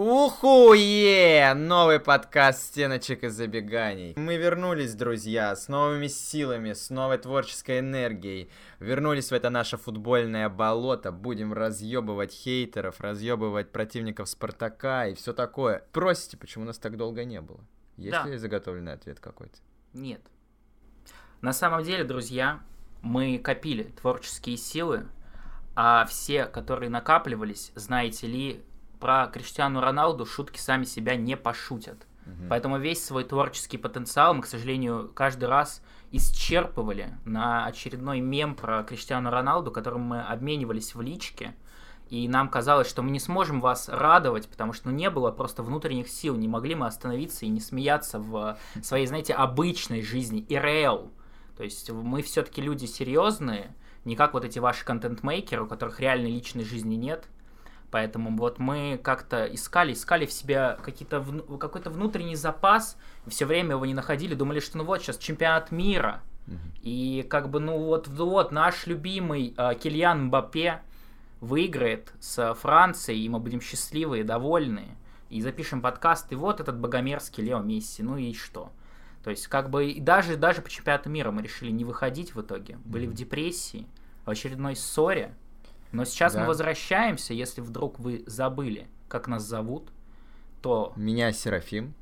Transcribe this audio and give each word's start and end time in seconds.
Ухуе! 0.00 1.52
Новый 1.52 2.00
подкаст 2.00 2.62
стеночек 2.62 3.22
и 3.22 3.28
забеганий. 3.28 4.14
Мы 4.16 4.38
вернулись, 4.38 4.94
друзья, 4.94 5.54
с 5.54 5.68
новыми 5.68 6.06
силами, 6.06 6.72
с 6.72 6.88
новой 6.88 7.18
творческой 7.18 7.80
энергией. 7.80 8.48
Вернулись 8.78 9.30
в 9.30 9.34
это 9.34 9.50
наше 9.50 9.76
футбольное 9.76 10.48
болото. 10.48 11.12
Будем 11.12 11.52
разъебывать 11.52 12.32
хейтеров, 12.32 12.98
разъебывать 13.02 13.72
противников 13.72 14.30
Спартака 14.30 15.06
и 15.08 15.14
все 15.14 15.34
такое. 15.34 15.84
Просите, 15.92 16.38
почему 16.38 16.64
нас 16.64 16.78
так 16.78 16.96
долго 16.96 17.26
не 17.26 17.42
было? 17.42 17.60
Есть 17.98 18.12
Да. 18.12 18.26
ли 18.26 18.38
заготовленный 18.38 18.94
ответ 18.94 19.20
какой-то? 19.20 19.58
Нет. 19.92 20.22
На 21.42 21.52
самом 21.52 21.82
деле, 21.84 22.04
друзья, 22.04 22.60
мы 23.02 23.36
копили 23.36 23.82
творческие 23.82 24.56
силы, 24.56 25.06
а 25.76 26.06
все, 26.06 26.46
которые 26.46 26.88
накапливались, 26.88 27.70
знаете 27.74 28.26
ли, 28.26 28.62
про 29.00 29.26
Криштиану 29.26 29.80
Роналду 29.80 30.26
шутки 30.26 30.58
сами 30.58 30.84
себя 30.84 31.16
не 31.16 31.36
пошутят. 31.36 32.06
Поэтому 32.48 32.78
весь 32.78 33.04
свой 33.04 33.24
творческий 33.24 33.76
потенциал 33.76 34.34
мы, 34.34 34.42
к 34.42 34.46
сожалению, 34.46 35.10
каждый 35.14 35.46
раз 35.46 35.82
исчерпывали 36.12 37.14
на 37.24 37.66
очередной 37.66 38.20
мем 38.20 38.54
про 38.54 38.82
Криштиану 38.84 39.30
Роналду, 39.30 39.70
которым 39.70 40.02
мы 40.02 40.22
обменивались 40.22 40.94
в 40.94 41.00
личке. 41.00 41.54
И 42.08 42.26
нам 42.26 42.48
казалось, 42.48 42.88
что 42.88 43.02
мы 43.02 43.10
не 43.10 43.20
сможем 43.20 43.60
вас 43.60 43.88
радовать, 43.88 44.48
потому 44.48 44.72
что 44.72 44.88
ну, 44.88 44.96
не 44.96 45.10
было 45.10 45.30
просто 45.30 45.62
внутренних 45.62 46.08
сил, 46.08 46.36
не 46.36 46.48
могли 46.48 46.74
мы 46.74 46.86
остановиться 46.86 47.46
и 47.46 47.48
не 47.48 47.60
смеяться 47.60 48.18
в 48.18 48.58
своей, 48.82 49.06
знаете, 49.06 49.32
обычной 49.32 50.02
жизни, 50.02 50.44
ИРЛ. 50.48 51.12
То 51.56 51.62
есть 51.62 51.88
мы 51.90 52.22
все-таки 52.22 52.60
люди 52.60 52.86
серьезные, 52.86 53.76
не 54.04 54.16
как 54.16 54.34
вот 54.34 54.44
эти 54.44 54.58
ваши 54.58 54.84
контент-мейкеры, 54.84 55.62
у 55.62 55.66
которых 55.68 56.00
реальной 56.00 56.32
личной 56.32 56.64
жизни 56.64 56.96
нет. 56.96 57.26
Поэтому 57.90 58.36
вот 58.36 58.58
мы 58.58 59.00
как-то 59.02 59.46
искали, 59.46 59.92
искали 59.92 60.26
в 60.26 60.32
себе 60.32 60.78
какие-то 60.82 61.24
какой-то 61.58 61.90
внутренний 61.90 62.36
запас, 62.36 62.96
все 63.26 63.46
время 63.46 63.72
его 63.72 63.84
не 63.84 63.94
находили, 63.94 64.34
думали, 64.34 64.60
что 64.60 64.78
ну 64.78 64.84
вот 64.84 65.02
сейчас 65.02 65.18
чемпионат 65.18 65.72
мира, 65.72 66.22
и 66.82 67.26
как 67.28 67.50
бы 67.50 67.60
ну 67.60 67.78
вот, 67.78 68.08
вот 68.08 68.52
наш 68.52 68.86
любимый 68.86 69.54
э, 69.56 69.74
Кильян 69.74 70.26
Мбаппе 70.26 70.82
выиграет 71.40 72.12
с 72.20 72.54
Францией, 72.54 73.24
и 73.24 73.28
мы 73.28 73.38
будем 73.38 73.60
счастливы 73.60 74.20
и 74.20 74.24
довольны, 74.24 74.96
и 75.28 75.40
запишем 75.40 75.80
подкаст, 75.80 76.32
и 76.32 76.34
вот 76.34 76.60
этот 76.60 76.78
богомерзкий 76.78 77.44
Лео 77.44 77.60
Месси, 77.60 78.02
ну 78.02 78.16
и 78.16 78.34
что? 78.34 78.72
То 79.22 79.30
есть 79.30 79.48
как 79.48 79.70
бы 79.70 79.90
и 79.90 80.00
даже, 80.00 80.36
даже 80.36 80.62
по 80.62 80.70
чемпионату 80.70 81.10
мира 81.10 81.30
мы 81.30 81.42
решили 81.42 81.70
не 81.70 81.84
выходить 81.84 82.34
в 82.34 82.40
итоге, 82.40 82.78
были 82.84 83.06
в 83.06 83.14
депрессии, 83.14 83.86
в 84.24 84.30
очередной 84.30 84.76
ссоре, 84.76 85.34
но 85.92 86.04
сейчас 86.04 86.34
Да. 86.34 86.40
мы 86.42 86.46
возвращаемся, 86.46 87.34
если 87.34 87.60
вдруг 87.60 87.98
вы 87.98 88.22
забыли, 88.26 88.86
как 89.08 89.28
нас 89.28 89.42
зовут, 89.44 89.90
то... 90.62 90.92
Меня 90.96 91.32
Серафим. 91.32 91.94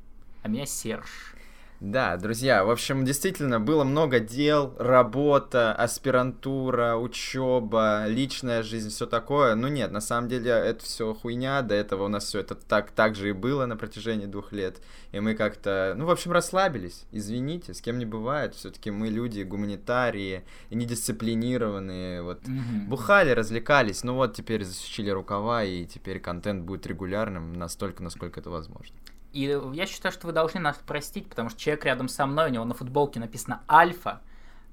А 0.42 0.48
меня 0.48 0.66
Серж. 0.66 1.34
Да, 1.80 2.16
друзья, 2.16 2.64
в 2.64 2.70
общем, 2.70 3.04
действительно 3.04 3.60
было 3.60 3.84
много 3.84 4.18
дел, 4.18 4.74
работа, 4.80 5.72
аспирантура, 5.72 6.96
учеба, 6.96 8.06
личная 8.08 8.64
жизнь, 8.64 8.90
все 8.90 9.06
такое. 9.06 9.54
Ну 9.54 9.68
нет, 9.68 9.92
на 9.92 10.00
самом 10.00 10.28
деле 10.28 10.50
это 10.50 10.84
все 10.84 11.14
хуйня, 11.14 11.62
до 11.62 11.76
этого 11.76 12.06
у 12.06 12.08
нас 12.08 12.24
все 12.24 12.40
это 12.40 12.56
так, 12.56 12.90
так 12.90 13.14
же 13.14 13.28
и 13.28 13.32
было 13.32 13.66
на 13.66 13.76
протяжении 13.76 14.26
двух 14.26 14.50
лет. 14.50 14.82
И 15.12 15.20
мы 15.20 15.34
как-то, 15.34 15.94
ну, 15.96 16.06
в 16.06 16.10
общем, 16.10 16.32
расслабились. 16.32 17.04
Извините, 17.12 17.72
с 17.74 17.80
кем 17.80 17.98
не 17.98 18.06
бывает. 18.06 18.56
Все-таки 18.56 18.90
мы 18.90 19.08
люди 19.08 19.42
гуманитарии 19.42 20.44
недисциплинированные. 20.70 22.22
Вот 22.22 22.46
Мгм. 22.48 22.88
Бухали, 22.88 23.30
развлекались, 23.30 24.02
ну 24.02 24.14
вот 24.14 24.34
теперь 24.34 24.64
засучили 24.64 25.10
рукава, 25.10 25.62
и 25.62 25.84
теперь 25.86 26.18
контент 26.18 26.64
будет 26.64 26.86
регулярным 26.88 27.52
настолько, 27.52 28.02
насколько 28.02 28.40
это 28.40 28.50
возможно. 28.50 28.96
И 29.38 29.56
я 29.72 29.86
считаю, 29.86 30.12
что 30.12 30.26
вы 30.26 30.32
должны 30.32 30.58
нас 30.58 30.76
простить, 30.84 31.28
потому 31.28 31.48
что 31.48 31.60
человек 31.60 31.84
рядом 31.84 32.08
со 32.08 32.26
мной, 32.26 32.50
у 32.50 32.52
него 32.52 32.64
на 32.64 32.74
футболке 32.74 33.20
написано 33.20 33.62
«Альфа», 33.70 34.20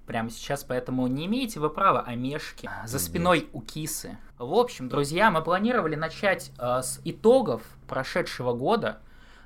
прямо 0.08 0.32
сейчас, 0.32 0.64
поэтому 0.64 1.06
не 1.06 1.28
имеете 1.28 1.60
вы 1.60 1.70
права 1.70 2.02
о 2.02 2.16
мешке 2.16 2.72
за 2.84 2.98
спиной 2.98 3.48
у 3.54 3.62
кисы. 3.62 4.18
В 4.40 4.52
общем, 4.56 4.90
друзья, 4.90 5.30
мы 5.30 5.44
планировали 5.44 5.94
начать 5.94 6.52
э, 6.58 6.82
с 6.82 7.00
итогов 7.04 7.62
прошедшего 7.88 8.54
года, 8.54 9.02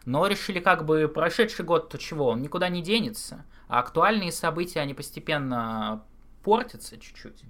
но 0.06 0.26
решили 0.26 0.62
как 0.62 0.86
бы 0.86 1.10
прошедший 1.10 1.66
год, 1.66 1.90
то 1.90 1.98
чего, 1.98 2.28
он 2.28 2.42
никуда 2.42 2.70
не 2.70 2.82
денется, 2.82 3.44
а 3.68 3.80
актуальные 3.80 4.32
события, 4.32 4.80
они 4.80 4.94
постепенно 4.94 6.02
портятся 6.46 6.98
чуть-чуть. 6.98 7.44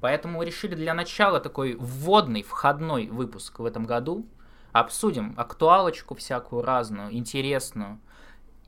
Поэтому 0.00 0.38
мы 0.38 0.44
решили 0.44 0.74
для 0.74 0.92
начала 0.92 1.38
такой 1.38 1.76
вводный, 1.78 2.42
входной 2.42 3.06
выпуск 3.06 3.60
в 3.60 3.64
этом 3.64 3.86
году. 3.86 4.26
Обсудим 4.72 5.34
актуалочку 5.36 6.14
всякую 6.14 6.62
разную, 6.62 7.14
интересную. 7.14 8.00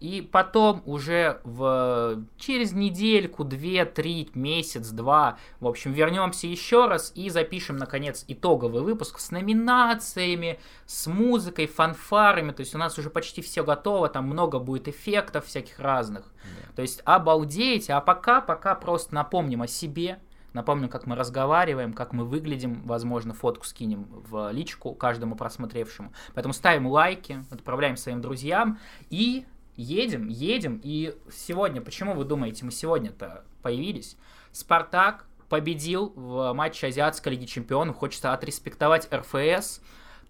И 0.01 0.21
потом 0.21 0.83
уже 0.85 1.41
в... 1.45 2.23
через 2.37 2.73
недельку, 2.73 3.43
две, 3.43 3.87
три, 3.87 4.29
месяц, 4.35 4.91
два, 4.91 5.39
в 5.61 5.67
общем, 5.67 5.93
вернемся 5.93 6.47
еще 6.47 6.89
раз 6.89 7.11
и 7.15 7.31
запишем, 7.31 7.79
наконец, 7.79 8.25
итоговый 8.29 8.83
выпуск 8.83 9.19
с 9.19 9.31
номинациями, 9.31 10.61
с 10.85 11.07
музыкой, 11.07 11.67
фанфарами. 11.67 12.51
То 12.51 12.61
есть 12.61 12.75
у 12.75 12.79
нас 12.79 12.99
уже 12.99 13.09
почти 13.09 13.41
все 13.41 13.65
готово, 13.65 14.11
там 14.11 14.27
много 14.27 14.59
будет 14.59 14.89
эффектов 14.89 15.47
всяких 15.47 15.79
разных. 15.79 16.35
То 16.77 16.83
есть 16.83 17.01
обалдеть, 17.07 17.89
а 17.89 18.01
пока, 18.03 18.43
пока 18.43 18.75
просто 18.75 19.15
напомним 19.15 19.63
о 19.63 19.67
себе, 19.67 20.19
напомним, 20.55 20.89
как 20.89 21.07
мы 21.07 21.17
разговариваем, 21.17 21.93
как 21.93 22.13
мы 22.13 22.25
выглядим, 22.25 22.83
возможно, 22.85 23.35
фотку 23.35 23.67
скинем 23.67 24.07
в 24.11 24.51
личку 24.51 24.95
каждому 24.95 25.37
просмотревшему. 25.37 26.13
Поэтому 26.33 26.55
ставим 26.55 26.87
лайки, 26.87 27.45
отправляем 27.51 27.97
своим 27.97 28.21
друзьям 28.21 28.79
и 29.11 29.45
едем, 29.77 30.29
едем. 30.29 30.81
И 30.83 31.15
сегодня, 31.31 31.81
почему 31.81 32.15
вы 32.15 32.25
думаете, 32.25 32.65
мы 32.65 32.71
сегодня-то 32.71 33.45
появились? 33.63 34.17
Спартак 34.53 35.27
победил 35.49 36.13
в 36.17 36.53
матче 36.53 36.87
Азиатской 36.87 37.33
Лиги 37.33 37.45
Чемпионов, 37.45 37.97
хочется 37.97 38.33
отреспектовать 38.33 39.09
РФС, 39.13 39.81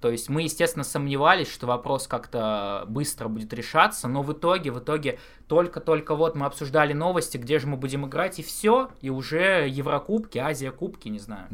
то 0.05 0.11
есть 0.11 0.29
мы, 0.29 0.43
естественно, 0.43 0.85
сомневались, 0.85 1.51
что 1.51 1.67
вопрос 1.67 2.07
как-то 2.07 2.85
быстро 2.89 3.29
будет 3.29 3.55
решаться, 3.55 4.07
но 4.07 4.21
в 4.21 4.35
итоге, 4.35 4.71
в 4.71 4.79
итоге 4.79 5.19
только-только 5.49 6.15
вот 6.15 6.35
мы 6.35 6.45
обсуждали 6.45 6.93
новости, 6.93 7.39
где 7.39 7.59
же 7.59 7.67
мы 7.67 7.79
будем 7.79 8.05
играть, 8.05 8.39
и 8.39 8.43
все, 8.43 8.91
и 9.01 9.09
уже 9.09 9.67
Еврокубки, 9.67 10.37
Азия 10.37 10.73
Кубки, 10.73 11.09
не 11.09 11.19
знаю. 11.19 11.49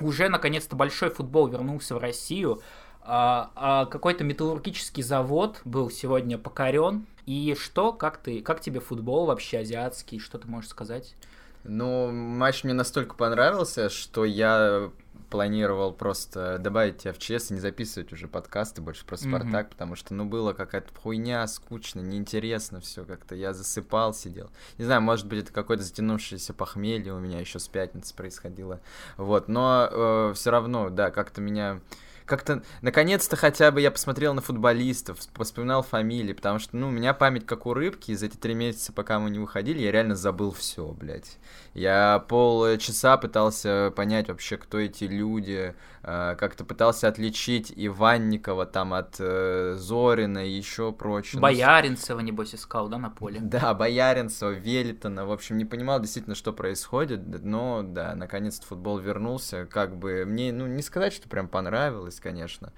Уже 0.00 0.28
наконец-то 0.28 0.76
большой 0.76 1.10
футбол 1.10 1.48
вернулся 1.48 1.96
в 1.96 1.98
Россию. 1.98 2.62
А, 3.02 3.50
а 3.56 3.86
какой-то 3.86 4.22
металлургический 4.22 5.02
завод 5.02 5.60
был 5.64 5.90
сегодня 5.90 6.38
покорен. 6.38 7.06
И 7.26 7.56
что, 7.58 7.92
как 7.92 8.18
ты, 8.18 8.40
как 8.40 8.60
тебе 8.60 8.78
футбол 8.78 9.26
вообще 9.26 9.58
азиатский, 9.58 10.20
что 10.20 10.38
ты 10.38 10.46
можешь 10.46 10.70
сказать? 10.70 11.16
Ну, 11.64 12.12
матч 12.12 12.62
мне 12.62 12.72
настолько 12.72 13.16
понравился, 13.16 13.90
что 13.90 14.24
я 14.24 14.92
планировал 15.28 15.92
просто 15.92 16.58
добавить 16.58 16.98
тебя 16.98 17.12
в 17.12 17.18
ЧС 17.18 17.50
и 17.50 17.54
не 17.54 17.60
записывать 17.60 18.12
уже 18.12 18.28
подкасты 18.28 18.80
больше 18.80 19.04
про. 19.04 19.16
Спартак, 19.16 19.70
потому 19.70 19.96
что, 19.96 20.14
ну, 20.14 20.24
было 20.24 20.52
какая-то 20.52 20.88
хуйня, 20.98 21.46
скучно, 21.46 22.00
неинтересно 22.00 22.80
все 22.80 23.04
как-то. 23.04 23.34
Я 23.34 23.52
засыпал, 23.52 24.14
сидел. 24.14 24.50
Не 24.78 24.84
знаю, 24.84 25.02
может 25.02 25.26
быть, 25.26 25.44
это 25.44 25.52
какое-то 25.52 25.84
затянувшееся 25.84 26.54
похмелье 26.54 27.12
у 27.12 27.18
меня 27.18 27.40
еще 27.40 27.58
с 27.58 27.68
пятницы 27.68 28.14
происходило. 28.14 28.80
Вот, 29.16 29.48
но 29.48 30.32
все 30.34 30.50
равно, 30.50 30.90
да, 30.90 31.10
как-то 31.10 31.40
меня 31.40 31.80
как-то, 32.26 32.62
наконец-то 32.82 33.36
хотя 33.36 33.70
бы 33.70 33.80
я 33.80 33.90
посмотрел 33.90 34.34
на 34.34 34.40
футболистов, 34.40 35.18
вспоминал 35.38 35.82
фамилии, 35.82 36.32
потому 36.32 36.58
что, 36.58 36.76
ну, 36.76 36.88
у 36.88 36.90
меня 36.90 37.14
память 37.14 37.46
как 37.46 37.66
у 37.66 37.74
рыбки, 37.74 38.14
за 38.14 38.26
эти 38.26 38.36
три 38.36 38.54
месяца, 38.54 38.92
пока 38.92 39.18
мы 39.18 39.30
не 39.30 39.38
выходили, 39.38 39.80
я 39.80 39.92
реально 39.92 40.16
забыл 40.16 40.52
все, 40.52 40.86
блядь. 40.86 41.38
Я 41.74 42.24
полчаса 42.28 43.16
пытался 43.16 43.92
понять 43.94 44.28
вообще, 44.28 44.56
кто 44.56 44.78
эти 44.78 45.04
люди, 45.04 45.74
как-то 46.02 46.64
пытался 46.64 47.08
отличить 47.08 47.72
Иванникова 47.76 48.64
там 48.66 48.94
от 48.94 49.16
э, 49.18 49.74
Зорина 49.76 50.46
и 50.46 50.50
еще 50.50 50.92
прочее. 50.92 51.32
Ну, 51.34 51.42
Бояринцева, 51.42 52.20
небось, 52.20 52.54
искал, 52.54 52.88
да, 52.88 52.98
на 52.98 53.10
поле? 53.10 53.38
да, 53.42 53.74
Бояринцева, 53.74 54.50
Велитона, 54.50 55.26
в 55.26 55.32
общем, 55.32 55.58
не 55.58 55.64
понимал 55.64 56.00
действительно, 56.00 56.34
что 56.34 56.52
происходит, 56.52 57.20
но, 57.44 57.82
да, 57.82 58.14
наконец-то 58.14 58.66
футбол 58.66 58.98
вернулся, 58.98 59.66
как 59.66 59.96
бы, 59.96 60.24
мне, 60.26 60.52
ну, 60.52 60.66
не 60.66 60.82
сказать, 60.82 61.12
что 61.12 61.28
прям 61.28 61.48
понравилось, 61.48 62.18
конечно. 62.18 62.72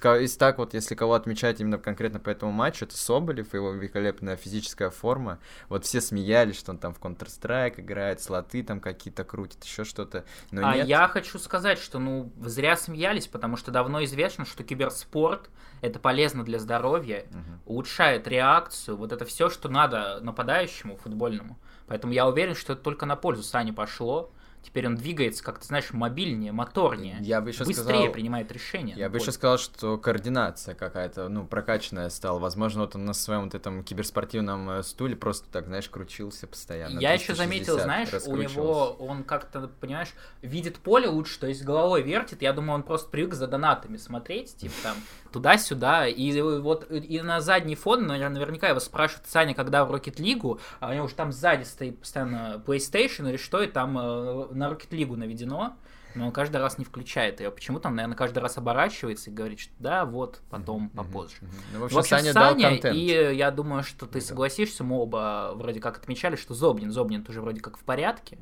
Ка- 0.00 0.20
из 0.20 0.36
так 0.36 0.58
вот, 0.58 0.74
если 0.74 0.94
кого 0.94 1.14
отмечать 1.14 1.60
именно 1.60 1.78
конкретно 1.78 2.20
по 2.20 2.30
этому 2.30 2.52
матчу, 2.52 2.84
это 2.84 2.96
Соболев, 2.96 3.54
его 3.54 3.72
великолепная 3.72 4.36
физическая 4.36 4.90
форма, 4.90 5.38
вот 5.68 5.84
все 5.84 6.00
смеялись, 6.00 6.58
что 6.58 6.72
он 6.72 6.78
там 6.78 6.94
в 6.94 7.00
Counter-Strike 7.00 7.80
играет, 7.80 8.20
слоты 8.20 8.62
там 8.62 8.80
какие-то 8.80 9.24
крутит, 9.24 9.64
еще 9.64 9.84
что-то, 9.84 10.24
но 10.52 10.66
а 10.66 10.76
нет. 10.76 10.86
я 10.86 11.08
хочу 11.08 11.38
сказать, 11.38 11.78
что 11.78 11.98
ну 11.98 12.32
зря 12.40 12.67
смеялись, 12.76 13.26
потому 13.26 13.56
что 13.56 13.70
давно 13.70 14.02
известно, 14.04 14.44
что 14.44 14.64
киберспорт 14.64 15.50
это 15.80 15.98
полезно 15.98 16.44
для 16.44 16.58
здоровья, 16.58 17.26
Мгм. 17.30 17.60
улучшает 17.66 18.26
реакцию, 18.28 18.96
вот 18.96 19.12
это 19.12 19.24
все, 19.24 19.48
что 19.50 19.68
надо 19.68 20.18
нападающему 20.20 20.96
футбольному. 20.96 21.58
Поэтому 21.86 22.12
я 22.12 22.26
уверен, 22.26 22.54
что 22.54 22.72
это 22.74 22.82
только 22.82 23.06
на 23.06 23.16
пользу 23.16 23.42
Сане 23.42 23.72
пошло. 23.72 24.30
Теперь 24.62 24.86
он 24.86 24.96
двигается 24.96 25.42
как-то, 25.42 25.66
знаешь, 25.66 25.92
мобильнее, 25.92 26.52
моторнее. 26.52 27.16
Я 27.20 27.40
бы 27.40 27.50
еще 27.50 27.64
быстрее 27.64 27.84
сказал, 27.84 28.12
принимает 28.12 28.52
решения. 28.52 28.94
Я 28.96 29.08
бы 29.08 29.18
еще 29.18 29.32
сказал, 29.32 29.58
что 29.58 29.98
координация 29.98 30.74
какая-то, 30.74 31.28
ну, 31.28 31.46
прокачанная 31.46 32.10
стала. 32.10 32.38
Возможно, 32.38 32.82
вот 32.82 32.94
он 32.94 33.04
на 33.04 33.12
своем 33.12 33.44
вот 33.44 33.54
этом 33.54 33.82
киберспортивном 33.82 34.70
э, 34.70 34.82
стуле 34.82 35.16
просто 35.16 35.48
так, 35.50 35.66
знаешь, 35.66 35.88
крутился 35.88 36.46
постоянно. 36.46 36.98
Я 36.98 37.12
еще 37.12 37.34
360 37.34 37.36
заметил, 37.36 37.78
знаешь, 37.80 38.08
у 38.26 38.36
него 38.36 38.96
он 38.98 39.24
как-то, 39.24 39.70
понимаешь, 39.80 40.12
видит 40.42 40.78
поле 40.78 41.08
лучше, 41.08 41.38
то 41.38 41.46
есть 41.46 41.64
головой 41.64 42.02
вертит. 42.02 42.42
Я 42.42 42.52
думаю, 42.52 42.74
он 42.74 42.82
просто 42.82 43.10
привык 43.10 43.34
за 43.34 43.46
донатами 43.46 43.96
смотреть, 43.96 44.56
типа 44.56 44.74
там 44.82 44.96
туда-сюда. 45.32 46.06
И 46.06 46.40
вот 46.40 46.86
и 46.90 47.20
на 47.20 47.40
задний 47.40 47.74
фон, 47.74 48.06
наверняка 48.06 48.68
его 48.68 48.80
спрашивают 48.80 49.26
Саня, 49.28 49.54
когда 49.54 49.84
в 49.84 49.92
Rocket 49.94 50.16
League, 50.16 50.60
а 50.80 50.90
у 50.90 50.92
него 50.94 51.04
уже 51.06 51.14
там 51.14 51.32
сзади 51.32 51.64
стоит 51.64 51.98
постоянно 52.00 52.62
PlayStation 52.66 53.28
или 53.28 53.36
что, 53.36 53.62
и 53.62 53.66
там 53.66 53.98
э, 53.98 54.46
на 54.52 54.70
Rocket 54.70 54.90
League 54.90 55.14
наведено. 55.16 55.76
Но 56.14 56.26
он 56.26 56.32
каждый 56.32 56.56
раз 56.56 56.78
не 56.78 56.84
включает 56.84 57.38
ее. 57.40 57.50
Почему-то 57.50 57.88
он, 57.88 57.94
наверное, 57.94 58.16
каждый 58.16 58.38
раз 58.38 58.56
оборачивается 58.56 59.30
и 59.30 59.32
говорит, 59.32 59.60
что 59.60 59.72
да, 59.78 60.04
вот, 60.04 60.40
потом, 60.50 60.88
попозже. 60.88 61.36
Ну, 61.72 61.78
в 61.78 61.80
В 61.80 61.84
общем, 61.84 61.98
общем, 61.98 62.16
Саня, 62.16 62.32
Саня, 62.32 62.70
и 62.92 63.36
я 63.36 63.50
думаю, 63.50 63.82
что 63.84 64.06
ты 64.06 64.18
Да. 64.20 64.26
согласишься, 64.26 64.82
мы 64.84 64.98
оба 64.98 65.52
вроде 65.54 65.80
как 65.80 65.98
отмечали, 65.98 66.34
что 66.36 66.54
Зобнин, 66.54 66.90
Зобнин 66.90 67.22
тоже 67.22 67.40
вроде 67.42 67.60
как 67.60 67.76
в 67.76 67.84
порядке. 67.84 68.38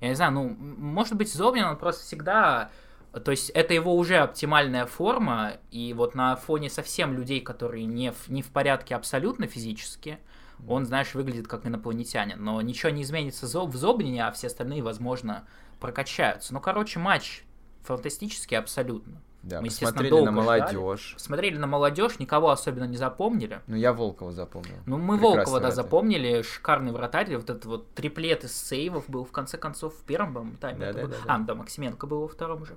Я 0.00 0.08
не 0.08 0.14
знаю, 0.14 0.32
ну, 0.32 0.48
может 0.58 1.14
быть, 1.14 1.32
Зобнин, 1.32 1.64
он 1.64 1.76
просто 1.76 2.04
всегда... 2.04 2.70
То 3.12 3.32
есть 3.32 3.50
это 3.50 3.74
его 3.74 3.96
уже 3.96 4.18
оптимальная 4.18 4.86
форма, 4.86 5.54
и 5.70 5.92
вот 5.94 6.14
на 6.14 6.36
фоне 6.36 6.70
совсем 6.70 7.12
людей, 7.12 7.40
которые 7.40 7.84
не 7.84 8.12
в, 8.12 8.28
не 8.28 8.42
в 8.42 8.50
порядке 8.50 8.94
абсолютно 8.94 9.46
физически, 9.46 10.18
он, 10.68 10.86
знаешь, 10.86 11.14
выглядит 11.14 11.48
как 11.48 11.66
инопланетянин. 11.66 12.42
Но 12.42 12.60
ничего 12.60 12.90
не 12.90 13.02
изменится 13.02 13.46
в 13.46 13.76
Зобнине, 13.76 14.26
а 14.26 14.30
все 14.32 14.46
остальные, 14.46 14.82
возможно, 14.82 15.46
прокачаются. 15.80 16.54
Ну, 16.54 16.60
короче, 16.60 16.98
матч 16.98 17.42
фантастический 17.82 18.58
абсолютно. 18.58 19.20
Да, 19.42 19.60
мы, 19.60 19.68
посмотрели 19.68 20.10
долго 20.10 20.30
на 20.30 20.42
ждали. 20.42 20.74
молодежь. 20.74 21.14
Смотрели 21.16 21.56
на 21.56 21.66
молодежь, 21.66 22.18
никого 22.18 22.50
особенно 22.50 22.84
не 22.84 22.96
запомнили. 22.98 23.60
Ну, 23.66 23.76
я 23.76 23.92
Волкова 23.92 24.32
запомнил. 24.32 24.74
Ну, 24.86 24.98
мы 24.98 25.16
Прекрасный 25.16 25.36
Волкова, 25.36 25.60
да, 25.60 25.66
вратарь. 25.68 25.76
запомнили, 25.84 26.42
шикарный 26.42 26.92
вратарь, 26.92 27.36
вот 27.36 27.48
этот 27.48 27.64
вот 27.64 27.94
триплет 27.94 28.44
из 28.44 28.54
сейвов 28.54 29.08
был, 29.08 29.24
в 29.24 29.32
конце 29.32 29.56
концов, 29.56 29.94
в 29.94 30.04
первом, 30.04 30.34
по-моему, 30.34 30.56
тайме. 30.60 30.80
Да, 30.80 30.92
да, 30.92 31.02
был. 31.02 31.08
да, 31.08 31.16
да. 31.26 31.34
А, 31.34 31.38
да, 31.38 31.54
Максименко 31.54 32.06
был 32.06 32.20
во 32.22 32.28
втором 32.28 32.62
уже. 32.62 32.74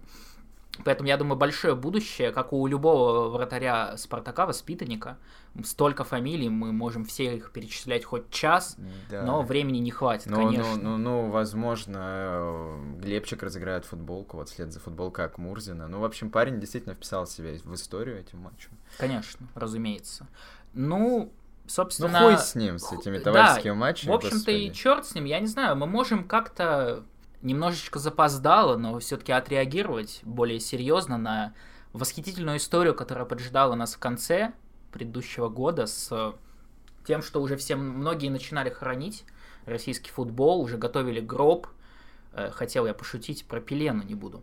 Поэтому, 0.83 1.07
я 1.07 1.17
думаю, 1.17 1.37
большое 1.37 1.75
будущее, 1.75 2.31
как 2.31 2.51
у 2.51 2.65
любого 2.65 3.29
вратаря 3.29 3.95
Спартака, 3.95 4.47
воспитанника. 4.47 5.17
Столько 5.63 6.03
фамилий, 6.03 6.49
мы 6.49 6.71
можем 6.71 7.05
все 7.05 7.37
их 7.37 7.51
перечислять 7.51 8.03
хоть 8.03 8.31
час, 8.31 8.75
Да. 9.11 9.21
но 9.21 9.43
времени 9.43 9.77
не 9.77 9.91
хватит, 9.91 10.27
Ну, 10.31 10.37
конечно. 10.37 10.75
ну, 10.75 10.97
ну, 10.97 10.97
ну, 10.97 11.29
возможно, 11.29 11.99
э, 12.01 12.95
Глебчик 13.01 13.43
разыграет 13.43 13.85
футболку, 13.85 14.37
вот 14.37 14.49
вслед 14.49 14.73
за 14.73 14.79
футболкой 14.79 15.25
Акмурзина. 15.25 15.87
Ну, 15.87 15.99
в 15.99 16.05
общем, 16.05 16.31
парень 16.31 16.59
действительно 16.59 16.95
вписал 16.95 17.27
себя 17.27 17.51
в 17.63 17.73
историю 17.75 18.19
этим 18.19 18.39
матчем. 18.39 18.71
Конечно, 18.97 19.47
разумеется. 19.53 20.27
Ну, 20.73 21.31
собственно... 21.67 22.19
Ну, 22.19 22.29
хуй 22.29 22.37
с 22.39 22.55
ним, 22.55 22.79
с 22.79 22.91
этими 22.91 23.19
да, 23.19 23.25
товарищескими 23.25 23.73
матчами. 23.73 24.11
В 24.11 24.15
общем-то, 24.15 24.49
и 24.51 24.71
черт 24.73 25.05
с 25.05 25.13
ним, 25.13 25.25
я 25.25 25.39
не 25.39 25.47
знаю, 25.47 25.75
мы 25.75 25.85
можем 25.85 26.23
как-то 26.27 27.03
немножечко 27.43 27.99
запоздало, 27.99 28.77
но 28.77 28.97
все-таки 28.99 29.31
отреагировать 29.31 30.21
более 30.23 30.59
серьезно 30.59 31.17
на 31.17 31.53
восхитительную 31.91 32.57
историю, 32.57 32.95
которая 32.95 33.25
поджидала 33.25 33.75
нас 33.75 33.93
в 33.93 33.99
конце 33.99 34.53
предыдущего 34.91 35.49
года 35.49 35.85
с 35.85 36.33
тем, 37.05 37.21
что 37.21 37.41
уже 37.41 37.57
все 37.57 37.75
многие 37.75 38.29
начинали 38.29 38.69
хоронить 38.69 39.25
российский 39.65 40.09
футбол, 40.09 40.61
уже 40.61 40.77
готовили 40.77 41.19
гроб. 41.19 41.67
Э, 42.33 42.49
Хотел 42.51 42.85
я 42.85 42.93
пошутить 42.93 43.45
про 43.45 43.59
Пелену, 43.59 44.03
не 44.03 44.15
буду. 44.15 44.41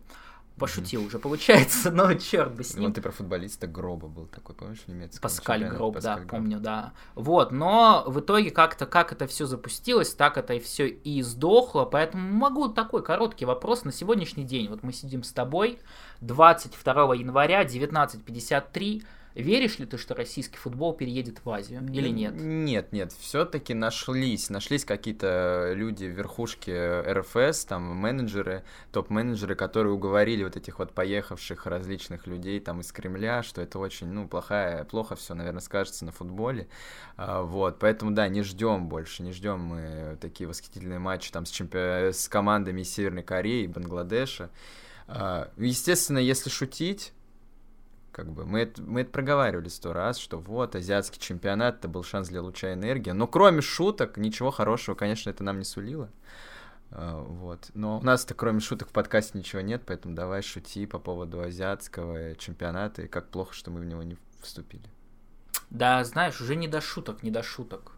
Пошутил 0.57 1.05
уже, 1.05 1.17
получается, 1.17 1.91
но 1.91 2.13
черт 2.13 2.53
бы 2.53 2.63
с 2.63 2.75
ним. 2.75 2.85
Вот 2.85 2.95
ты 2.95 3.01
про 3.01 3.11
футболиста 3.11 3.67
Гроба 3.67 4.07
был 4.07 4.27
такой, 4.27 4.55
помнишь, 4.55 4.79
в 4.85 4.87
немецком 4.89 5.21
Паскаль? 5.21 5.63
Гроб, 5.65 5.95
да, 5.95 5.99
Паскаль 5.99 6.17
Гроб. 6.17 6.29
помню, 6.29 6.59
да. 6.59 6.93
Вот, 7.15 7.51
но 7.51 8.03
в 8.05 8.19
итоге 8.19 8.51
как-то, 8.51 8.85
как 8.85 9.11
это 9.11 9.27
все 9.27 9.45
запустилось, 9.45 10.13
так 10.13 10.37
это 10.37 10.53
и 10.53 10.59
все 10.59 10.87
и 10.87 11.21
сдохло, 11.21 11.85
поэтому 11.85 12.31
могу 12.31 12.67
такой 12.69 13.03
короткий 13.03 13.45
вопрос 13.45 13.85
на 13.85 13.91
сегодняшний 13.91 14.43
день. 14.43 14.69
Вот 14.69 14.83
мы 14.83 14.93
сидим 14.93 15.23
с 15.23 15.31
тобой 15.31 15.79
22 16.21 17.15
января, 17.15 17.63
19.53. 17.63 19.03
Веришь 19.35 19.79
ли 19.79 19.85
ты, 19.85 19.97
что 19.97 20.13
российский 20.13 20.57
футбол 20.57 20.93
переедет 20.93 21.43
в 21.43 21.49
Азию 21.49 21.81
или 21.93 22.09
нет? 22.09 22.33
Нет, 22.35 22.91
нет, 22.91 23.13
все-таки 23.13 23.73
нашлись, 23.73 24.49
нашлись 24.49 24.83
какие-то 24.83 25.71
люди 25.73 26.05
в 26.05 26.09
верхушке 26.09 27.01
РФС, 27.01 27.65
там 27.65 27.83
менеджеры, 27.95 28.63
топ-менеджеры, 28.91 29.55
которые 29.55 29.93
уговорили 29.93 30.43
вот 30.43 30.57
этих 30.57 30.79
вот 30.79 30.91
поехавших 30.93 31.65
различных 31.65 32.27
людей 32.27 32.59
там 32.59 32.81
из 32.81 32.91
Кремля, 32.91 33.41
что 33.41 33.61
это 33.61 33.79
очень, 33.79 34.07
ну, 34.07 34.27
плохая, 34.27 34.83
плохо 34.83 35.15
все, 35.15 35.33
наверное, 35.33 35.61
скажется 35.61 36.03
на 36.03 36.11
футболе, 36.11 36.67
А, 37.15 37.43
вот, 37.43 37.79
поэтому, 37.79 38.11
да, 38.11 38.27
не 38.27 38.43
ждем 38.43 38.89
больше, 38.89 39.23
не 39.23 39.31
ждем 39.31 39.59
мы 39.59 40.17
такие 40.19 40.47
восхитительные 40.47 40.99
матчи 40.99 41.31
там 41.31 41.45
с, 41.45 41.51
чемпи... 41.51 42.11
с 42.11 42.27
командами 42.27 42.83
Северной 42.83 43.23
Кореи 43.23 43.63
и 43.63 43.67
Бангладеша. 43.67 44.49
А, 45.07 45.51
Естественно, 45.57 46.17
если 46.17 46.49
шутить, 46.49 47.13
как 48.11 48.31
бы 48.31 48.45
мы 48.45 48.61
это, 48.61 48.81
мы 48.81 49.01
это 49.01 49.11
проговаривали 49.11 49.69
сто 49.69 49.93
раз, 49.93 50.17
что 50.17 50.39
вот 50.39 50.75
азиатский 50.75 51.19
чемпионат 51.19 51.79
это 51.79 51.87
был 51.87 52.03
шанс 52.03 52.29
для 52.29 52.41
луча 52.41 52.73
энергии. 52.73 53.11
Но 53.11 53.27
кроме 53.27 53.61
шуток, 53.61 54.17
ничего 54.17 54.51
хорошего, 54.51 54.95
конечно, 54.95 55.29
это 55.29 55.43
нам 55.43 55.59
не 55.59 55.65
сулило. 55.65 56.09
А, 56.91 57.21
Вот. 57.21 57.71
Но 57.73 57.99
у 57.99 58.03
нас-то 58.03 58.33
кроме 58.33 58.59
шуток 58.59 58.89
в 58.89 58.91
подкасте 58.91 59.37
ничего 59.37 59.61
нет, 59.61 59.83
поэтому 59.85 60.15
давай 60.15 60.41
шути 60.41 60.85
по 60.85 60.99
поводу 60.99 61.41
азиатского 61.41 62.35
чемпионата 62.35 63.03
и 63.03 63.07
как 63.07 63.29
плохо, 63.29 63.53
что 63.53 63.71
мы 63.71 63.79
в 63.79 63.85
него 63.85 64.03
не 64.03 64.17
вступили. 64.41 64.83
Да, 65.69 66.03
знаешь, 66.03 66.41
уже 66.41 66.55
не 66.55 66.67
до 66.67 66.81
шуток, 66.81 67.23
не 67.23 67.31
до 67.31 67.43
шуток. 67.43 67.93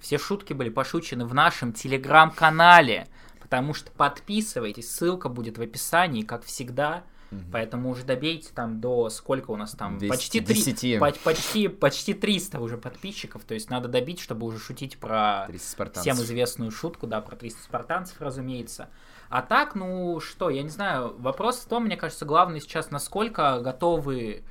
Все 0.00 0.16
шутки 0.18 0.52
были 0.52 0.70
пошучены 0.70 1.26
в 1.26 1.34
нашем 1.34 1.72
телеграм-канале, 1.72 3.08
потому 3.40 3.74
что 3.74 3.90
подписывайтесь, 3.90 4.90
ссылка 4.90 5.28
будет 5.28 5.58
в 5.58 5.62
описании, 5.62 6.22
как 6.22 6.44
всегда. 6.44 7.04
Мгм. 7.30 7.44
Поэтому 7.52 7.90
уже 7.90 8.04
добейте 8.04 8.50
там 8.54 8.80
до 8.80 9.10
сколько 9.10 9.50
у 9.50 9.56
нас 9.56 9.72
там 9.72 9.98
200, 9.98 10.08
почти 10.10 10.40
три- 10.40 10.54
10. 10.56 10.98
по- 10.98 11.12
почти 11.24 11.68
почти 11.68 12.14
300 12.14 12.58
уже 12.60 12.78
подписчиков, 12.78 13.44
то 13.44 13.54
есть 13.54 13.68
надо 13.70 13.88
добить, 13.88 14.18
чтобы 14.20 14.46
уже 14.46 14.58
шутить 14.58 14.98
про 14.98 15.44
30 15.46 15.68
спартанцев. 15.68 16.14
всем 16.14 16.24
известную 16.24 16.70
шутку, 16.70 17.06
да, 17.06 17.20
про 17.20 17.36
300 17.36 17.62
спартанцев, 17.62 18.20
разумеется. 18.20 18.88
А 19.28 19.42
так, 19.42 19.74
ну 19.74 20.20
что, 20.20 20.48
я 20.48 20.62
не 20.62 20.70
знаю, 20.70 21.14
вопрос 21.18 21.58
в 21.58 21.68
том, 21.68 21.84
мне 21.84 21.96
кажется, 21.98 22.24
главный 22.24 22.60
сейчас, 22.62 22.90
насколько 22.90 23.60
готовы 23.60 24.42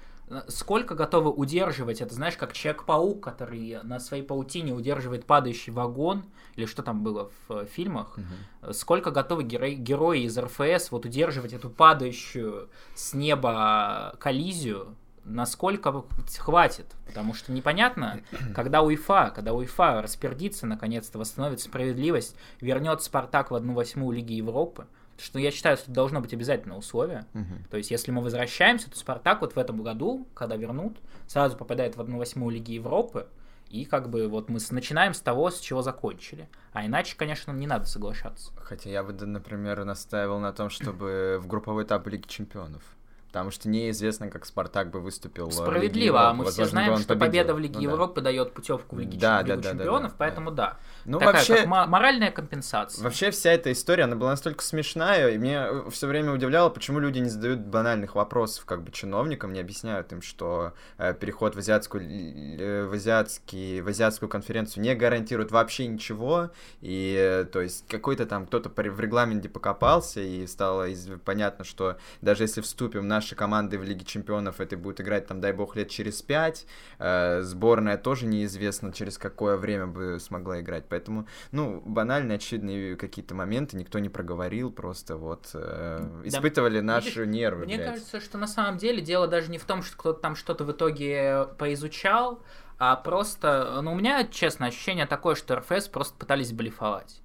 сколько 0.47 0.95
готовы 0.95 1.31
удерживать, 1.31 2.01
это 2.01 2.13
знаешь, 2.13 2.35
как 2.35 2.53
Человек-паук, 2.53 3.23
который 3.23 3.79
на 3.83 3.99
своей 3.99 4.23
паутине 4.23 4.73
удерживает 4.73 5.25
падающий 5.25 5.71
вагон, 5.71 6.25
или 6.55 6.65
что 6.65 6.83
там 6.83 7.03
было 7.03 7.29
в 7.47 7.53
э, 7.53 7.65
фильмах, 7.65 8.17
Мгм. 8.17 8.73
сколько 8.73 9.11
готовы 9.11 9.43
герои, 9.43 9.75
герои 9.75 10.21
из 10.23 10.37
РФС 10.37 10.91
вот 10.91 11.05
удерживать 11.05 11.53
эту 11.53 11.69
падающую 11.69 12.69
с 12.95 13.13
неба 13.13 14.15
коллизию, 14.19 14.95
насколько 15.23 16.03
хватит, 16.37 16.87
потому 17.05 17.33
что 17.33 17.51
непонятно, 17.51 18.21
когда 18.55 18.81
УЕФА, 18.81 19.31
когда 19.35 19.53
УЕФА 19.53 20.01
распердится, 20.01 20.65
наконец-то 20.65 21.19
восстановит 21.19 21.59
справедливость, 21.61 22.35
вернет 22.61 23.01
Спартак 23.01 23.51
в 23.51 23.55
одну 23.55 23.73
восьмую 23.73 24.15
Лиги 24.15 24.33
Европы, 24.33 24.87
что 25.19 25.39
я 25.39 25.51
считаю, 25.51 25.77
что 25.77 25.85
это 25.85 25.93
должно 25.93 26.21
быть 26.21 26.33
обязательное 26.33 26.77
условие. 26.77 27.25
Мгм. 27.33 27.65
То 27.69 27.77
есть, 27.77 27.91
если 27.91 28.11
мы 28.11 28.21
возвращаемся, 28.21 28.89
то 28.89 28.97
Спартак 28.97 29.41
вот 29.41 29.55
в 29.55 29.57
этом 29.59 29.81
году, 29.83 30.27
когда 30.33 30.55
вернут, 30.55 30.97
сразу 31.27 31.57
попадает 31.57 31.95
в 31.97 32.01
одну 32.01 32.17
восьмую 32.17 32.53
Лиги 32.55 32.73
Европы, 32.73 33.27
и 33.69 33.83
как 33.85 34.09
бы 34.09 34.27
вот 34.27 34.49
мы 34.49 34.59
начинаем 34.71 35.13
с 35.13 35.19
того, 35.19 35.49
с 35.49 35.59
чего 35.59 35.81
закончили. 35.81 36.47
А 36.71 36.85
иначе, 36.85 37.15
конечно, 37.17 37.51
не 37.51 37.67
надо 37.67 37.85
соглашаться. 37.85 38.53
Хотя 38.57 38.89
я 38.89 39.03
бы, 39.03 39.11
да, 39.13 39.25
например, 39.25 39.83
настаивал 39.83 40.39
на 40.39 40.53
том, 40.53 40.69
чтобы 40.69 41.37
в 41.41 41.47
групповой 41.47 41.83
этап 41.83 42.07
Лиги 42.07 42.27
Чемпионов. 42.27 42.83
Потому 43.27 43.51
что 43.51 43.67
неизвестно, 43.67 44.29
как 44.29 44.45
Спартак 44.45 44.89
бы 44.89 45.01
выступил. 45.01 45.47
в 45.47 45.49
Лиге 45.49 45.61
Справедливо, 45.61 46.29
а 46.29 46.33
мы 46.33 46.45
все 46.45 46.61
Возможно, 46.61 46.63
бы 46.63 46.85
знаем, 46.85 46.97
что 46.99 47.15
победа 47.17 47.53
в 47.53 47.59
Лиге 47.59 47.75
Ну 47.75 47.81
да. 47.81 47.91
Европы 47.91 48.21
дает 48.21 48.53
путевку 48.53 48.95
в 48.95 48.99
Лиге 48.99 49.19
Да, 49.19 49.39
Чем- 49.39 49.47
да, 49.47 49.53
Лигу 49.53 49.61
да, 49.63 49.69
да, 49.73 49.77
Чемпионов, 49.77 50.11
да, 50.11 50.15
поэтому 50.17 50.51
да. 50.51 50.77
Ну, 51.07 51.19
Такая 51.19 51.33
вообще, 51.35 51.55
как 51.57 51.65
мо- 51.67 51.85
моральная 51.87 52.31
компенсация. 52.31 53.03
Вообще 53.03 53.31
вся 53.31 53.51
эта 53.51 53.71
история, 53.71 54.03
она 54.05 54.15
была 54.15 54.31
настолько 54.31 54.63
смешная, 54.63 55.29
и 55.29 55.37
меня 55.37 55.89
все 55.89 56.07
время 56.07 56.31
удивляло, 56.31 56.69
почему 56.69 56.99
люди 56.99 57.19
не 57.19 57.29
задают 57.29 57.59
банальных 57.59 58.15
вопросов 58.15 58.65
как 58.65 58.83
бы 58.83 58.91
чиновникам, 58.91 59.53
не 59.53 59.59
объясняют 59.59 60.11
им, 60.11 60.21
что 60.21 60.73
э, 60.97 61.13
переход 61.13 61.55
в 61.55 61.59
азиатскую, 61.59 62.03
э, 62.03 62.85
в, 62.85 62.93
азиатский, 62.93 63.81
в 63.81 63.87
азиатскую 63.87 64.29
конференцию 64.29 64.83
не 64.83 64.95
гарантирует 64.95 65.51
вообще 65.51 65.87
ничего, 65.87 66.49
и 66.81 67.15
э, 67.17 67.45
то 67.45 67.61
есть 67.61 67.87
какой-то 67.87 68.25
там 68.25 68.45
кто-то 68.47 68.69
в 68.69 68.99
регламенте 68.99 69.47
покопался, 69.49 70.21
и 70.21 70.45
стало 70.47 70.87
из- 70.89 71.07
понятно, 71.23 71.63
что 71.65 71.97
даже 72.21 72.43
если 72.43 72.61
вступим, 72.61 73.07
наш 73.07 73.17
нашей 73.27 73.35
командой 73.35 73.77
в 73.77 73.83
Лиге 73.83 74.05
Чемпионов 74.05 74.61
этой 74.61 74.77
будет 74.77 75.01
играть, 75.01 75.25
там, 75.27 75.41
дай 75.41 75.51
бог, 75.51 75.75
лет 75.75 75.89
через 75.89 76.21
пять. 76.21 76.65
Э, 76.99 77.41
сборная 77.41 77.97
тоже 77.97 78.25
неизвестно, 78.25 78.93
через 78.93 79.17
какое 79.17 79.57
время 79.57 79.87
бы 79.87 80.19
смогла 80.19 80.61
играть. 80.61 80.85
Поэтому, 80.97 81.27
ну, 81.51 81.81
банальные, 81.85 82.37
очевидные 82.37 82.95
какие-то 82.95 83.35
моменты 83.35 83.77
никто 83.77 83.99
не 83.99 84.09
проговорил, 84.09 84.71
просто 84.71 85.15
вот 85.15 85.51
э, 85.53 86.21
испытывали 86.23 86.79
да, 86.79 86.85
наши 86.85 87.21
видишь, 87.21 87.27
нервы. 87.27 87.65
Мне 87.65 87.75
блядь. 87.75 87.91
кажется, 87.91 88.19
что 88.19 88.39
на 88.39 88.47
самом 88.47 88.79
деле 88.79 89.01
дело 89.01 89.27
даже 89.27 89.51
не 89.51 89.59
в 89.59 89.65
том, 89.65 89.83
что 89.83 89.95
кто-то 89.95 90.19
там 90.19 90.35
что-то 90.35 90.63
в 90.63 90.71
итоге 90.71 91.49
поизучал, 91.59 92.41
а 92.79 92.95
просто, 92.95 93.79
ну, 93.83 93.91
у 93.91 93.95
меня, 93.95 94.25
честно, 94.25 94.65
ощущение 94.65 95.05
такое, 95.05 95.35
что 95.35 95.55
РФС 95.57 95.87
просто 95.87 96.17
пытались 96.17 96.51
блефовать. 96.51 97.21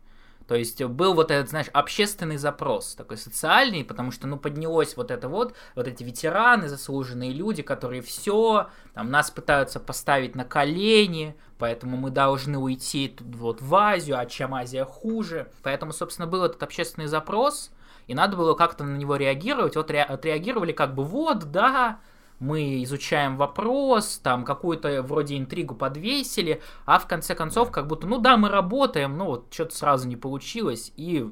То 0.53 0.59
есть 0.59 0.85
был 0.85 1.15
вот 1.15 1.31
этот, 1.31 1.49
знаешь, 1.49 1.69
общественный 1.73 2.37
запрос, 2.37 2.95
такой 2.95 3.17
социальный, 3.17 3.85
потому 3.85 4.11
что, 4.11 4.27
ну, 4.27 4.37
поднялось 4.37 4.99
вот 4.99 5.11
это 5.11 5.27
вот, 5.31 5.55
вот 5.75 5.89
эти 5.89 6.05
ветераны, 6.05 6.69
заслуженные 6.69 7.33
люди, 7.33 7.63
которые 7.63 8.03
все, 8.03 8.69
там, 8.93 9.11
нас 9.11 9.31
пытаются 9.31 9.81
поставить 9.81 10.35
на 10.35 10.45
колени, 10.45 11.35
поэтому 11.57 11.97
мы 11.97 12.11
должны 12.11 12.59
уйти 12.59 13.09
тут 13.09 13.35
вот 13.35 13.63
в 13.63 13.75
Азию, 13.75 14.19
а 14.19 14.27
чем 14.27 14.55
Азия 14.55 14.85
хуже. 14.85 15.51
Поэтому, 15.63 15.95
собственно, 15.95 16.29
был 16.29 16.45
этот 16.45 16.63
общественный 16.63 17.07
запрос, 17.07 17.71
и 18.07 18.15
надо 18.15 18.37
было 18.37 18.53
как-то 18.53 18.85
на 18.85 18.99
него 18.99 19.17
реагировать. 19.17 19.75
Вот 19.75 19.91
ре- 19.91 20.03
отреагировали 20.03 20.73
как 20.73 20.95
бы, 20.95 21.03
вот, 21.03 21.51
да, 21.51 21.99
мы 22.43 22.83
изучаем 22.83 23.37
вопрос, 23.37 24.21
там 24.23 24.45
какую-то 24.45 25.03
вроде 25.03 25.39
интригу 25.39 25.75
подвесили, 25.75 26.61
а 26.85 26.99
в 26.99 27.07
конце 27.07 27.35
концов 27.35 27.71
как 27.71 27.87
будто, 27.87 28.07
ну 28.07 28.19
да, 28.19 28.37
мы 28.37 28.49
работаем, 28.49 29.17
но 29.17 29.27
вот 29.27 29.47
что-то 29.51 29.77
сразу 29.77 30.09
не 30.09 30.17
получилось, 30.17 30.93
и 30.97 31.31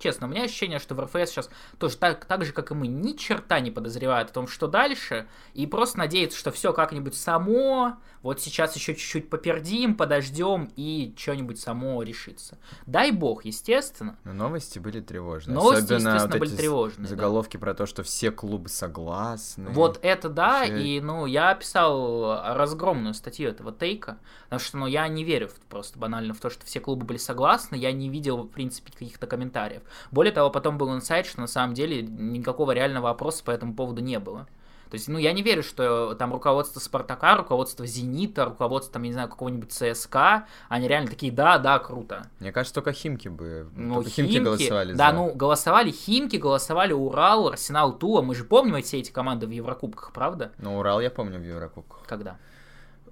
честно, 0.00 0.26
у 0.26 0.30
меня 0.30 0.44
ощущение, 0.44 0.78
что 0.78 0.94
в 0.94 1.00
РФС 1.00 1.30
сейчас 1.30 1.50
тоже 1.78 1.96
так, 1.96 2.24
так 2.24 2.44
же, 2.44 2.52
как 2.52 2.70
и 2.70 2.74
мы, 2.74 2.88
ни 2.88 3.12
черта 3.12 3.60
не 3.60 3.70
подозревают 3.70 4.30
о 4.30 4.32
том, 4.32 4.48
что 4.48 4.66
дальше, 4.66 5.28
и 5.54 5.66
просто 5.66 5.98
надеются, 5.98 6.38
что 6.38 6.50
все 6.50 6.72
как-нибудь 6.72 7.14
само, 7.14 7.96
вот 8.22 8.40
сейчас 8.40 8.76
еще 8.76 8.94
чуть-чуть 8.94 9.30
попердим, 9.30 9.94
подождем, 9.94 10.70
и 10.76 11.14
что-нибудь 11.16 11.58
само 11.58 12.02
решится. 12.02 12.58
Дай 12.86 13.12
бог, 13.12 13.44
естественно. 13.44 14.18
Но 14.24 14.32
новости 14.32 14.78
были 14.78 15.00
тревожные. 15.00 15.54
Новости, 15.54 15.84
Особенно 15.84 16.08
естественно, 16.08 16.32
вот 16.32 16.40
были 16.40 16.56
тревожные. 16.56 17.08
Заголовки 17.08 17.56
да. 17.56 17.60
про 17.60 17.74
то, 17.74 17.86
что 17.86 18.02
все 18.02 18.30
клубы 18.30 18.68
согласны. 18.68 19.70
Вот 19.70 19.98
это 20.02 20.28
да, 20.28 20.60
Вообще... 20.60 20.82
и, 20.82 21.00
ну, 21.00 21.26
я 21.26 21.54
писал 21.54 22.42
разгромную 22.54 23.14
статью 23.14 23.48
этого 23.48 23.72
тейка, 23.72 24.18
потому 24.44 24.60
что, 24.60 24.76
ну, 24.78 24.86
я 24.86 25.06
не 25.08 25.24
верю 25.24 25.50
просто 25.68 25.98
банально 25.98 26.34
в 26.34 26.40
то, 26.40 26.50
что 26.50 26.66
все 26.66 26.80
клубы 26.80 27.06
были 27.06 27.18
согласны, 27.18 27.76
я 27.76 27.92
не 27.92 28.08
видел, 28.08 28.42
в 28.42 28.48
принципе, 28.48 28.92
каких-то 28.92 29.26
комментариев. 29.26 29.82
Более 30.10 30.32
того, 30.32 30.50
потом 30.50 30.78
был 30.78 30.94
инсайт, 30.94 31.26
что 31.26 31.40
на 31.40 31.46
самом 31.46 31.74
деле 31.74 32.02
никакого 32.02 32.72
реального 32.72 33.04
вопроса 33.04 33.44
по 33.44 33.50
этому 33.50 33.74
поводу 33.74 34.02
не 34.02 34.18
было. 34.18 34.46
То 34.90 34.96
есть, 34.96 35.06
ну, 35.06 35.18
я 35.18 35.32
не 35.32 35.42
верю, 35.42 35.62
что 35.62 36.14
там 36.14 36.32
руководство 36.32 36.80
Спартака, 36.80 37.36
руководство 37.36 37.86
Зенита, 37.86 38.44
руководство, 38.44 38.94
там, 38.94 39.04
я 39.04 39.08
не 39.10 39.12
знаю, 39.12 39.28
какого-нибудь 39.28 39.70
ЦСКА, 39.70 40.46
они 40.68 40.88
реально 40.88 41.08
такие, 41.08 41.30
да, 41.30 41.58
да, 41.58 41.78
круто. 41.78 42.26
Мне 42.40 42.50
кажется, 42.50 42.74
только 42.74 42.92
Химки 42.92 43.28
бы, 43.28 43.68
ну, 43.76 43.94
только 43.94 44.10
Химки, 44.10 44.32
химки 44.32 44.44
голосовали 44.44 44.92
Да, 44.94 45.10
за... 45.10 45.16
ну, 45.16 45.32
голосовали 45.32 45.92
Химки, 45.92 46.36
голосовали 46.36 46.92
Урал, 46.92 47.48
Арсенал, 47.48 47.92
Тула, 47.96 48.20
мы 48.20 48.34
же 48.34 48.42
помним 48.42 48.82
все 48.82 48.98
эти 48.98 49.12
команды 49.12 49.46
в 49.46 49.50
Еврокубках, 49.50 50.12
правда? 50.12 50.50
Ну, 50.58 50.76
Урал 50.76 51.00
я 51.00 51.10
помню 51.10 51.38
в 51.38 51.44
Еврокубках. 51.44 52.02
Когда? 52.08 52.38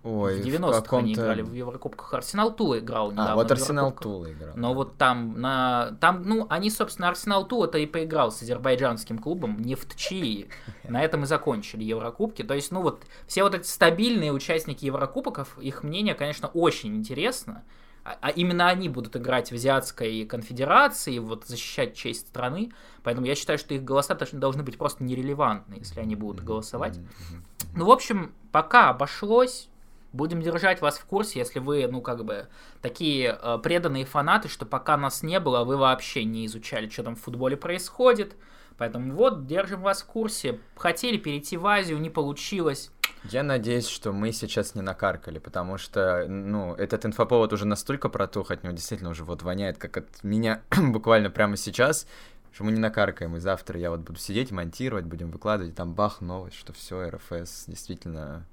Ой, 0.04 0.40
в 0.40 0.46
90-х 0.46 0.96
они 0.96 1.14
играли 1.14 1.42
в 1.42 1.52
Еврокубках. 1.52 2.14
Арсенал 2.14 2.54
Тула 2.54 2.78
играл 2.78 3.10
недавно. 3.10 3.32
А, 3.32 3.34
вот 3.36 3.50
Арсенал 3.50 3.92
Тула 3.92 4.32
играл. 4.32 4.52
Но 4.56 4.68
да. 4.68 4.74
вот 4.74 4.96
там, 4.96 5.40
на, 5.40 5.96
там, 6.00 6.22
ну, 6.24 6.46
они, 6.48 6.70
собственно, 6.70 7.08
Арсенал 7.08 7.46
Тула-то 7.46 7.78
и 7.78 7.86
поиграл 7.86 8.30
с 8.30 8.42
азербайджанским 8.42 9.18
клубом 9.18 9.60
Нефтчи. 9.60 10.48
На 10.88 11.02
этом 11.02 11.24
и 11.24 11.26
закончили 11.26 11.84
Еврокубки. 11.84 12.42
То 12.42 12.54
есть, 12.54 12.70
ну, 12.70 12.82
вот 12.82 13.02
все 13.26 13.42
вот 13.42 13.54
эти 13.54 13.66
стабильные 13.66 14.32
участники 14.32 14.84
Еврокубков, 14.84 15.58
их 15.58 15.82
мнение, 15.82 16.14
конечно, 16.14 16.48
очень 16.48 16.96
интересно. 16.96 17.64
А, 18.04 18.16
а 18.20 18.30
именно 18.30 18.68
они 18.68 18.88
будут 18.88 19.16
играть 19.16 19.50
в 19.50 19.54
Азиатской 19.54 20.24
конфедерации, 20.24 21.18
вот 21.18 21.46
защищать 21.46 21.94
честь 21.94 22.28
страны. 22.28 22.72
Поэтому 23.02 23.26
я 23.26 23.34
считаю, 23.34 23.58
что 23.58 23.74
их 23.74 23.84
голоса 23.84 24.14
должны 24.32 24.62
быть 24.62 24.78
просто 24.78 25.04
нерелевантны, 25.04 25.74
если 25.74 26.00
они 26.00 26.14
будут 26.14 26.44
голосовать. 26.44 26.98
Ну, 27.74 27.84
в 27.84 27.90
общем, 27.90 28.32
пока 28.52 28.90
обошлось 28.90 29.68
Будем 30.12 30.40
держать 30.40 30.80
вас 30.80 30.98
в 30.98 31.04
курсе, 31.04 31.38
если 31.38 31.58
вы, 31.58 31.86
ну, 31.86 32.00
как 32.00 32.24
бы, 32.24 32.48
такие 32.80 33.38
э, 33.40 33.58
преданные 33.62 34.04
фанаты, 34.04 34.48
что 34.48 34.64
пока 34.64 34.96
нас 34.96 35.22
не 35.22 35.38
было, 35.38 35.64
вы 35.64 35.76
вообще 35.76 36.24
не 36.24 36.46
изучали, 36.46 36.88
что 36.88 37.02
там 37.02 37.14
в 37.14 37.20
футболе 37.20 37.56
происходит. 37.56 38.34
Поэтому 38.78 39.12
вот, 39.14 39.46
держим 39.46 39.82
вас 39.82 40.02
в 40.02 40.06
курсе. 40.06 40.60
Хотели 40.76 41.18
перейти 41.18 41.56
в 41.56 41.66
Азию, 41.66 41.98
не 41.98 42.10
получилось. 42.10 42.90
Я 43.24 43.42
надеюсь, 43.42 43.88
что 43.88 44.12
мы 44.12 44.32
сейчас 44.32 44.74
не 44.74 44.82
накаркали, 44.82 45.38
потому 45.38 45.76
что, 45.76 46.26
ну, 46.28 46.74
этот 46.74 47.04
инфоповод 47.04 47.52
уже 47.52 47.66
настолько 47.66 48.08
протух, 48.08 48.50
от 48.50 48.62
него 48.62 48.72
действительно 48.72 49.10
уже 49.10 49.24
вот 49.24 49.42
воняет, 49.42 49.76
как 49.76 49.96
от 49.96 50.22
меня 50.22 50.62
буквально 50.76 51.28
прямо 51.28 51.56
сейчас, 51.56 52.06
что 52.52 52.64
мы 52.64 52.72
не 52.72 52.78
накаркаем, 52.78 53.36
и 53.36 53.40
завтра 53.40 53.78
я 53.78 53.90
вот 53.90 54.00
буду 54.00 54.18
сидеть, 54.18 54.52
монтировать, 54.52 55.04
будем 55.04 55.30
выкладывать, 55.30 55.72
и 55.72 55.76
там 55.76 55.92
бах, 55.94 56.20
новость, 56.20 56.56
что 56.56 56.72
все, 56.72 57.10
РФС 57.10 57.64
действительно 57.66 58.46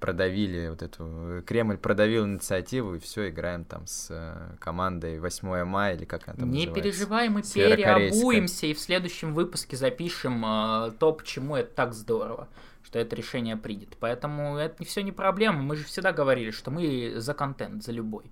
продавили 0.00 0.68
вот 0.68 0.82
эту... 0.82 1.42
Кремль 1.46 1.76
продавил 1.76 2.26
инициативу, 2.26 2.94
и 2.94 2.98
все, 2.98 3.28
играем 3.28 3.64
там 3.64 3.86
с 3.86 4.08
э, 4.10 4.56
командой 4.58 5.20
8 5.20 5.64
мая, 5.64 5.94
или 5.94 6.04
как 6.04 6.26
она 6.26 6.38
там 6.38 6.50
Не 6.50 6.66
называется? 6.66 6.82
переживай, 6.82 7.28
мы 7.28 7.42
переобуемся, 7.42 8.66
и 8.66 8.74
в 8.74 8.80
следующем 8.80 9.34
выпуске 9.34 9.76
запишем 9.76 10.44
э, 10.44 10.92
то, 10.98 11.12
почему 11.12 11.56
это 11.56 11.72
так 11.74 11.94
здорово 11.94 12.48
что 12.82 12.98
это 12.98 13.14
решение 13.14 13.56
придет. 13.56 13.96
Поэтому 14.00 14.56
это 14.56 14.84
все 14.84 15.02
не 15.02 15.12
проблема. 15.12 15.62
Мы 15.62 15.76
же 15.76 15.84
всегда 15.84 16.12
говорили, 16.12 16.50
что 16.50 16.72
мы 16.72 17.12
за 17.16 17.34
контент, 17.34 17.84
за 17.84 17.92
любой. 17.92 18.24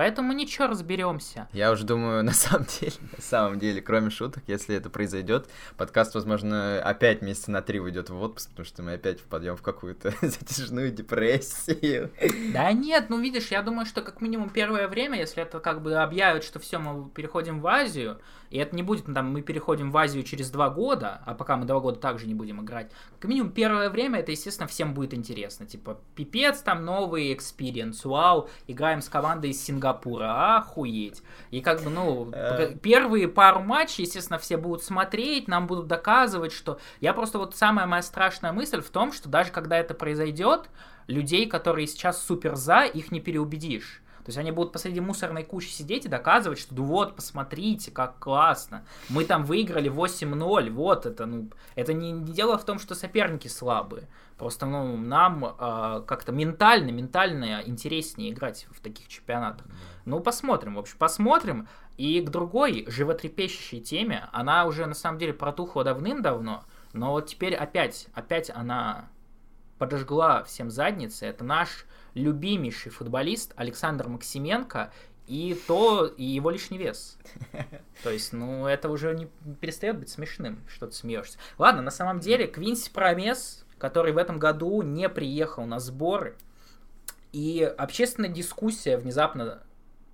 Поэтому 0.00 0.32
ничего, 0.32 0.66
разберемся. 0.66 1.46
Я 1.52 1.70
уже 1.70 1.84
думаю, 1.84 2.24
на 2.24 2.32
самом 2.32 2.64
деле, 2.80 2.94
на 3.14 3.22
самом 3.22 3.58
деле, 3.58 3.82
кроме 3.82 4.08
шуток, 4.08 4.42
если 4.46 4.74
это 4.74 4.88
произойдет, 4.88 5.46
подкаст, 5.76 6.14
возможно, 6.14 6.80
опять 6.82 7.20
месяца 7.20 7.50
на 7.50 7.60
три 7.60 7.80
уйдет 7.80 8.08
в 8.08 8.18
отпуск, 8.18 8.48
потому 8.48 8.64
что 8.64 8.82
мы 8.82 8.94
опять 8.94 9.20
впадем 9.20 9.56
в 9.56 9.62
какую-то 9.62 10.14
затяжную 10.22 10.90
депрессию. 10.90 12.10
Да 12.54 12.72
нет, 12.72 13.10
ну 13.10 13.20
видишь, 13.20 13.48
я 13.48 13.60
думаю, 13.60 13.84
что 13.84 14.00
как 14.00 14.22
минимум 14.22 14.48
первое 14.48 14.88
время, 14.88 15.18
если 15.18 15.42
это 15.42 15.60
как 15.60 15.82
бы 15.82 15.94
объявят, 15.94 16.44
что 16.44 16.58
все, 16.60 16.78
мы 16.78 17.10
переходим 17.10 17.60
в 17.60 17.66
Азию, 17.66 18.22
и 18.50 18.58
это 18.58 18.74
не 18.74 18.82
будет, 18.82 19.06
ну, 19.06 19.14
там, 19.14 19.32
мы 19.32 19.42
переходим 19.42 19.90
в 19.92 19.96
Азию 19.96 20.24
через 20.24 20.50
два 20.50 20.70
года, 20.70 21.22
а 21.24 21.34
пока 21.34 21.56
мы 21.56 21.66
два 21.66 21.78
года 21.78 22.00
также 22.00 22.26
не 22.26 22.34
будем 22.34 22.60
играть. 22.60 22.90
Как 23.20 23.28
минимум 23.28 23.52
первое 23.52 23.90
время 23.90 24.18
это, 24.20 24.32
естественно, 24.32 24.66
всем 24.66 24.92
будет 24.92 25.14
интересно. 25.14 25.66
Типа, 25.66 26.00
пипец, 26.16 26.60
там 26.60 26.84
новый 26.84 27.32
experience, 27.32 28.04
вау, 28.04 28.48
играем 28.66 29.02
с 29.02 29.08
командой 29.08 29.50
из 29.50 29.62
Сингапура, 29.62 30.56
охуеть. 30.56 31.22
И 31.52 31.60
как 31.60 31.82
бы, 31.82 31.90
ну, 31.90 32.28
э. 32.32 32.74
первые 32.82 33.28
пару 33.28 33.60
матчей, 33.60 34.04
естественно, 34.04 34.38
все 34.38 34.56
будут 34.56 34.82
смотреть, 34.82 35.46
нам 35.46 35.66
будут 35.66 35.86
доказывать, 35.86 36.52
что... 36.52 36.80
Я 37.00 37.14
просто 37.14 37.38
вот 37.38 37.54
самая 37.54 37.86
моя 37.86 38.02
страшная 38.02 38.52
мысль 38.52 38.80
в 38.80 38.90
том, 38.90 39.12
что 39.12 39.28
даже 39.28 39.52
когда 39.52 39.78
это 39.78 39.94
произойдет, 39.94 40.70
людей, 41.06 41.46
которые 41.46 41.86
сейчас 41.86 42.20
супер 42.20 42.56
за, 42.56 42.82
их 42.82 43.12
не 43.12 43.20
переубедишь. 43.20 44.02
То 44.24 44.28
есть 44.28 44.38
они 44.38 44.52
будут 44.52 44.72
посреди 44.72 45.00
мусорной 45.00 45.44
кучи 45.44 45.68
сидеть 45.68 46.04
и 46.04 46.08
доказывать, 46.08 46.58
что 46.58 46.74
ну 46.74 46.84
вот, 46.84 47.16
посмотрите, 47.16 47.90
как 47.90 48.18
классно. 48.18 48.84
Мы 49.08 49.24
там 49.24 49.44
выиграли 49.44 49.90
8-0, 49.90 50.70
вот 50.70 51.06
это, 51.06 51.26
ну, 51.26 51.50
это 51.74 51.92
не, 51.92 52.12
не 52.12 52.32
дело 52.32 52.58
в 52.58 52.64
том, 52.64 52.78
что 52.78 52.94
соперники 52.94 53.48
слабые. 53.48 54.08
Просто, 54.36 54.66
ну, 54.66 54.96
нам 54.96 55.44
э, 55.44 56.02
как-то 56.06 56.32
ментально, 56.32 56.90
ментально 56.90 57.62
интереснее 57.64 58.30
играть 58.30 58.66
в 58.70 58.80
таких 58.80 59.08
чемпионатах. 59.08 59.66
Ну, 60.04 60.20
посмотрим, 60.20 60.76
в 60.76 60.78
общем, 60.78 60.96
посмотрим. 60.98 61.68
И 61.96 62.22
к 62.22 62.30
другой 62.30 62.86
животрепещущей 62.88 63.80
теме, 63.80 64.28
она 64.32 64.64
уже 64.64 64.86
на 64.86 64.94
самом 64.94 65.18
деле 65.18 65.34
протухла 65.34 65.84
давным-давно, 65.84 66.64
но 66.92 67.10
вот 67.12 67.26
теперь 67.26 67.54
опять, 67.54 68.08
опять 68.14 68.50
она 68.50 69.10
подожгла 69.78 70.42
всем 70.44 70.70
задницы. 70.70 71.26
Это 71.26 71.44
наш 71.44 71.86
любимейший 72.14 72.90
футболист 72.90 73.52
Александр 73.56 74.08
Максименко 74.08 74.92
и 75.26 75.56
то, 75.66 76.06
и 76.06 76.24
его 76.24 76.50
лишний 76.50 76.78
вес. 76.78 77.16
То 78.02 78.10
есть, 78.10 78.32
ну, 78.32 78.66
это 78.66 78.88
уже 78.88 79.14
не 79.14 79.26
перестает 79.60 79.98
быть 79.98 80.08
смешным, 80.08 80.64
что 80.68 80.88
ты 80.88 80.92
смеешься. 80.92 81.38
Ладно, 81.56 81.82
на 81.82 81.92
самом 81.92 82.18
деле, 82.18 82.48
Квинси 82.48 82.90
Промес, 82.90 83.64
который 83.78 84.12
в 84.12 84.18
этом 84.18 84.38
году 84.40 84.82
не 84.82 85.08
приехал 85.08 85.66
на 85.66 85.78
сборы, 85.78 86.36
и 87.32 87.62
общественная 87.62 88.28
дискуссия 88.28 88.96
внезапно 88.96 89.62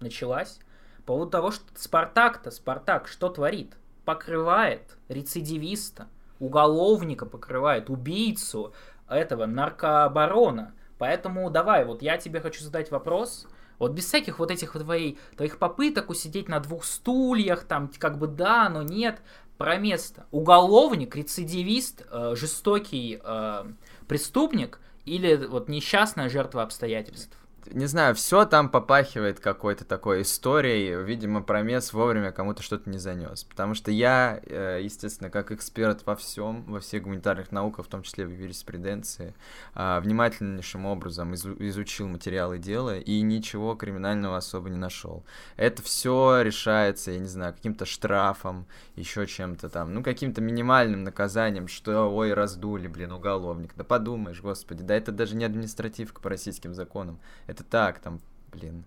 началась 0.00 0.58
по 0.98 1.14
поводу 1.14 1.30
того, 1.30 1.50
что 1.50 1.64
Спартак-то, 1.74 2.50
Спартак, 2.50 3.08
что 3.08 3.30
творит? 3.30 3.74
Покрывает 4.04 4.98
рецидивиста, 5.08 6.08
уголовника 6.40 7.24
покрывает, 7.24 7.88
убийцу 7.88 8.74
этого 9.08 9.46
наркооборона– 9.46 10.74
Поэтому 10.98 11.50
давай, 11.50 11.84
вот 11.84 12.02
я 12.02 12.16
тебе 12.16 12.40
хочу 12.40 12.62
задать 12.62 12.90
вопрос. 12.90 13.46
Вот 13.78 13.92
без 13.92 14.06
всяких 14.06 14.38
вот 14.38 14.50
этих 14.50 14.74
вот 14.74 14.84
твоих, 14.84 15.18
твоих 15.36 15.58
попыток 15.58 16.08
усидеть 16.08 16.48
на 16.48 16.60
двух 16.60 16.84
стульях, 16.84 17.64
там 17.64 17.90
как 17.98 18.18
бы 18.18 18.26
да, 18.26 18.68
но 18.68 18.82
нет. 18.82 19.20
про 19.58 19.76
место. 19.76 20.26
Уголовник, 20.30 21.14
рецидивист, 21.16 22.06
э, 22.10 22.34
жестокий 22.36 23.20
э, 23.22 23.64
преступник 24.08 24.80
или 25.04 25.36
вот 25.46 25.68
несчастная 25.68 26.28
жертва 26.28 26.62
обстоятельств 26.62 27.38
не 27.72 27.86
знаю, 27.86 28.14
все 28.14 28.44
там 28.44 28.68
попахивает 28.68 29.40
какой-то 29.40 29.84
такой 29.84 30.22
историей. 30.22 31.02
Видимо, 31.02 31.42
промес 31.42 31.92
вовремя 31.92 32.32
кому-то 32.32 32.62
что-то 32.62 32.88
не 32.90 32.98
занес. 32.98 33.44
Потому 33.44 33.74
что 33.74 33.90
я, 33.90 34.40
э, 34.44 34.80
естественно, 34.82 35.30
как 35.30 35.52
эксперт 35.52 36.04
во 36.06 36.16
всем, 36.16 36.64
во 36.64 36.80
всех 36.80 37.02
гуманитарных 37.02 37.52
науках, 37.52 37.86
в 37.86 37.88
том 37.88 38.02
числе 38.02 38.26
в 38.26 38.30
юриспруденции, 38.30 39.34
а, 39.74 40.00
внимательнейшим 40.00 40.86
образом 40.86 41.34
изучил 41.34 42.08
материалы 42.08 42.58
дела 42.58 42.98
и 42.98 43.20
ничего 43.20 43.74
криминального 43.74 44.36
особо 44.36 44.68
не 44.70 44.76
нашел. 44.76 45.24
Это 45.56 45.82
все 45.82 46.42
решается, 46.42 47.10
я 47.10 47.18
не 47.18 47.28
знаю, 47.28 47.54
каким-то 47.54 47.84
штрафом, 47.84 48.66
еще 48.94 49.26
чем-то 49.26 49.68
там, 49.68 49.94
ну, 49.94 50.02
каким-то 50.02 50.40
минимальным 50.40 51.04
наказанием, 51.04 51.68
что, 51.68 52.14
ой, 52.14 52.32
раздули, 52.34 52.86
блин, 52.88 53.12
уголовник. 53.12 53.72
Да 53.76 53.84
подумаешь, 53.84 54.40
господи, 54.40 54.82
да 54.82 54.94
это 54.94 55.12
даже 55.12 55.36
не 55.36 55.44
административка 55.44 56.20
по 56.20 56.28
российским 56.28 56.74
законам 56.74 57.18
так, 57.64 57.98
там, 57.98 58.20
блин, 58.52 58.84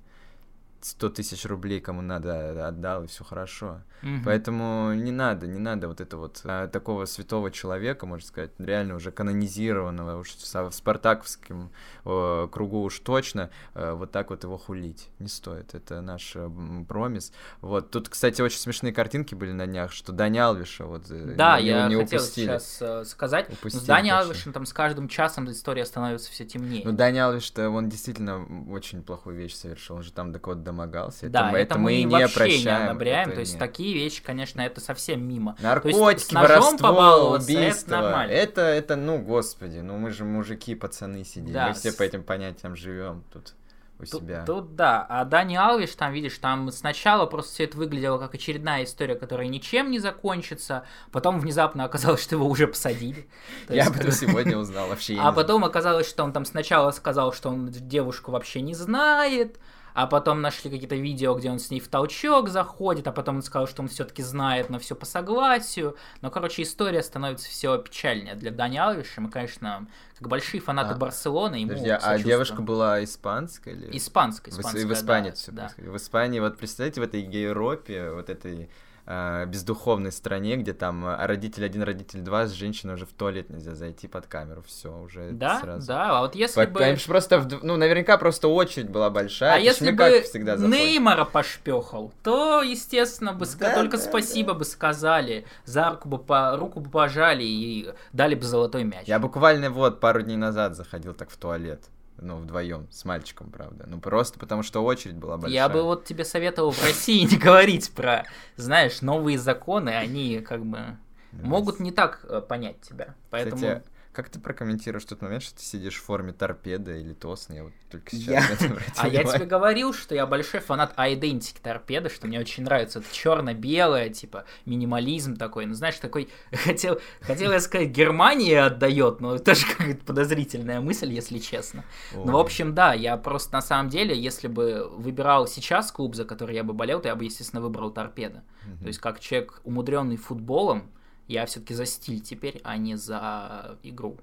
100 0.82 1.10
тысяч 1.10 1.46
рублей 1.46 1.80
кому 1.82 2.02
надо 2.02 2.68
отдал, 2.68 3.04
и 3.04 3.08
все 3.08 3.24
хорошо. 3.24 3.82
Угу. 4.02 4.24
Поэтому 4.26 4.94
не 4.94 5.12
надо, 5.12 5.48
не 5.48 5.60
надо 5.60 5.88
вот 5.88 6.00
это 6.00 6.18
вот 6.18 6.42
а, 6.46 6.68
такого 6.68 7.06
святого 7.06 7.52
человека, 7.52 8.06
можно 8.06 8.26
сказать, 8.26 8.52
реально 8.58 8.96
уже 8.96 9.12
канонизированного, 9.12 10.20
уж 10.20 10.30
в 10.32 10.72
спартаковском 10.72 11.72
о, 12.06 12.48
кругу 12.48 12.84
уж 12.84 13.00
точно, 13.00 13.50
а, 13.74 13.96
вот 13.96 14.12
так 14.12 14.30
вот 14.30 14.44
его 14.44 14.58
хулить. 14.58 15.10
Не 15.20 15.28
стоит, 15.28 15.76
это 15.76 16.02
наш 16.02 16.34
а, 16.36 16.50
промис. 16.88 17.34
Вот, 17.62 17.92
тут, 17.92 18.10
кстати, 18.10 18.42
очень 18.42 18.60
смешные 18.60 18.94
картинки 18.94 19.36
были 19.36 19.52
на 19.52 19.68
днях, 19.68 19.92
что 19.92 20.14
Дани 20.14 20.38
Алвиша 20.38 20.86
вот 20.86 21.10
э, 21.10 21.36
Да, 21.36 21.60
не, 21.60 21.68
я 21.68 21.88
не 21.88 21.96
хотел 21.96 22.20
упустили. 22.20 22.46
сейчас 22.46 22.78
э, 22.82 23.04
сказать, 23.06 23.50
упустили, 23.50 23.84
с 23.84 23.86
Дани 23.86 24.10
Алвишем 24.10 24.54
там 24.54 24.66
с 24.66 24.72
каждым 24.72 25.10
часом 25.10 25.50
история 25.52 25.86
становится 25.86 26.32
все 26.32 26.46
темнее. 26.46 26.84
Ну, 26.86 26.94
Дани 26.94 27.20
Алвиш-то, 27.20 27.70
он 27.70 27.90
действительно 27.90 28.46
очень 28.72 29.04
плохую 29.04 29.36
вещь 29.36 29.56
совершил, 29.56 29.98
он 29.98 30.04
же 30.04 30.14
там 30.14 30.32
до 30.32 30.40
кого-то 30.40 30.62
домогался. 30.70 31.30
Да, 31.30 31.50
это, 31.50 31.58
это, 31.58 31.58
это 31.58 31.78
мы, 31.80 31.84
мы 31.84 32.04
не 32.04 32.06
вообще 32.08 32.36
прощаем. 32.36 32.64
не 32.64 32.90
одобряем, 32.90 33.32
то 33.32 33.40
есть 33.40 33.54
нет. 33.54 33.60
такие 33.60 33.94
вещи, 33.94 34.22
конечно, 34.24 34.62
это 34.62 34.80
совсем 34.80 35.28
мимо. 35.28 35.56
Наркотики, 35.60 36.34
воровство, 36.34 37.36
убийство. 37.36 37.94
Это, 37.94 38.02
нормально. 38.02 38.32
это, 38.32 38.62
это, 38.62 38.96
ну, 38.96 39.20
господи, 39.20 39.80
ну 39.80 39.98
мы 39.98 40.12
же 40.12 40.26
мужики, 40.26 40.76
пацаны 40.76 41.24
сидим, 41.24 41.54
да, 41.54 41.70
мы 41.70 41.74
все 41.74 41.92
по 41.92 42.04
этим 42.04 42.24
понятиям 42.24 42.76
живем 42.76 43.24
тут 43.34 43.54
у 44.00 44.06
тут, 44.06 44.22
себя. 44.22 44.44
Тут 44.46 44.76
да. 44.76 45.06
А 45.10 45.26
Дани 45.26 45.56
Алвиш, 45.56 45.94
там, 45.96 46.14
видишь, 46.14 46.38
там 46.38 46.72
сначала 46.72 47.26
просто 47.26 47.54
все 47.54 47.64
это 47.66 47.78
выглядело 47.78 48.18
как 48.18 48.34
очередная 48.34 48.84
история, 48.84 49.16
которая 49.16 49.48
ничем 49.48 49.92
не 49.92 50.00
закончится. 50.00 50.84
Потом 51.12 51.40
внезапно 51.40 51.84
оказалось, 51.84 52.24
что 52.24 52.36
его 52.36 52.48
уже 52.48 52.68
посадили. 52.68 53.28
Я 53.70 53.88
об 53.88 53.96
этом 53.96 54.12
сегодня 54.14 54.58
узнал 54.58 54.88
вообще. 54.88 55.18
А 55.20 55.32
потом 55.32 55.66
оказалось, 55.66 56.08
что 56.08 56.24
он 56.24 56.32
там 56.32 56.46
сначала 56.46 56.92
сказал, 56.92 57.34
что 57.34 57.50
он 57.50 57.70
девушку 57.70 58.32
вообще 58.32 58.62
не 58.62 58.74
знает 58.74 59.60
а 59.94 60.08
потом 60.08 60.42
нашли 60.42 60.70
какие-то 60.70 60.96
видео, 60.96 61.36
где 61.36 61.50
он 61.50 61.60
с 61.60 61.70
ней 61.72 61.80
в 61.80 61.88
толчок 61.88 62.50
заходит, 62.50 63.08
а 63.08 63.12
потом 63.12 63.38
он 63.38 63.42
сказал, 63.42 63.68
что 63.68 63.82
он 63.82 63.88
все-таки 63.88 64.22
знает, 64.24 64.70
но 64.70 64.80
все 64.80 64.96
по 64.96 65.06
согласию. 65.06 65.96
Но, 66.22 66.30
короче, 66.32 66.64
история 66.64 67.04
становится 67.04 67.50
все 67.50 67.78
печальнее 67.78 68.36
для 68.36 68.52
Дани 68.52 68.78
Алвиша. 68.78 69.22
Мы, 69.22 69.30
конечно, 69.30 69.88
как 70.18 70.28
большие 70.28 70.62
фанаты 70.62 70.94
а, 70.94 70.98
Барселоны, 70.98 71.56
ему 71.56 71.70
Подожди, 71.70 71.90
а 71.90 72.20
девушка 72.20 72.62
была 72.62 73.04
испанская 73.04 73.74
или? 73.74 73.98
Испанская, 73.98 74.54
испанская, 74.54 74.86
В, 74.86 74.90
в 74.90 74.94
Испании 74.94 75.30
да, 75.30 75.36
все 75.36 75.52
да. 75.52 75.72
В 75.78 75.96
Испании, 75.98 76.40
вот 76.40 76.58
представляете, 76.58 77.02
в 77.02 77.04
этой 77.04 77.22
Европе, 77.22 78.12
вот 78.12 78.30
этой 78.30 78.70
э, 79.10 79.46
бездуховной 79.48 80.12
стране, 80.12 80.56
где 80.56 80.74
там 80.74 81.06
э, 81.06 81.26
родитель 81.26 81.66
один, 81.66 81.84
родитель 81.84 82.22
два, 82.22 82.46
с 82.46 82.52
женщиной 82.52 82.94
уже 82.94 83.06
в 83.06 83.10
туалет 83.14 83.50
нельзя 83.50 83.76
зайти 83.76 84.08
под 84.08 84.28
камеру, 84.28 84.64
все 84.66 84.96
уже 84.96 85.32
да, 85.32 85.60
сразу. 85.60 85.88
Да, 85.88 86.20
а 86.20 86.22
вот 86.22 86.36
если 86.36 86.66
По, 86.66 86.72
бы... 86.72 86.98
Просто, 87.06 87.40
в, 87.40 87.64
ну, 87.64 87.76
наверняка 87.76 88.18
просто 88.18 88.48
очередь 88.48 88.90
была 88.90 89.10
большая. 89.10 89.56
А 89.56 89.58
если 89.58 89.92
бы 89.92 90.22
всегда 90.22 90.56
Неймара 90.56 91.26
пошпехал, 91.26 92.14
то, 92.24 92.62
естественно, 92.62 93.34
бы 93.34 93.46
да, 93.60 93.76
только 93.76 93.98
да, 93.98 94.04
спасибо 94.04 94.54
да. 94.54 94.60
бы 94.60 94.66
сказали, 94.66 95.46
за 95.66 95.90
руку 95.90 96.08
бы, 96.08 96.20
по, 96.20 96.56
руку 96.56 96.80
бы 96.80 96.90
пожали 96.90 97.44
и 97.44 97.90
дали 98.14 98.36
бы 98.36 98.44
золотой 98.44 98.84
мяч. 98.84 99.08
Я 99.08 99.20
буквально 99.20 99.72
вот 99.72 100.00
пару 100.00 100.22
дней 100.22 100.38
назад 100.38 100.76
заходил 100.76 101.14
так 101.14 101.30
в 101.32 101.38
туалет 101.38 101.82
ну, 102.22 102.38
вдвоем, 102.38 102.88
с 102.92 103.06
мальчиком, 103.06 103.50
правда. 103.52 103.86
Ну, 103.88 104.00
просто 104.00 104.40
потому 104.40 104.64
что 104.64 104.84
очередь 104.84 105.16
была 105.16 105.38
большая. 105.38 105.56
Я 105.56 105.70
бы 105.70 105.84
вот 105.84 106.06
тебе 106.06 106.26
советовал 106.26 106.72
в 106.72 106.84
России 106.84 107.26
не 107.30 107.38
говорить 107.38 107.92
про, 107.92 108.26
знаешь, 108.56 109.02
новые 109.02 109.38
законы, 109.38 109.90
они 109.90 110.40
как 110.40 110.66
бы 110.66 110.98
могут 111.32 111.80
не 111.80 111.92
так 111.92 112.26
э, 112.28 112.42
понять 112.42 112.82
тебя. 112.82 113.16
Поэтому... 113.30 113.56
Кстати, 113.56 113.84
как 114.22 114.30
ты 114.30 114.38
прокомментируешь 114.38 115.06
тот 115.06 115.22
момент, 115.22 115.44
что 115.44 115.56
ты 115.56 115.64
сидишь 115.64 115.96
в 115.96 116.04
форме 116.04 116.34
торпеда 116.34 116.98
или 116.98 117.14
тосна? 117.14 117.54
Я 117.54 117.64
вот 117.64 117.74
только 117.90 118.12
сейчас 118.12 118.62
я... 118.62 118.78
А 118.98 119.08
я 119.08 119.24
тебе 119.24 119.46
говорил, 119.46 119.94
что 119.94 120.14
я 120.14 120.28
большой 120.28 120.60
фанат 120.60 120.92
айдентики 120.98 121.60
торпеды, 121.62 122.10
что 122.10 122.28
мне 122.28 122.38
очень 122.38 122.66
нравится. 122.66 123.00
Это 123.00 123.08
черно-белое, 123.14 124.10
типа, 124.10 124.44
минимализм 124.66 125.38
такой. 125.38 125.66
Ну, 125.68 125.74
знаешь, 125.74 125.96
такой... 125.96 126.28
Хотел, 126.52 127.00
хотел 127.22 127.54
я 127.54 127.62
сказать, 127.62 127.92
Германия 127.92 128.64
отдает, 128.64 129.22
но 129.22 129.38
тоже 129.38 129.66
какая-то 129.66 130.04
подозрительная 130.04 130.82
мысль, 130.82 131.14
если 131.14 131.40
честно. 131.40 131.86
Ой. 132.14 132.26
Ну, 132.26 132.34
в 132.34 132.38
общем, 132.38 132.76
да, 132.76 132.94
я 132.94 133.16
просто 133.16 133.54
на 133.54 133.62
самом 133.62 133.90
деле, 133.90 134.20
если 134.20 134.50
бы 134.50 134.90
выбирал 134.98 135.48
сейчас 135.48 135.94
клуб, 135.94 136.16
за 136.16 136.26
который 136.26 136.56
я 136.56 136.66
бы 136.66 136.74
болел, 136.74 137.00
то 137.00 137.08
я 137.08 137.16
бы, 137.16 137.24
естественно, 137.24 137.62
выбрал 137.62 137.90
торпеда. 137.92 138.44
Угу. 138.66 138.82
То 138.82 138.88
есть, 138.88 139.00
как 139.00 139.22
человек, 139.22 139.62
умудренный 139.64 140.18
футболом, 140.18 140.92
я 141.30 141.46
все-таки 141.46 141.74
за 141.74 141.86
стиль 141.86 142.20
теперь, 142.20 142.60
а 142.64 142.76
не 142.78 142.96
за 142.96 143.78
игру. 143.84 144.18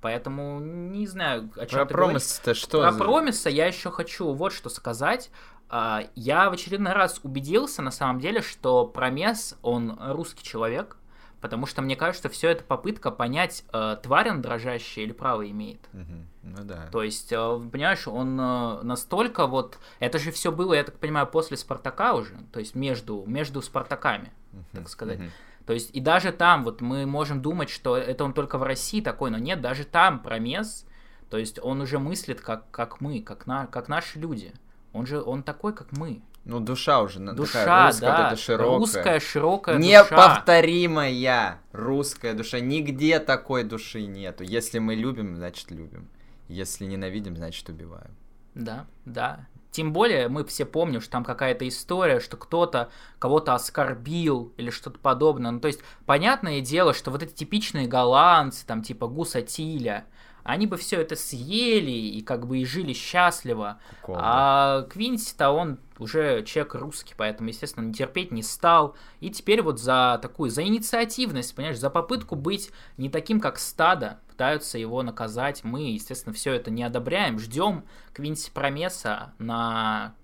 Поэтому 0.00 0.60
не 0.60 1.06
знаю, 1.06 1.50
о 1.56 1.66
чем 1.66 1.80
Про 1.80 1.86
промис-то 1.86 2.54
что? 2.54 2.82
Про 2.82 2.92
за... 2.92 2.98
промиса 2.98 3.50
я 3.50 3.66
еще 3.66 3.90
хочу 3.90 4.32
вот 4.32 4.52
что 4.52 4.68
сказать. 4.68 5.30
А, 5.68 6.02
я 6.14 6.50
в 6.50 6.52
очередной 6.52 6.92
раз 6.92 7.20
убедился, 7.22 7.82
на 7.82 7.90
самом 7.90 8.20
деле, 8.20 8.42
что 8.42 8.86
Промес, 8.86 9.56
он 9.62 9.96
русский 10.00 10.42
человек, 10.42 10.96
потому 11.40 11.66
что 11.66 11.80
мне 11.80 11.96
кажется, 11.96 12.28
все 12.28 12.50
это 12.50 12.64
попытка 12.64 13.10
понять, 13.10 13.64
э, 13.72 13.96
тварь 14.02 14.30
он 14.30 14.42
дрожащая 14.42 15.04
или 15.04 15.12
право 15.12 15.48
имеет. 15.48 15.88
Угу. 15.92 16.14
Ну 16.42 16.64
да. 16.64 16.88
То 16.90 17.02
есть, 17.02 17.30
э, 17.32 17.36
понимаешь, 17.36 18.08
он 18.08 18.38
э, 18.40 18.82
настолько 18.82 19.46
вот... 19.46 19.78
Это 20.00 20.18
же 20.18 20.32
все 20.32 20.50
было, 20.50 20.74
я 20.74 20.82
так 20.82 20.98
понимаю, 20.98 21.26
после 21.26 21.56
Спартака 21.56 22.14
уже, 22.14 22.34
то 22.52 22.58
есть 22.58 22.74
между, 22.74 23.22
между 23.26 23.62
Спартаками, 23.62 24.32
угу. 24.52 24.64
так 24.72 24.88
сказать. 24.88 25.20
Угу. 25.20 25.28
То 25.70 25.74
есть 25.74 25.90
и 25.94 26.00
даже 26.00 26.32
там 26.32 26.64
вот 26.64 26.80
мы 26.80 27.06
можем 27.06 27.42
думать, 27.42 27.70
что 27.70 27.96
это 27.96 28.24
он 28.24 28.32
только 28.32 28.58
в 28.58 28.64
России 28.64 29.00
такой, 29.00 29.30
но 29.30 29.38
нет, 29.38 29.60
даже 29.60 29.84
там 29.84 30.20
промес, 30.20 30.84
то 31.28 31.38
есть 31.38 31.60
он 31.62 31.80
уже 31.80 32.00
мыслит 32.00 32.40
как, 32.40 32.68
как 32.72 33.00
мы, 33.00 33.20
как, 33.22 33.46
на, 33.46 33.68
как 33.68 33.86
наши 33.86 34.18
люди. 34.18 34.52
Он 34.92 35.06
же, 35.06 35.22
он 35.22 35.44
такой, 35.44 35.72
как 35.72 35.92
мы. 35.92 36.22
Ну, 36.44 36.58
душа 36.58 37.00
уже 37.00 37.20
душа, 37.20 37.60
такая 37.60 37.86
русская, 37.86 38.06
да, 38.08 38.30
вот 38.30 38.38
широкая. 38.40 38.78
Русская, 38.78 39.20
широкая 39.20 39.78
Неповторимая 39.78 41.60
русская 41.70 42.34
душа. 42.34 42.58
Нигде 42.58 43.20
такой 43.20 43.62
души 43.62 44.00
нету. 44.06 44.42
Если 44.42 44.80
мы 44.80 44.96
любим, 44.96 45.36
значит 45.36 45.70
любим. 45.70 46.08
Если 46.48 46.84
ненавидим, 46.84 47.36
значит 47.36 47.68
убиваем. 47.68 48.16
Да, 48.56 48.86
да. 49.04 49.46
Тем 49.70 49.92
более 49.92 50.28
мы 50.28 50.44
все 50.44 50.64
помним, 50.64 51.00
что 51.00 51.12
там 51.12 51.24
какая-то 51.24 51.66
история, 51.68 52.20
что 52.20 52.36
кто-то 52.36 52.90
кого-то 53.18 53.54
оскорбил 53.54 54.52
или 54.56 54.70
что-то 54.70 54.98
подобное. 54.98 55.52
Ну, 55.52 55.60
то 55.60 55.68
есть, 55.68 55.80
понятное 56.06 56.60
дело, 56.60 56.92
что 56.92 57.10
вот 57.10 57.22
эти 57.22 57.32
типичные 57.32 57.86
голландцы, 57.86 58.66
там, 58.66 58.82
типа 58.82 59.06
Гуса 59.06 59.42
Тиля, 59.42 60.06
они 60.42 60.66
бы 60.66 60.76
все 60.76 61.00
это 61.00 61.16
съели 61.16 61.90
и 61.90 62.22
как 62.22 62.46
бы 62.46 62.58
и 62.58 62.64
жили 62.64 62.92
счастливо. 62.92 63.78
Кукол, 64.00 64.16
а 64.18 64.82
Квинси-то 64.90 65.50
он 65.50 65.78
уже 66.00 66.42
человек 66.44 66.74
русский, 66.74 67.14
поэтому, 67.16 67.50
естественно, 67.50 67.84
не 67.84 67.92
терпеть 67.92 68.32
не 68.32 68.42
стал. 68.42 68.96
И 69.20 69.30
теперь 69.30 69.62
вот 69.62 69.78
за 69.78 70.18
такую, 70.20 70.50
за 70.50 70.64
инициативность, 70.64 71.54
понимаешь, 71.54 71.78
за 71.78 71.90
попытку 71.90 72.34
быть 72.34 72.70
не 72.96 73.08
таким, 73.08 73.40
как 73.40 73.58
стадо, 73.58 74.20
пытаются 74.28 74.78
его 74.78 75.02
наказать. 75.02 75.64
Мы, 75.64 75.92
естественно, 75.92 76.34
все 76.34 76.54
это 76.54 76.70
не 76.70 76.82
одобряем. 76.82 77.38
Ждем 77.38 77.84
Квинси 78.12 78.50
Промеса 78.50 79.34
на... 79.38 80.14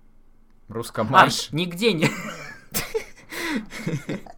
Русском 0.67 1.07
марш. 1.07 1.49
А, 1.51 1.55
нигде 1.55 1.93
не... 1.93 2.09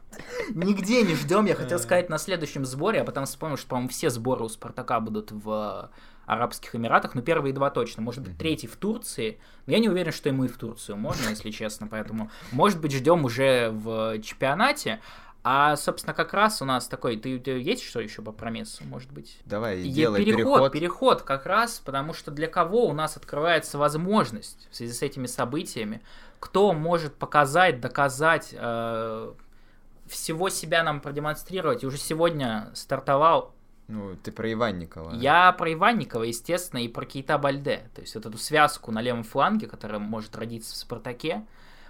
Нигде 0.49 1.03
не 1.03 1.15
ждем. 1.15 1.45
Я 1.45 1.55
хотел 1.55 1.79
сказать 1.79 2.09
на 2.09 2.17
следующем 2.17 2.65
сборе, 2.65 3.01
а 3.01 3.03
потом 3.03 3.25
вспомнил, 3.25 3.57
что, 3.57 3.67
по-моему, 3.67 3.89
все 3.89 4.09
сборы 4.09 4.43
у 4.43 4.49
Спартака 4.49 4.99
будут 4.99 5.31
в 5.31 5.89
Арабских 6.29 6.75
Эмиратах. 6.75 7.15
Ну, 7.15 7.21
первые 7.21 7.53
два 7.53 7.71
точно. 7.71 8.03
Может 8.03 8.23
быть, 8.23 8.37
третий 8.37 8.67
в 8.67 8.75
Турции. 8.75 9.39
Но 9.65 9.73
я 9.73 9.79
не 9.79 9.89
уверен, 9.89 10.11
что 10.11 10.29
ему 10.29 10.45
и 10.45 10.47
в 10.47 10.57
Турцию 10.57 10.95
можно, 10.97 11.29
если 11.29 11.49
честно. 11.49 11.87
Поэтому, 11.87 12.29
может 12.51 12.79
быть, 12.79 12.91
ждем 12.91 13.25
уже 13.25 13.69
в 13.71 14.21
чемпионате. 14.21 14.99
А, 15.43 15.75
собственно, 15.77 16.13
как 16.13 16.33
раз 16.33 16.61
у 16.61 16.65
нас 16.65 16.87
такой, 16.87 17.17
ты, 17.17 17.39
ты 17.39 17.51
есть 17.59 17.83
что 17.83 17.99
еще 17.99 18.21
по 18.21 18.31
промесу, 18.31 18.83
может 18.83 19.11
быть? 19.11 19.39
Давай, 19.45 19.79
и 19.79 19.89
делай 19.89 20.23
переход, 20.23 20.43
переход. 20.43 20.71
Переход 20.71 21.21
как 21.21 21.45
раз, 21.45 21.81
потому 21.83 22.13
что 22.13 22.29
для 22.29 22.47
кого 22.47 22.85
у 22.85 22.93
нас 22.93 23.15
открывается 23.15 23.77
возможность 23.77 24.67
в 24.69 24.75
связи 24.75 24.93
с 24.93 25.01
этими 25.01 25.27
событиями, 25.27 26.01
кто 26.39 26.73
может 26.73 27.15
показать, 27.15 27.79
доказать 27.79 28.49
э, 28.51 29.33
всего 30.07 30.49
себя 30.49 30.83
нам 30.83 30.99
продемонстрировать. 30.99 31.83
И 31.83 31.87
уже 31.87 31.97
сегодня 31.97 32.69
стартовал 32.73 33.53
ну, 33.89 34.15
ты 34.15 34.31
про 34.31 34.53
Иванникова. 34.53 35.15
Я 35.15 35.51
про 35.51 35.73
Иванникова, 35.73 36.21
естественно, 36.21 36.79
и 36.79 36.87
про 36.87 37.05
Кейта 37.05 37.39
Бальде. 37.39 37.89
То 37.95 38.01
есть 38.01 38.13
вот 38.13 38.23
эту 38.23 38.37
связку 38.37 38.91
на 38.91 39.01
левом 39.01 39.23
фланге, 39.23 39.65
которая 39.65 39.97
может 39.97 40.35
родиться 40.35 40.75
в 40.75 40.77
Спартаке. 40.77 41.43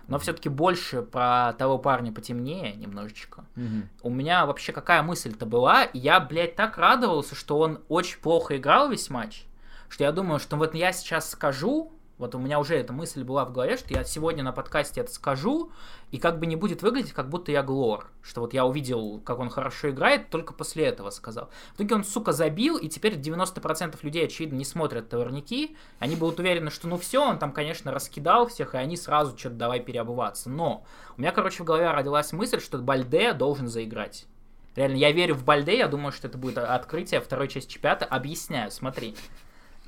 Но 0.08 0.18
все-таки 0.18 0.48
больше 0.48 1.02
про 1.02 1.54
того 1.54 1.78
парня 1.78 2.14
потемнее 2.14 2.74
немножечко. 2.74 3.44
Мгм. 3.56 3.90
У 4.02 4.10
меня 4.10 4.46
вообще 4.46 4.72
какая 4.72 5.04
мысль-то 5.04 5.46
была? 5.46 5.90
Я, 5.92 6.22
блядь, 6.22 6.56
так 6.56 6.78
радовался, 6.78 7.36
что 7.36 7.60
он 7.60 7.82
очень 7.90 8.20
плохо 8.20 8.56
играл 8.56 8.90
весь 8.90 9.10
матч, 9.10 9.44
что 9.90 10.06
я 10.06 10.14
думаю, 10.14 10.40
что 10.40 10.56
вот 10.56 10.74
я 10.76 10.94
сейчас 10.94 11.30
скажу, 11.30 11.92
вот 12.20 12.36
у 12.36 12.38
меня 12.38 12.60
уже 12.60 12.76
эта 12.76 12.92
мысль 12.92 13.24
была 13.24 13.46
в 13.46 13.54
голове, 13.54 13.78
что 13.78 13.94
я 13.94 14.04
сегодня 14.04 14.44
на 14.44 14.52
подкасте 14.52 15.02
это 15.02 15.12
скажу, 15.12 15.72
и 16.12 16.18
как 16.18 16.38
бы 16.38 16.46
не 16.46 16.58
будет 16.58 16.82
выглядеть, 16.82 17.14
как 17.14 17.30
будто 17.30 17.52
я 17.52 17.64
глор. 17.64 18.12
Что 18.22 18.42
вот 18.42 18.54
я 18.54 18.66
увидел, 18.66 19.22
как 19.22 19.40
он 19.40 19.50
хорошо 19.50 19.90
играет, 19.90 20.30
только 20.30 20.54
после 20.54 20.86
этого 20.86 21.12
сказал. 21.12 21.50
В 21.72 21.76
итоге 21.78 21.96
он, 21.96 22.04
сука, 22.04 22.34
забил, 22.34 22.78
и 22.78 22.90
теперь 22.90 23.16
90% 23.16 23.98
людей, 24.02 24.26
очевидно, 24.26 24.58
не 24.58 24.66
смотрят 24.66 25.08
товарники. 25.08 25.78
Они 26.00 26.18
будут 26.18 26.40
уверены, 26.40 26.72
что 26.72 26.90
ну 26.90 26.98
все, 26.98 27.26
он 27.26 27.40
там, 27.40 27.54
конечно, 27.54 27.94
раскидал 27.94 28.48
всех, 28.48 28.76
и 28.76 28.78
они 28.78 28.98
сразу 28.98 29.38
что-то 29.38 29.56
давай 29.56 29.80
переобуваться. 29.80 30.50
Но 30.50 30.84
у 31.18 31.22
меня, 31.22 31.32
короче, 31.32 31.64
в 31.64 31.66
голове 31.66 31.90
родилась 31.90 32.34
мысль, 32.34 32.60
что 32.60 32.80
Бальде 32.80 33.32
должен 33.32 33.70
заиграть. 33.70 34.28
Реально, 34.76 34.98
я 34.98 35.12
верю 35.14 35.36
в 35.36 35.46
Бальде, 35.46 35.78
я 35.78 35.88
думаю, 35.88 36.12
что 36.12 36.28
это 36.28 36.38
будет 36.38 36.58
открытие 36.58 37.22
второй 37.22 37.48
части 37.48 37.72
чемпионата. 37.74 38.06
Объясняю, 38.06 38.72
смотри. 38.72 39.16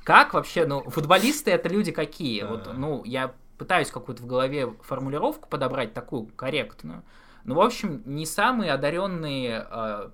Как 0.04 0.34
вообще, 0.34 0.66
ну, 0.66 0.82
футболисты 0.90 1.50
это 1.50 1.68
люди 1.68 1.92
какие? 1.92 2.42
Вот, 2.42 2.70
ну, 2.74 3.04
я 3.04 3.34
пытаюсь 3.58 3.90
какую-то 3.90 4.22
в 4.22 4.26
голове 4.26 4.74
формулировку 4.82 5.48
подобрать 5.48 5.94
такую 5.94 6.26
корректную. 6.26 7.04
Ну, 7.44 7.54
в 7.54 7.60
общем, 7.60 8.02
не 8.04 8.26
самые 8.26 8.72
одаренные 8.72 9.66
э, 9.68 10.10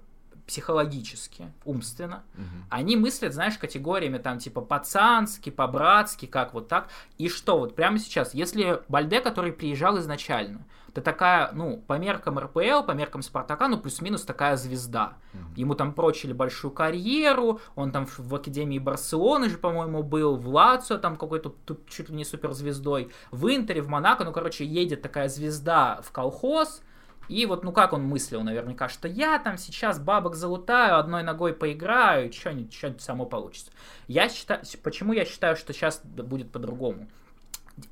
психологически, 0.48 1.52
умственно. 1.66 2.24
Мгм. 2.34 2.64
Они 2.70 2.96
мыслят, 2.96 3.34
знаешь, 3.34 3.58
категориями 3.58 4.16
там 4.16 4.38
типа 4.38 4.62
пацански, 4.62 5.50
по-братски, 5.50 6.24
как 6.24 6.54
вот 6.54 6.68
так. 6.68 6.88
И 7.18 7.28
что 7.28 7.58
вот 7.58 7.76
прямо 7.76 7.98
сейчас, 7.98 8.32
если 8.32 8.82
Бальде, 8.88 9.20
который 9.20 9.52
приезжал 9.52 9.98
изначально, 9.98 10.64
это 10.88 11.02
такая, 11.02 11.50
ну, 11.52 11.76
по 11.86 11.98
меркам 11.98 12.38
РПЛ, 12.38 12.82
по 12.86 12.92
меркам 12.92 13.20
Спартака, 13.20 13.68
ну, 13.68 13.78
плюс-минус 13.78 14.22
такая 14.22 14.56
звезда. 14.56 15.18
Мгм. 15.34 15.54
Ему 15.54 15.74
там 15.74 15.92
прочили 15.92 16.32
большую 16.32 16.70
карьеру, 16.70 17.60
он 17.76 17.92
там 17.92 18.06
в, 18.06 18.34
Академии 18.34 18.78
Барселоны 18.78 19.50
же, 19.50 19.58
по-моему, 19.58 20.02
был, 20.02 20.36
в 20.36 20.48
Лацио 20.48 20.96
там 20.96 21.16
какой-то 21.16 21.54
чуть 21.90 22.08
ли 22.08 22.16
не 22.16 22.24
суперзвездой, 22.24 23.10
в 23.30 23.54
Интере, 23.54 23.82
в 23.82 23.88
Монако, 23.88 24.24
ну, 24.24 24.32
короче, 24.32 24.64
едет 24.64 25.02
такая 25.02 25.28
звезда 25.28 26.00
в 26.02 26.10
колхоз, 26.10 26.80
и 27.28 27.46
вот, 27.46 27.62
ну, 27.64 27.72
как 27.72 27.92
он 27.92 28.02
мыслил 28.04 28.42
наверняка, 28.42 28.88
что 28.88 29.06
я 29.06 29.38
там 29.38 29.58
сейчас 29.58 29.98
бабок 29.98 30.34
залутаю, 30.34 30.98
одной 30.98 31.22
ногой 31.22 31.52
поиграю, 31.52 32.32
что-нибудь, 32.32 32.72
что-нибудь 32.72 33.02
само 33.02 33.26
получится. 33.26 33.70
Я 34.06 34.28
считаю, 34.28 34.62
почему 34.82 35.12
я 35.12 35.24
считаю, 35.24 35.56
что 35.56 35.72
сейчас 35.72 36.00
будет 36.04 36.50
по-другому? 36.50 37.08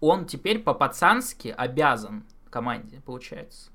Он 0.01 0.27
теперь 0.27 0.59
по-пацански 0.61 1.55
обязан 1.57 2.25
команде, 2.51 3.01
получается. 3.05 3.71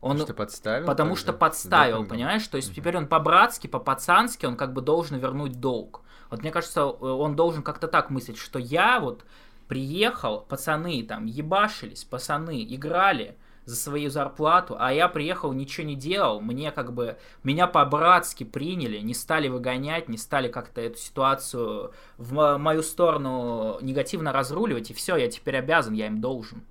Он, 0.00 0.12
Потому 0.12 0.26
что 0.26 0.34
подставил? 0.34 0.86
Потому 0.86 1.10
так 1.10 1.18
что 1.18 1.32
подставил, 1.32 2.00
был? 2.00 2.08
понимаешь? 2.08 2.46
То 2.48 2.56
есть 2.56 2.68
Мгм. 2.68 2.74
теперь 2.76 2.96
он 2.96 3.06
по-братски, 3.06 3.66
по-пацански, 3.66 4.44
он 4.46 4.56
как 4.56 4.72
бы 4.72 4.82
должен 4.82 5.18
вернуть 5.18 5.58
долг. 5.60 6.02
Вот 6.30 6.40
мне 6.40 6.50
кажется, 6.50 6.80
э, 6.80 6.84
он 6.84 7.36
должен 7.36 7.62
как-то 7.62 7.88
так 7.88 8.10
мыслить, 8.10 8.36
что 8.36 8.58
я 8.58 9.00
вот 9.00 9.24
приехал, 9.68 10.40
пацаны 10.40 11.02
там 11.04 11.26
ебашились, 11.26 12.04
пацаны 12.04 12.62
играли 12.64 13.36
за 13.66 13.76
свою 13.76 14.08
зарплату, 14.08 14.76
а 14.78 14.92
я 14.92 15.08
приехал, 15.08 15.52
ничего 15.52 15.86
не 15.86 15.96
делал, 15.96 16.40
мне 16.40 16.70
как 16.70 16.92
бы, 16.92 17.18
меня 17.42 17.66
по-братски 17.66 18.44
приняли, 18.44 18.98
не 18.98 19.12
стали 19.12 19.48
выгонять, 19.48 20.08
не 20.08 20.16
стали 20.16 20.48
как-то 20.48 20.80
эту 20.80 20.98
ситуацию 20.98 21.92
в 22.16 22.32
мо- 22.32 22.58
мою 22.58 22.82
сторону 22.82 23.78
негативно 23.82 24.32
разруливать, 24.32 24.90
и 24.90 24.94
все, 24.94 25.16
я 25.16 25.28
теперь 25.28 25.56
обязан, 25.56 25.94
я 25.94 26.06
им 26.06 26.20
должен. 26.20 26.62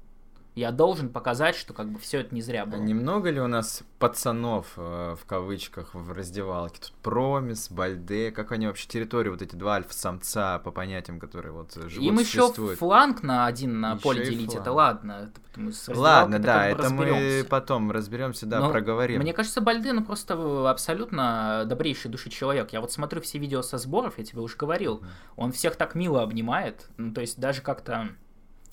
Я 0.56 0.72
должен 0.72 1.10
показать, 1.10 1.56
что 1.56 1.74
как 1.74 1.90
бы 1.90 2.00
все 2.00 2.22
это 2.22 2.34
не 2.34 2.42
зря 2.42 2.64
А 2.64 2.66
было. 2.66 2.80
немного 2.80 3.30
ли 3.30 3.42
у 3.42 3.48
нас 3.48 3.84
пацанов, 4.00 4.68
э, 4.78 5.16
в 5.22 5.26
кавычках, 5.26 5.94
в 5.94 6.14
раздевалке? 6.14 6.80
Тут 6.82 6.94
Промис, 7.04 7.70
Бальде, 7.70 8.32
как 8.32 8.54
они 8.54 8.68
вообще 8.68 8.88
территорию, 8.88 9.34
вот 9.34 9.42
эти 9.42 9.56
два 9.56 9.76
альфа-самца, 9.76 10.60
по 10.60 10.72
понятиям, 10.72 11.20
которые 11.20 11.52
вот 11.52 11.74
живут, 11.74 12.08
Им 12.08 12.20
еще 12.20 12.52
фланг 12.76 13.22
на 13.22 13.46
один 13.48 13.82
на 13.82 13.92
Ещё 13.94 14.02
поле 14.02 14.26
делить, 14.26 14.52
фланг. 14.52 14.62
это 14.62 14.72
ладно. 14.72 15.30
Это 15.30 15.42
Ладно, 15.88 16.40
да, 16.40 16.68
это 16.68 16.90
мы 16.90 17.46
потом 17.50 17.92
разберемся, 17.92 18.46
да, 18.46 18.60
Но 18.60 18.72
проговорим. 18.72 19.22
Мне 19.22 19.34
кажется, 19.34 19.62
Бальды, 19.62 19.94
ну 19.94 20.04
просто 20.04 20.70
абсолютно 20.70 21.64
добрейший 21.66 22.12
души 22.12 22.30
человек. 22.30 22.72
Я 22.72 22.82
вот 22.82 22.92
смотрю 22.92 23.22
все 23.22 23.40
видео 23.40 23.62
со 23.62 23.78
сборов, 23.78 24.18
я 24.18 24.24
тебе 24.26 24.42
уже 24.42 24.56
говорил, 24.58 25.04
он 25.36 25.52
всех 25.52 25.76
так 25.76 25.96
мило 25.96 26.24
обнимает, 26.24 26.88
ну 26.98 27.14
то 27.14 27.22
есть 27.22 27.40
даже 27.40 27.62
как-то 27.62 28.10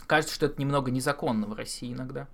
кажется, 0.06 0.34
что 0.34 0.46
это 0.46 0.60
немного 0.60 0.90
незаконно 0.90 1.46
в 1.46 1.54
России 1.54 1.92
иногда. 1.92 2.28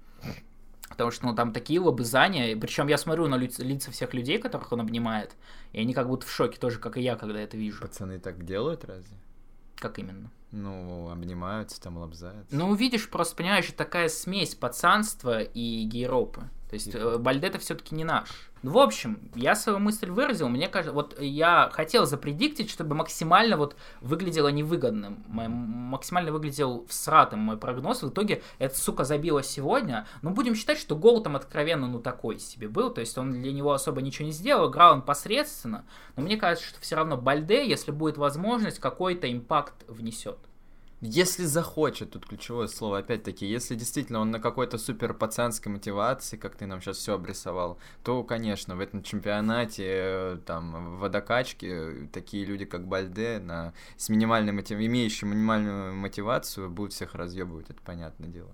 Потому 0.89 1.11
что, 1.11 1.27
ну, 1.27 1.35
там 1.35 1.53
такие 1.53 1.81
лобызания, 1.81 2.57
причем 2.57 2.89
я 2.89 2.97
смотрю 2.97 3.29
на 3.29 3.37
лиц- 3.37 3.59
лица 3.63 3.91
всех 3.91 4.15
людей, 4.15 4.39
которых 4.39 4.73
он 4.73 4.81
обнимает, 4.81 5.37
и 5.73 5.81
они 5.81 5.93
как 5.93 6.09
будто 6.09 6.27
в 6.27 6.31
шоке 6.31 6.59
тоже, 6.59 6.79
как 6.79 6.97
и 6.97 7.03
я, 7.03 7.15
когда 7.17 7.39
это 7.41 7.57
вижу. 7.57 7.83
Пацаны 7.83 8.19
так 8.19 8.45
делают 8.45 8.85
разве? 8.85 9.17
Как 9.77 9.99
именно? 9.99 10.31
Ну, 10.51 11.11
обнимаются, 11.11 11.81
там 11.81 11.99
лобзаются. 11.99 12.57
Ну, 12.57 12.75
видишь, 12.75 13.09
просто 13.11 13.37
понимаешь, 13.37 13.71
такая 13.77 14.09
смесь 14.09 14.55
пацанства 14.55 15.43
и 15.43 15.85
гейропы. 15.85 16.41
То 16.71 16.75
есть 16.75 16.89
И- 16.89 16.99
э, 16.99 17.19
Бальдета 17.19 17.59
все-таки 17.59 17.95
не 17.95 18.05
наш. 18.05 18.48
Ну, 18.63 18.73
в 18.73 18.79
общем, 18.79 19.19
я 19.35 19.55
свою 19.55 19.79
мысль 19.79 20.11
выразил. 20.11 20.49
Мне 20.49 20.69
кажется, 20.69 20.93
вот 20.93 21.21
я 21.21 21.71
хотел 21.73 22.07
запредиктить, 22.07 22.71
чтобы 22.71 22.95
максимально 22.95 23.57
вот 23.57 23.77
выглядело 24.01 24.49
невыгодным. 24.49 25.25
Максимально 25.29 26.33
выглядел 26.33 26.87
всратым 26.89 27.41
мой 27.41 27.57
прогноз. 27.57 28.03
В 28.03 28.09
итоге 28.09 28.43
эта 28.59 28.77
сука 28.77 29.05
забила 29.05 29.43
сегодня. 29.43 30.07
Ну, 30.23 30.31
будем 30.31 30.55
считать, 30.55 30.79
что 30.79 30.97
гол 30.97 31.23
там 31.23 31.37
откровенно 31.37 31.87
ну 31.87 32.01
такой 32.01 32.39
себе 32.39 32.69
был. 32.69 32.91
То 32.91 33.01
есть 33.01 33.17
он 33.17 33.33
для 33.33 33.53
него 33.53 33.73
особо 33.73 34.03
ничего 34.03 34.27
не 34.27 34.33
сделал. 34.33 34.71
Играл 34.71 34.95
он 34.95 35.03
посредственно. 35.03 35.85
Но 36.17 36.23
мне 36.23 36.37
кажется, 36.37 36.69
что 36.69 36.81
все 36.81 36.97
равно 36.97 37.17
Бальде, 37.17 37.69
если 37.69 37.93
будет 37.93 38.19
возможность, 38.19 38.81
какой-то 38.81 39.31
импакт 39.31 39.75
внесет. 39.87 40.39
Если 41.01 41.45
захочет, 41.45 42.11
тут 42.11 42.27
ключевое 42.27 42.67
слово, 42.67 42.99
опять-таки, 42.99 43.47
если 43.47 43.77
действительно 43.77 44.19
он 44.19 44.33
на 44.33 44.41
какой-то 44.41 44.79
супер 44.79 45.15
пацанской 45.15 45.71
мотивации, 45.71 46.37
как 46.37 46.57
ты 46.57 46.67
нам 46.67 46.81
сейчас 46.81 46.97
все 46.97 47.15
обрисовал, 47.15 47.79
то, 48.03 48.25
конечно, 48.25 48.75
в 48.75 48.81
этом 48.81 49.05
чемпионате, 49.05 49.85
э, 49.87 50.39
там, 50.45 50.97
в 50.97 50.99
водокачке, 50.99 51.69
э, 51.71 52.09
такие 52.13 52.45
люди, 52.45 52.65
как 52.65 52.89
Бальде, 52.89 53.39
на, 53.39 53.75
с 53.97 54.09
минимальной 54.09 54.51
мотив... 54.53 54.81
имеющие 54.81 55.31
минимальную 55.31 55.95
мотивацию, 55.95 56.69
будут 56.69 56.93
всех 56.93 57.15
разъебывать, 57.15 57.71
это 57.71 57.81
понятное 57.81 58.29
дело. 58.29 58.51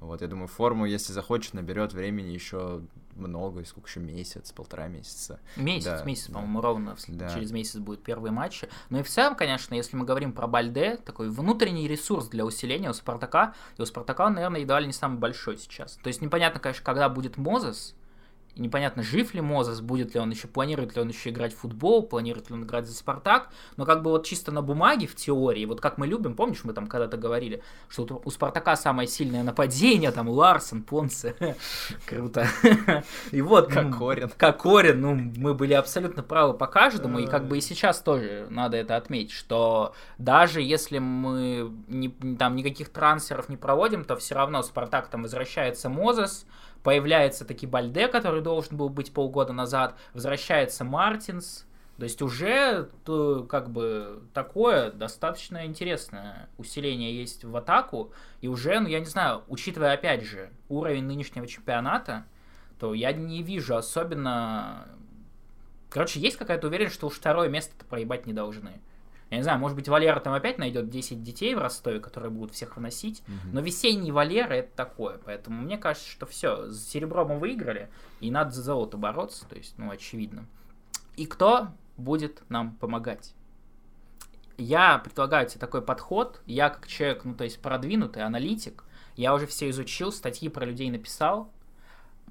Вот, 0.00 0.20
я 0.20 0.26
думаю, 0.26 0.48
форму, 0.48 0.86
если 0.86 1.12
захочет, 1.12 1.54
наберет 1.54 1.92
времени 1.92 2.30
еще 2.30 2.82
много, 3.16 3.64
сколько 3.64 3.88
еще 3.88 4.00
месяц, 4.00 4.52
полтора 4.52 4.88
месяца. 4.88 5.40
Месяц, 5.56 5.84
Да, 5.86 6.04
месяц, 6.04 6.26
да. 6.28 6.34
по-моему, 6.34 6.60
ровно. 6.60 6.96
Да. 7.08 7.28
Через 7.34 7.50
месяц 7.52 7.76
будут 7.76 8.02
первые 8.02 8.32
матчи. 8.32 8.68
Ну 8.90 8.98
и 9.00 9.02
в 9.02 9.08
целом, 9.08 9.34
конечно, 9.36 9.74
если 9.74 9.96
мы 9.96 10.04
говорим 10.04 10.32
про 10.32 10.46
Бальде, 10.46 10.96
такой 10.96 11.30
внутренний 11.30 11.88
ресурс 11.88 12.28
для 12.28 12.44
усиления 12.44 12.90
у 12.90 12.94
Спартака, 12.94 13.54
и 13.78 13.82
у 13.82 13.86
Спартака 13.86 14.26
он, 14.26 14.34
наверное, 14.34 14.60
едва 14.60 14.80
ли 14.80 14.86
не 14.86 14.92
самый 14.92 15.18
большой 15.18 15.58
сейчас. 15.58 15.98
То 16.02 16.08
есть 16.08 16.20
непонятно, 16.20 16.60
конечно, 16.60 16.84
когда 16.84 17.08
будет 17.08 17.36
Мозес, 17.36 17.94
непонятно, 18.56 19.02
жив 19.02 19.34
ли 19.34 19.40
Мозес, 19.40 19.80
будет 19.80 20.14
ли 20.14 20.20
он 20.20 20.30
еще, 20.30 20.48
планирует 20.48 20.94
ли 20.94 21.02
он 21.02 21.08
еще 21.08 21.30
играть 21.30 21.54
в 21.54 21.58
футбол, 21.58 22.02
планирует 22.02 22.50
ли 22.50 22.54
он 22.54 22.64
играть 22.64 22.86
за 22.86 22.94
Спартак, 22.94 23.50
но 23.76 23.84
как 23.84 24.02
бы 24.02 24.10
вот 24.10 24.26
чисто 24.26 24.52
на 24.52 24.62
бумаге, 24.62 25.06
в 25.06 25.14
теории, 25.14 25.64
вот 25.64 25.80
как 25.80 25.98
мы 25.98 26.06
любим, 26.06 26.34
помнишь, 26.34 26.64
мы 26.64 26.72
там 26.72 26.86
когда-то 26.86 27.16
говорили, 27.16 27.62
что 27.88 28.22
у 28.24 28.30
Спартака 28.30 28.76
самое 28.76 29.08
сильное 29.08 29.42
нападение, 29.42 30.10
там 30.10 30.28
Ларсон, 30.28 30.82
Понце, 30.82 31.34
круто. 32.06 32.46
И 33.30 33.40
вот, 33.42 33.74
ну, 33.74 33.90
Кокорин. 33.90 34.30
Кокорин, 34.36 35.00
ну, 35.00 35.14
мы 35.14 35.54
были 35.54 35.74
абсолютно 35.74 36.22
правы 36.22 36.54
по 36.54 36.66
каждому, 36.66 37.18
и 37.18 37.26
как 37.26 37.48
бы 37.48 37.58
и 37.58 37.60
сейчас 37.60 38.00
тоже 38.00 38.46
надо 38.50 38.76
это 38.76 38.96
отметить, 38.96 39.32
что 39.32 39.94
даже 40.18 40.62
если 40.62 40.98
мы 40.98 41.72
не, 41.88 42.10
там 42.36 42.56
никаких 42.56 42.90
трансферов 42.90 43.48
не 43.48 43.56
проводим, 43.56 44.04
то 44.04 44.16
все 44.16 44.34
равно 44.34 44.62
Спартак 44.62 45.08
там 45.08 45.22
возвращается 45.22 45.88
Мозес, 45.88 46.46
появляется 46.84 47.44
таки 47.44 47.66
Бальде, 47.66 48.06
который 48.06 48.42
должен 48.42 48.76
был 48.76 48.90
быть 48.90 49.12
полгода 49.12 49.52
назад, 49.52 49.96
возвращается 50.12 50.84
Мартинс, 50.84 51.66
то 51.96 52.04
есть 52.04 52.20
уже 52.22 52.90
то, 53.04 53.44
как 53.44 53.70
бы 53.70 54.22
такое 54.34 54.90
достаточно 54.92 55.64
интересное 55.64 56.48
усиление 56.58 57.16
есть 57.16 57.44
в 57.44 57.56
атаку, 57.56 58.12
и 58.42 58.48
уже, 58.48 58.78
ну 58.80 58.88
я 58.88 59.00
не 59.00 59.06
знаю, 59.06 59.42
учитывая 59.48 59.94
опять 59.94 60.24
же 60.24 60.50
уровень 60.68 61.04
нынешнего 61.04 61.46
чемпионата, 61.46 62.26
то 62.78 62.94
я 62.94 63.12
не 63.12 63.42
вижу 63.42 63.76
особенно... 63.76 64.86
Короче, 65.88 66.20
есть 66.20 66.36
какая-то 66.36 66.66
уверенность, 66.66 66.96
что 66.96 67.06
уж 67.06 67.14
второе 67.14 67.48
место-то 67.48 67.84
проебать 67.86 68.26
не 68.26 68.32
должны. 68.32 68.80
Я 69.34 69.38
не 69.38 69.42
знаю, 69.42 69.58
может 69.58 69.76
быть, 69.76 69.88
Валера 69.88 70.20
там 70.20 70.32
опять 70.32 70.58
найдет 70.58 70.88
10 70.88 71.24
детей 71.24 71.56
в 71.56 71.58
Ростове, 71.58 71.98
которые 71.98 72.30
будут 72.30 72.54
всех 72.54 72.76
выносить. 72.76 73.24
Но 73.52 73.60
весенний 73.60 74.12
Валера 74.12 74.54
это 74.54 74.70
такое. 74.76 75.18
Поэтому 75.24 75.60
мне 75.60 75.76
кажется, 75.76 76.08
что 76.08 76.24
все, 76.24 76.70
с 76.70 76.86
серебром 76.88 77.30
мы 77.30 77.38
выиграли, 77.40 77.90
и 78.20 78.30
надо 78.30 78.52
за 78.52 78.62
золото 78.62 78.96
бороться. 78.96 79.44
То 79.48 79.56
есть, 79.56 79.76
ну, 79.76 79.90
очевидно. 79.90 80.46
И 81.16 81.26
кто 81.26 81.68
будет 81.96 82.42
нам 82.48 82.76
помогать? 82.76 83.34
Я 84.56 84.98
предлагаю 84.98 85.48
тебе 85.48 85.58
такой 85.58 85.82
подход. 85.82 86.40
Я 86.46 86.70
как 86.70 86.86
человек, 86.86 87.24
ну, 87.24 87.34
то 87.34 87.42
есть 87.42 87.60
продвинутый 87.60 88.22
аналитик, 88.22 88.84
я 89.16 89.34
уже 89.34 89.48
все 89.48 89.68
изучил, 89.70 90.12
статьи 90.12 90.48
про 90.48 90.64
людей 90.64 90.90
написал. 90.90 91.50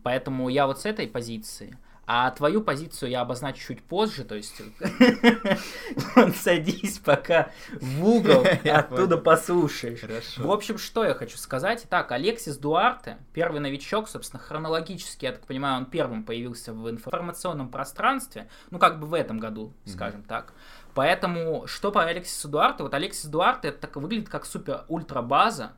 Поэтому 0.03 0.47
я 0.47 0.67
вот 0.67 0.79
с 0.79 0.85
этой 0.85 1.07
позиции. 1.07 1.77
А 2.15 2.29
твою 2.29 2.61
позицию 2.61 3.09
я 3.09 3.21
обозначу 3.21 3.59
чуть 3.59 3.81
позже, 3.81 4.23
то 4.23 4.35
есть 4.35 4.61
садись 6.43 6.99
пока 6.99 7.49
в 7.81 8.05
угол, 8.07 8.45
оттуда 8.71 9.17
послушаешь. 9.17 10.37
В 10.37 10.51
общем, 10.51 10.77
что 10.77 11.05
я 11.05 11.15
хочу 11.15 11.39
сказать. 11.39 11.87
Так, 11.89 12.11
Алексис 12.11 12.57
Дуарте, 12.57 13.17
первый 13.33 13.61
новичок, 13.61 14.07
собственно, 14.07 14.43
хронологически, 14.43 15.25
я 15.25 15.31
так 15.31 15.47
понимаю, 15.47 15.77
он 15.77 15.85
первым 15.87 16.23
появился 16.23 16.71
в 16.71 16.87
информационном 16.87 17.69
пространстве, 17.69 18.47
ну, 18.69 18.77
как 18.77 18.99
бы 18.99 19.07
в 19.07 19.15
этом 19.15 19.39
году, 19.39 19.73
скажем 19.85 20.21
так. 20.21 20.53
Поэтому, 20.93 21.65
что 21.65 21.91
по 21.91 22.03
Алексису 22.03 22.47
Дуарте? 22.47 22.83
Вот 22.83 22.93
Алексис 22.93 23.25
Дуарте 23.25 23.69
это 23.69 23.79
так 23.79 23.95
выглядит 23.95 24.29
как 24.29 24.45
супер-ультра 24.45 25.23
база, 25.23 25.71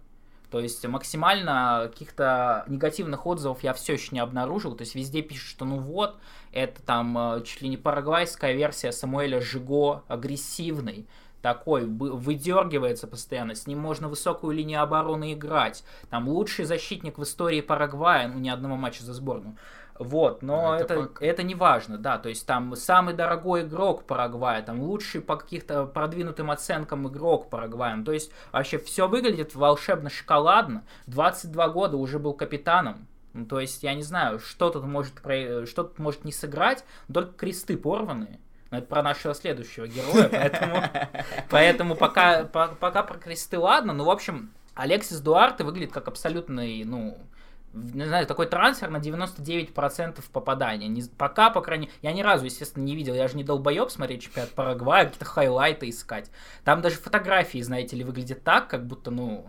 то 0.50 0.60
есть 0.60 0.86
максимально 0.86 1.90
каких-то 1.92 2.64
негативных 2.68 3.26
отзывов 3.26 3.64
я 3.64 3.74
все 3.74 3.94
еще 3.94 4.10
не 4.12 4.20
обнаружил. 4.20 4.76
То 4.76 4.84
есть 4.84 4.96
везде 4.96 5.22
пишут, 5.22 5.50
что 5.50 5.66
ну 5.66 5.80
вот, 5.80 6.18
это 6.52 6.82
там 6.82 7.18
э, 7.18 7.44
чуть 7.44 7.62
ли 7.62 7.70
не 7.70 7.78
парагвайская 7.78 8.54
версия 8.54 8.92
Самуэля 8.92 9.42
Жиго, 9.42 10.04
агрессивный 10.08 11.08
такой, 11.42 11.86
выдергивается 11.86 13.06
постоянно, 13.06 13.54
с 13.54 13.68
ним 13.68 13.78
можно 13.78 14.08
высокую 14.08 14.56
линию 14.56 14.82
обороны 14.82 15.34
играть. 15.34 15.84
Там 16.10 16.28
лучший 16.28 16.66
защитник 16.66 17.20
в 17.20 17.24
истории 17.24 17.62
Парагвая, 17.62 18.28
ну, 18.28 18.40
ни 18.40 18.50
одного 18.50 18.78
матча 18.78 19.04
за 19.04 19.14
сборную. 19.14 19.56
Вот, 19.98 20.42
но 20.42 20.76
это, 20.76 20.94
это, 20.94 21.26
это 21.26 21.44
не 21.44 21.56
важно, 21.56 21.98
да, 21.98 22.18
то 22.18 22.28
есть 22.28 22.46
там 22.46 22.76
самый 22.76 23.14
дорогой 23.14 23.62
игрок 23.62 24.04
Парагвая, 24.04 24.62
там 24.62 24.82
лучший 24.82 25.22
по 25.22 25.38
каких-то 25.38 25.86
продвинутым 25.86 26.52
оценкам 26.52 27.08
игрок 27.08 27.50
Парагвая, 27.50 28.04
то 28.04 28.12
есть 28.12 28.30
вообще 28.52 28.78
все 28.78 29.08
выглядит 29.08 29.56
волшебно-шоколадно, 29.56 30.84
22 31.08 31.70
года 31.70 31.96
уже 31.96 32.20
был 32.20 32.34
капитаном, 32.34 33.08
ну, 33.32 33.46
то 33.46 33.62
есть 33.62 33.84
я 33.84 33.94
не 33.94 34.04
знаю, 34.04 34.40
что 34.40 34.70
тут 34.70 34.84
может, 34.84 35.14
что 35.20 35.84
тут 35.84 35.98
может 35.98 36.26
не 36.26 36.34
сыграть, 36.34 36.84
только 37.14 37.32
кресты 37.32 37.78
порванные, 37.78 38.42
но 38.72 38.80
это 38.80 38.88
про 38.88 39.02
нашего 39.02 39.34
следующего 39.34 39.88
героя, 39.88 40.28
поэтому, 40.28 40.84
поэтому 41.50 41.96
пока, 41.96 42.44
пока 42.44 43.02
про 43.02 43.18
кресты 43.18 43.58
ладно, 43.58 43.94
ну, 43.94 44.04
в 44.04 44.10
общем, 44.10 44.52
Алексис 44.74 45.22
Дуарте 45.22 45.64
выглядит 45.64 45.94
как 45.94 46.10
абсолютный, 46.10 46.84
ну, 46.84 47.18
не 47.76 48.06
знаю, 48.06 48.26
такой 48.26 48.48
трансфер 48.48 48.90
на 48.90 48.98
99% 48.98 50.24
попадания. 50.32 50.88
Не, 50.88 51.04
пока, 51.04 51.50
по 51.50 51.62
крайней 51.62 51.92
я 52.02 52.14
ни 52.14 52.22
разу, 52.22 52.46
естественно, 52.46 52.84
не 52.84 52.96
видел, 52.96 53.14
я 53.14 53.28
же 53.28 53.36
не 53.36 53.44
долбоеб 53.44 53.90
смотреть 53.90 54.24
чемпионат 54.24 54.52
Парагвая, 54.52 55.06
какие-то 55.06 55.26
хайлайты 55.26 55.90
искать. 55.90 56.32
Там 56.64 56.82
даже 56.82 56.96
фотографии, 56.96 57.62
знаете 57.62 57.98
ли, 57.98 58.04
выглядят 58.04 58.44
так, 58.44 58.70
как 58.70 58.88
будто, 58.88 59.12
ну, 59.12 59.46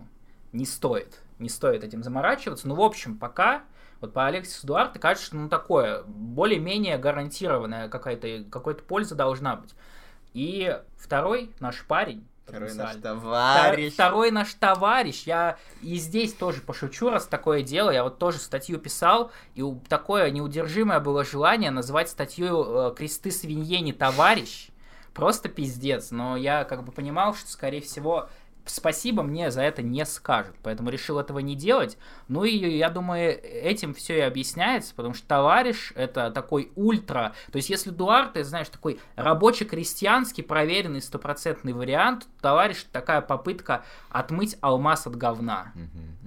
не 0.51 0.65
стоит, 0.65 1.21
не 1.39 1.49
стоит 1.49 1.83
этим 1.83 2.03
заморачиваться. 2.03 2.67
Ну, 2.67 2.75
в 2.75 2.81
общем, 2.81 3.17
пока, 3.17 3.63
вот 4.01 4.13
по 4.13 4.27
Алексису 4.27 4.67
Дуарте 4.67 4.99
кажется, 4.99 5.27
что, 5.27 5.37
ну, 5.37 5.47
такое, 5.47 6.03
более-менее 6.03 6.97
гарантированная 6.97 7.87
какая-то, 7.87 8.43
какая-то 8.49 8.83
польза 8.83 9.15
должна 9.15 9.55
быть. 9.55 9.73
И 10.33 10.77
второй 10.97 11.51
наш 11.59 11.85
парень, 11.85 12.27
Второй 12.47 12.73
наш 12.73 12.95
товарищ. 12.95 13.93
Второй 13.93 14.31
наш 14.31 14.53
товарищ. 14.53 15.23
Я 15.25 15.57
и 15.81 15.95
здесь 15.95 16.33
тоже 16.33 16.61
пошучу, 16.61 17.09
раз 17.09 17.27
такое 17.27 17.61
дело. 17.61 17.89
Я 17.89 18.03
вот 18.03 18.19
тоже 18.19 18.37
статью 18.37 18.79
писал, 18.79 19.31
и 19.55 19.63
такое 19.89 20.31
неудержимое 20.31 21.01
было 21.01 21.25
желание 21.25 21.71
назвать 21.71 22.09
статью 22.09 22.63
э, 22.63 22.95
«Кресты 22.95 23.31
свинье 23.31 23.81
не 23.81 23.91
товарищ». 23.91 24.69
Просто 25.13 25.49
пиздец. 25.49 26.11
Но 26.11 26.37
я 26.37 26.63
как 26.63 26.83
бы 26.83 26.93
понимал, 26.93 27.33
что, 27.35 27.49
скорее 27.49 27.81
всего, 27.81 28.29
спасибо 28.67 29.23
мне 29.23 29.51
за 29.51 29.61
это 29.61 29.81
не 29.81 30.05
скажут, 30.05 30.55
поэтому 30.63 30.89
решил 30.89 31.19
этого 31.19 31.39
не 31.39 31.55
делать. 31.55 31.97
Ну 32.27 32.43
и 32.43 32.55
я 32.55 32.89
думаю, 32.89 33.39
этим 33.41 33.93
все 33.93 34.17
и 34.17 34.21
объясняется, 34.21 34.93
потому 34.95 35.13
что 35.13 35.27
товарищ 35.27 35.91
это 35.95 36.31
такой 36.31 36.71
ультра, 36.75 37.33
то 37.51 37.57
есть 37.57 37.69
если 37.69 37.89
Дуарте, 37.89 38.43
знаешь, 38.43 38.69
такой 38.69 38.99
рабоче-крестьянский, 39.15 40.43
проверенный 40.43 41.01
стопроцентный 41.01 41.73
вариант, 41.73 42.27
товарищ 42.41 42.85
такая 42.91 43.21
попытка 43.21 43.83
отмыть 44.09 44.57
алмаз 44.61 45.07
от 45.07 45.15
говна. 45.15 45.73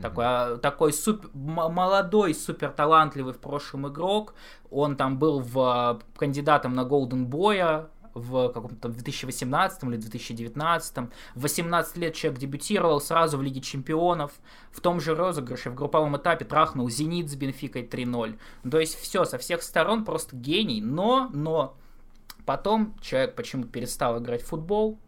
Такой, 0.01 0.25
а, 0.27 0.57
такой 0.57 0.93
суп, 0.93 1.27
молодой, 1.35 2.35
супер 2.35 2.71
талантливый 2.71 3.35
в 3.35 3.39
прошлом 3.39 3.89
игрок, 3.89 4.35
он 4.71 4.97
там 4.97 5.19
был 5.19 5.41
в 5.41 5.59
а, 5.61 5.99
кандидатом 6.17 6.75
на 6.75 6.83
Golden 6.83 7.27
Boy 7.27 7.87
в 8.15 8.49
каком-то 8.49 8.89
2018 8.89 9.85
или 9.85 9.97
2019. 9.97 10.97
В 11.35 11.43
18 11.43 11.97
лет 11.97 12.15
человек 12.15 12.41
дебютировал 12.41 13.01
сразу 13.01 13.39
в 13.39 13.43
Лиге 13.43 13.61
Чемпионов. 13.61 14.33
В 14.71 14.81
том 14.81 15.01
же 15.01 15.15
розыгрыше 15.15 15.71
в 15.71 15.75
групповом 15.75 16.17
этапе 16.17 16.45
трахнул 16.45 16.89
Зенит 16.91 17.31
с 17.31 17.35
Бенфикой 17.35 17.83
3-0. 17.83 18.39
То 18.71 18.81
есть 18.81 18.99
все, 18.99 19.25
со 19.25 19.39
всех 19.39 19.63
сторон 19.63 20.05
просто 20.05 20.37
гений. 20.37 20.81
Но, 20.81 21.31
но, 21.33 21.77
потом 22.47 22.97
человек 23.01 23.35
почему-то 23.35 23.69
перестал 23.69 24.21
играть 24.21 24.43
в 24.43 24.47
футбол. 24.47 24.99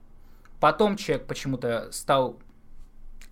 Потом 0.61 0.97
человек 0.97 1.27
почему-то 1.27 1.89
стал 1.91 2.39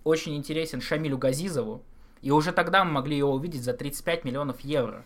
очень 0.03 0.35
интересен 0.35 0.81
Шамилю 0.81 1.17
Газизову. 1.17 1.83
И 2.21 2.29
уже 2.31 2.51
тогда 2.51 2.83
мы 2.83 2.91
могли 2.91 3.17
его 3.17 3.33
увидеть 3.33 3.63
за 3.63 3.73
35 3.73 4.25
миллионов 4.25 4.61
евро. 4.61 5.05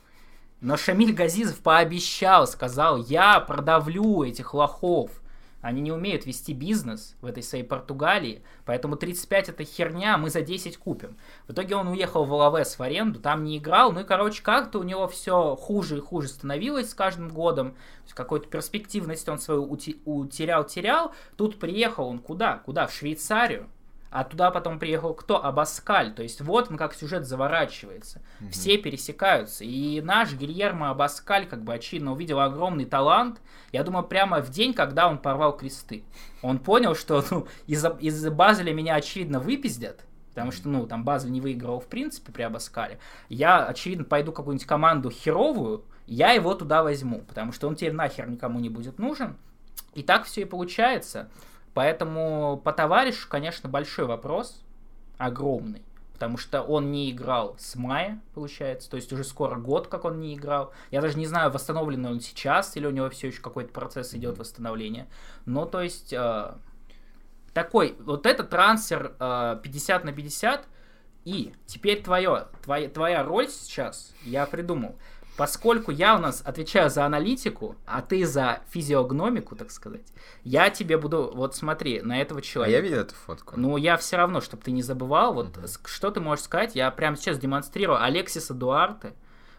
Но 0.62 0.78
Шамиль 0.78 1.13
Газизов 1.13 1.60
пообещал, 1.60 2.48
сказал, 2.48 2.98
я 2.98 3.39
продавлю 3.39 4.24
этих 4.24 4.54
лохов. 4.54 5.12
Они 5.62 5.82
не 5.82 5.91
умеют 5.91 6.28
вести 6.28 6.54
бизнес 6.54 7.15
в 7.22 7.26
этой 7.26 7.41
своей 7.41 7.63
Португалии, 7.63 8.44
поэтому 8.65 8.98
35 8.98 9.50
это 9.50 9.63
херня, 9.63 10.15
мы 10.20 10.30
за 10.30 10.41
10 10.41 10.78
купим. 10.78 11.18
В 11.48 11.54
итоге 11.54 11.76
он 11.76 11.88
уехал 11.88 12.24
в 12.24 12.32
Лавес 12.32 12.78
в 12.78 12.84
аренду, 12.84 13.20
там 13.20 13.44
не 13.44 13.58
играл, 13.58 13.91
ну 13.91 14.02
и, 14.02 14.04
короче, 14.04 14.44
как-то 14.44 14.78
у 14.78 14.84
него 14.84 15.08
все 15.08 15.56
хуже 15.56 15.98
и 15.98 16.02
хуже 16.02 16.28
становилось 16.28 16.91
с 16.91 16.94
каждым 16.94 17.30
годом. 17.30 17.76
Какую-то 18.13 18.48
перспективность 18.48 19.28
он 19.28 19.39
свою 19.39 19.63
утерял-терял. 19.63 21.13
Тут 21.36 21.60
приехал 21.60 22.08
он 22.08 22.20
куда? 22.20 22.60
Куда? 22.60 22.86
В 22.86 22.94
Швейцарию 22.94 23.68
а 24.15 24.23
туда 24.23 24.49
потом 24.49 24.80
приехал 24.80 25.13
кто? 25.13 25.43
Абаскаль. 25.43 26.13
То 26.13 26.23
есть 26.23 26.39
вот 26.39 26.71
он 26.71 26.78
как 26.78 26.93
сюжет 26.93 27.25
заворачивается. 27.25 28.21
Угу. 28.39 28.49
Все 28.49 28.78
пересекаются. 28.78 29.65
И 29.65 29.99
наш 29.99 30.34
Гильермо 30.34 30.91
Абаскаль, 30.91 31.45
как 31.45 31.65
бы 31.65 31.73
очевидно, 31.73 32.13
увидел 32.13 32.39
огромный 32.39 32.86
талант. 32.86 33.41
Я 33.73 33.84
думаю, 33.84 34.06
прямо 34.06 34.41
в 34.41 34.49
день, 34.49 34.73
когда 34.73 35.10
он 35.10 35.17
порвал 35.17 35.58
кресты. 35.58 36.06
Он 36.41 36.60
понял, 36.60 36.95
что 36.95 37.25
ну, 37.30 37.45
из-за 37.67 37.89
из 37.99 38.25
Базеля 38.30 38.73
меня, 38.73 38.95
очевидно, 38.95 39.41
выпиздят. 39.41 40.06
Потому 40.30 40.54
что, 40.54 40.69
ну, 40.69 40.88
там 40.88 41.04
Базель 41.04 41.32
не 41.32 41.41
выиграл 41.41 41.82
в 41.82 41.88
принципе 41.88 42.32
при 42.32 42.43
Абаскале. 42.43 42.99
Я, 43.28 43.65
очевидно, 43.65 44.06
пойду 44.06 44.32
какую-нибудь 44.32 44.65
команду 44.65 45.10
херовую, 45.10 45.84
я 46.08 46.32
его 46.32 46.54
туда 46.54 46.84
возьму. 46.84 47.19
Потому 47.28 47.51
что 47.51 47.67
он 47.67 47.75
теперь 47.75 47.91
нахер 47.91 48.30
никому 48.30 48.60
не 48.62 48.69
будет 48.69 48.97
нужен. 48.97 49.36
И 49.93 50.04
так 50.04 50.23
все 50.23 50.43
и 50.43 50.45
получается. 50.45 51.30
Поэтому 51.75 52.59
по 52.63 52.71
товарищу, 52.71 53.27
конечно, 53.29 53.67
большой 53.69 54.05
вопрос, 54.05 54.63
огромный. 55.17 55.83
Потому 56.13 56.38
что 56.38 56.61
он 56.61 56.93
не 56.93 57.11
играл 57.11 57.57
с 57.59 57.75
мая, 57.75 58.21
получается. 58.33 58.89
То 58.89 58.95
есть 58.95 59.11
уже 59.11 59.25
скоро 59.25 59.57
год, 59.57 59.88
как 59.88 60.05
он 60.05 60.21
не 60.21 60.35
играл. 60.35 60.71
Я 60.89 61.01
даже 61.01 61.17
не 61.17 61.27
знаю, 61.27 61.51
восстановлен 61.51 62.05
он 62.05 62.21
сейчас, 62.21 62.77
или 62.77 62.88
у 62.88 62.91
него 62.91 63.09
все 63.09 63.27
еще 63.27 63.41
какой-то 63.41 63.73
процесс 63.73 64.13
идет 64.13 64.38
восстановления. 64.38 65.07
Но 65.45 65.65
то 65.65 65.81
есть 65.81 66.13
э, 66.13 66.53
такой, 67.53 67.97
вот 67.99 68.25
этот 68.25 68.49
трансфер 68.49 69.13
э, 69.19 69.59
50 69.61 70.05
на 70.05 70.13
50. 70.13 70.67
И 71.25 71.53
теперь 71.65 72.01
твое, 72.01 72.47
твоя, 72.63 72.88
твоя 72.88 73.21
роль 73.21 73.49
сейчас, 73.49 74.13
я 74.23 74.45
придумал 74.45 74.95
поскольку 75.38 75.91
я 75.91 76.15
у 76.15 76.19
нас 76.19 76.41
отвечаю 76.45 76.89
за 76.89 77.06
аналитику, 77.06 77.76
а 77.86 78.02
ты 78.02 78.26
за 78.26 78.62
физиогномику, 78.69 79.56
так 79.56 79.71
сказать, 79.71 80.06
я 80.43 80.69
тебе 80.69 80.98
буду, 80.98 81.32
вот 81.34 81.56
смотри, 81.56 82.02
на 82.02 82.21
этого 82.21 82.41
человека. 82.41 82.78
А 82.78 82.82
я 82.82 82.82
видел 82.82 83.02
эту 83.02 83.15
фотку. 83.15 83.60
Ну, 83.60 83.78
я 83.78 83.98
все 83.98 84.17
равно, 84.17 84.41
чтобы 84.41 84.63
ты 84.63 84.71
не 84.71 84.82
забывал, 84.82 85.34
вот 85.34 85.58
uh-huh. 85.58 85.88
что 85.88 86.12
ты 86.12 86.19
можешь 86.19 86.45
сказать, 86.45 86.76
я 86.76 86.89
прямо 86.91 87.17
сейчас 87.17 87.38
демонстрирую 87.38 88.02
Алексиса 88.02 88.54
Дуарте, 88.54 89.13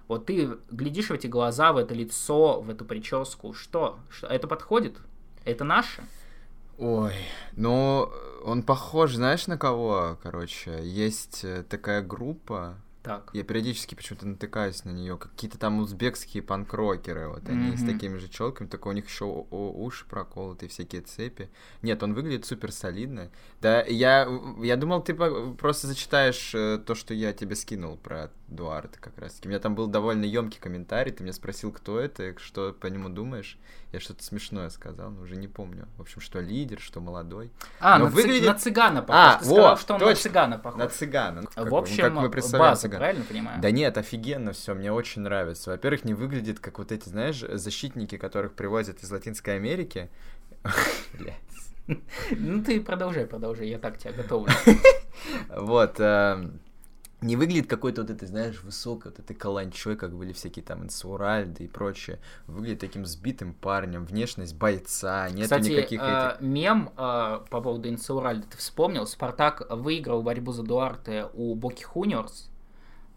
вот 0.09 0.27
ты 0.27 0.57
глядишь 0.71 1.09
в 1.09 1.13
эти 1.13 1.27
глаза, 1.27 1.73
в 1.73 1.79
это 1.79 1.95
лицо, 1.95 2.61
в 2.61 2.71
эту 2.71 2.85
прическу, 2.85 3.55
что? 3.55 3.99
что 4.09 4.29
это 4.29 4.47
подходит? 4.47 4.97
Это 5.45 5.65
наше? 5.65 6.05
Ой, 6.79 7.15
ну, 7.53 8.11
он 8.45 8.63
похож, 8.63 9.15
знаешь, 9.15 9.47
на 9.47 9.57
кого, 9.57 10.19
короче? 10.23 10.81
Есть 10.83 11.43
э, 11.43 11.65
такая 11.69 12.03
группа, 12.03 12.77
Так. 13.07 13.31
Я 13.33 13.45
периодически 13.45 13.95
почему-то 13.95 14.27
натыкаюсь 14.27 14.85
на 14.85 14.91
нее. 14.91 15.17
Какие-то 15.17 15.59
там 15.59 15.79
узбекские 15.79 16.43
панк-рокеры, 16.43 17.29
вот 17.29 17.49
они 17.49 17.71
mm-hmm. 17.71 17.77
с 17.77 17.87
такими 17.87 18.17
же 18.17 18.29
челками, 18.29 18.67
только 18.67 18.89
у 18.89 18.93
них 18.93 19.07
еще 19.07 19.25
уши 19.25 20.05
проколоты, 20.07 20.67
всякие 20.67 21.03
цепи. 21.03 21.49
Нет, 21.83 22.03
он 22.03 22.15
выглядит 22.15 22.47
супер 22.47 22.73
солидно. 22.73 23.31
Да, 23.63 23.85
я, 23.85 24.29
я 24.61 24.77
думал, 24.77 25.05
ты 25.05 25.15
просто 25.15 25.87
зачитаешь 25.87 26.53
э, 26.53 26.79
то, 26.85 26.97
что 26.97 27.15
я 27.15 27.33
тебе 27.33 27.55
скинул 27.55 27.97
про 27.97 28.33
Дуарта 28.49 28.99
как 28.99 29.17
раз. 29.19 29.41
У 29.45 29.49
меня 29.49 29.61
там 29.61 29.77
был 29.77 29.87
довольно 29.87 30.25
емкий 30.25 30.59
комментарий, 30.59 31.13
ты 31.13 31.23
меня 31.23 31.33
спросил, 31.33 31.71
кто 31.71 32.01
это, 32.01 32.37
что 32.41 32.73
по 32.73 32.89
нему 32.89 33.09
думаешь. 33.09 33.57
Я 33.93 34.01
что-то 34.01 34.23
смешное 34.23 34.69
сказал, 34.71 35.11
но 35.11 35.23
уже 35.23 35.37
не 35.37 35.49
помню. 35.49 35.89
В 35.97 36.03
общем, 36.03 36.21
что 36.21 36.41
лидер, 36.41 36.81
что 36.81 37.01
молодой. 37.01 37.51
А, 37.81 37.99
но 37.99 38.07
на, 38.07 38.11
выглядит... 38.11 38.47
на 38.47 38.55
цыгана 38.55 39.03
похож. 39.03 39.17
А, 39.17 39.39
ты 39.39 39.45
вот, 39.47 39.55
сказал, 39.55 39.79
что 39.79 39.95
он 39.95 40.01
точно, 40.01 40.11
на 40.11 40.17
цыгана 40.17 40.59
похож. 40.59 40.79
На 40.79 40.89
цыгана. 40.89 41.43
Ну, 41.43 41.65
в 41.71 41.75
общем, 41.75 42.03
как 42.03 42.35
вы 42.35 42.59
база, 42.59 42.83
цыган. 42.83 42.99
правильно 42.99 43.25
понимаю? 43.25 43.61
Да 43.61 43.71
нет, 43.71 43.97
офигенно 43.97 44.53
все, 44.53 44.75
мне 44.75 44.93
очень 44.93 45.23
нравится. 45.23 45.71
Во-первых, 45.71 46.05
не 46.05 46.15
выглядит 46.15 46.59
как 46.61 46.79
вот 46.79 46.93
эти, 46.93 47.09
знаешь, 47.09 47.39
защитники, 47.41 48.19
которых 48.19 48.55
привозят 48.55 49.03
из 49.03 49.11
Латинской 49.11 49.57
Америки. 49.57 50.11
Ну 52.33 52.65
ты 52.65 52.81
продолжай, 52.81 53.27
продолжай, 53.27 53.69
я 53.69 53.79
так 53.79 53.97
тебя 53.99 54.13
готовлю. 54.13 54.53
Вот, 55.57 56.01
эм, 56.01 56.61
не 57.21 57.37
выглядит 57.37 57.69
какой-то 57.69 58.03
вот 58.03 58.11
этой, 58.11 58.29
знаешь, 58.29 58.63
высокой, 58.63 59.11
вот 59.11 59.19
этой 59.19 59.35
каланчой, 59.35 59.97
как 59.97 60.15
были 60.15 60.33
всякие 60.33 60.65
там 60.65 60.85
Инсуральды 60.85 61.65
и 61.65 61.69
прочее. 61.69 62.19
Выглядит 62.47 62.81
таким 62.81 63.07
сбитым 63.07 63.55
парнем, 63.55 64.05
внешность 64.05 64.55
бойца, 64.55 65.29
нет 65.31 65.51
никаких 65.51 66.01
э, 66.01 66.35
этих... 66.35 66.41
мем 66.41 66.91
э, 66.97 67.41
по 67.51 67.61
поводу 67.61 67.89
Инсуральды 67.89 68.47
ты 68.51 68.59
вспомнил? 68.59 69.07
Спартак 69.07 69.67
выиграл 69.71 70.23
борьбу 70.23 70.53
за 70.53 70.63
Дуарте 70.63 71.29
у 71.33 71.55
Боки 71.55 71.85
Хуниорс, 71.85 72.51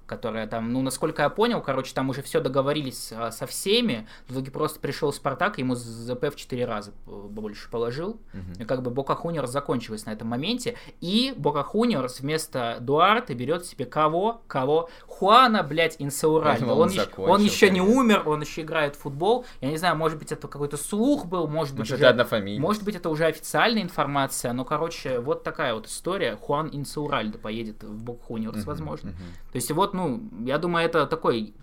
которая 0.09 0.47
там, 0.47 0.73
ну, 0.73 0.81
насколько 0.81 1.21
я 1.21 1.29
понял, 1.29 1.61
короче, 1.61 1.93
там 1.93 2.09
уже 2.09 2.23
все 2.23 2.41
договорились 2.41 3.13
а, 3.15 3.31
со 3.31 3.45
всеми, 3.45 4.07
в 4.27 4.33
итоге 4.33 4.51
просто 4.51 4.79
пришел 4.79 5.13
Спартак, 5.13 5.59
ему 5.59 5.75
ЗП 5.75 6.25
в 6.25 6.35
4 6.35 6.65
раза 6.65 6.91
больше 7.05 7.69
положил, 7.69 8.19
uh-huh. 8.33 8.63
и 8.63 8.65
как 8.65 8.81
бы 8.81 8.89
Бока 8.89 9.13
Хуниорс 9.13 9.51
закончилась 9.51 10.05
на 10.07 10.11
этом 10.11 10.27
моменте, 10.27 10.75
и 10.99 11.33
Бока 11.37 11.63
Хуниорс 11.63 12.21
вместо 12.21 12.77
Дуарте 12.81 13.35
берет 13.35 13.65
себе 13.65 13.85
кого? 13.85 14.41
Кого? 14.47 14.89
Хуана, 15.05 15.61
блядь, 15.61 15.95
Инсауральда. 15.99 16.65
Он, 16.73 16.81
он, 16.81 16.89
еще, 16.89 17.07
он 17.17 17.41
еще 17.43 17.69
не 17.69 17.81
умер, 17.81 18.23
он 18.27 18.41
еще 18.41 18.61
играет 18.61 18.95
в 18.95 18.99
футбол, 18.99 19.45
я 19.61 19.69
не 19.69 19.77
знаю, 19.77 19.95
может 19.95 20.17
быть, 20.17 20.31
это 20.31 20.47
какой-то 20.47 20.77
слух 20.77 21.27
был, 21.27 21.47
может 21.47 21.73
быть, 21.73 21.79
может, 21.79 21.97
уже, 21.97 22.07
одна 22.07 22.25
фамилия. 22.25 22.59
может 22.59 22.83
быть, 22.83 22.95
это 22.95 23.09
уже 23.09 23.25
официальная 23.25 23.83
информация, 23.83 24.53
но, 24.53 24.65
короче, 24.65 25.19
вот 25.19 25.43
такая 25.43 25.75
вот 25.75 25.85
история, 25.85 26.35
Хуан 26.35 26.69
Инсауральда 26.73 27.37
поедет 27.37 27.83
в 27.83 28.03
Бока 28.03 28.23
Хуниорс, 28.23 28.63
uh-huh, 28.63 28.65
возможно. 28.65 29.09
Uh-huh. 29.09 29.51
То 29.51 29.55
есть 29.55 29.71
вот, 29.71 29.93
ну, 29.99 30.45
я 30.45 30.57
думаю, 30.57 30.85
это 30.85 31.05
такой 31.05 31.53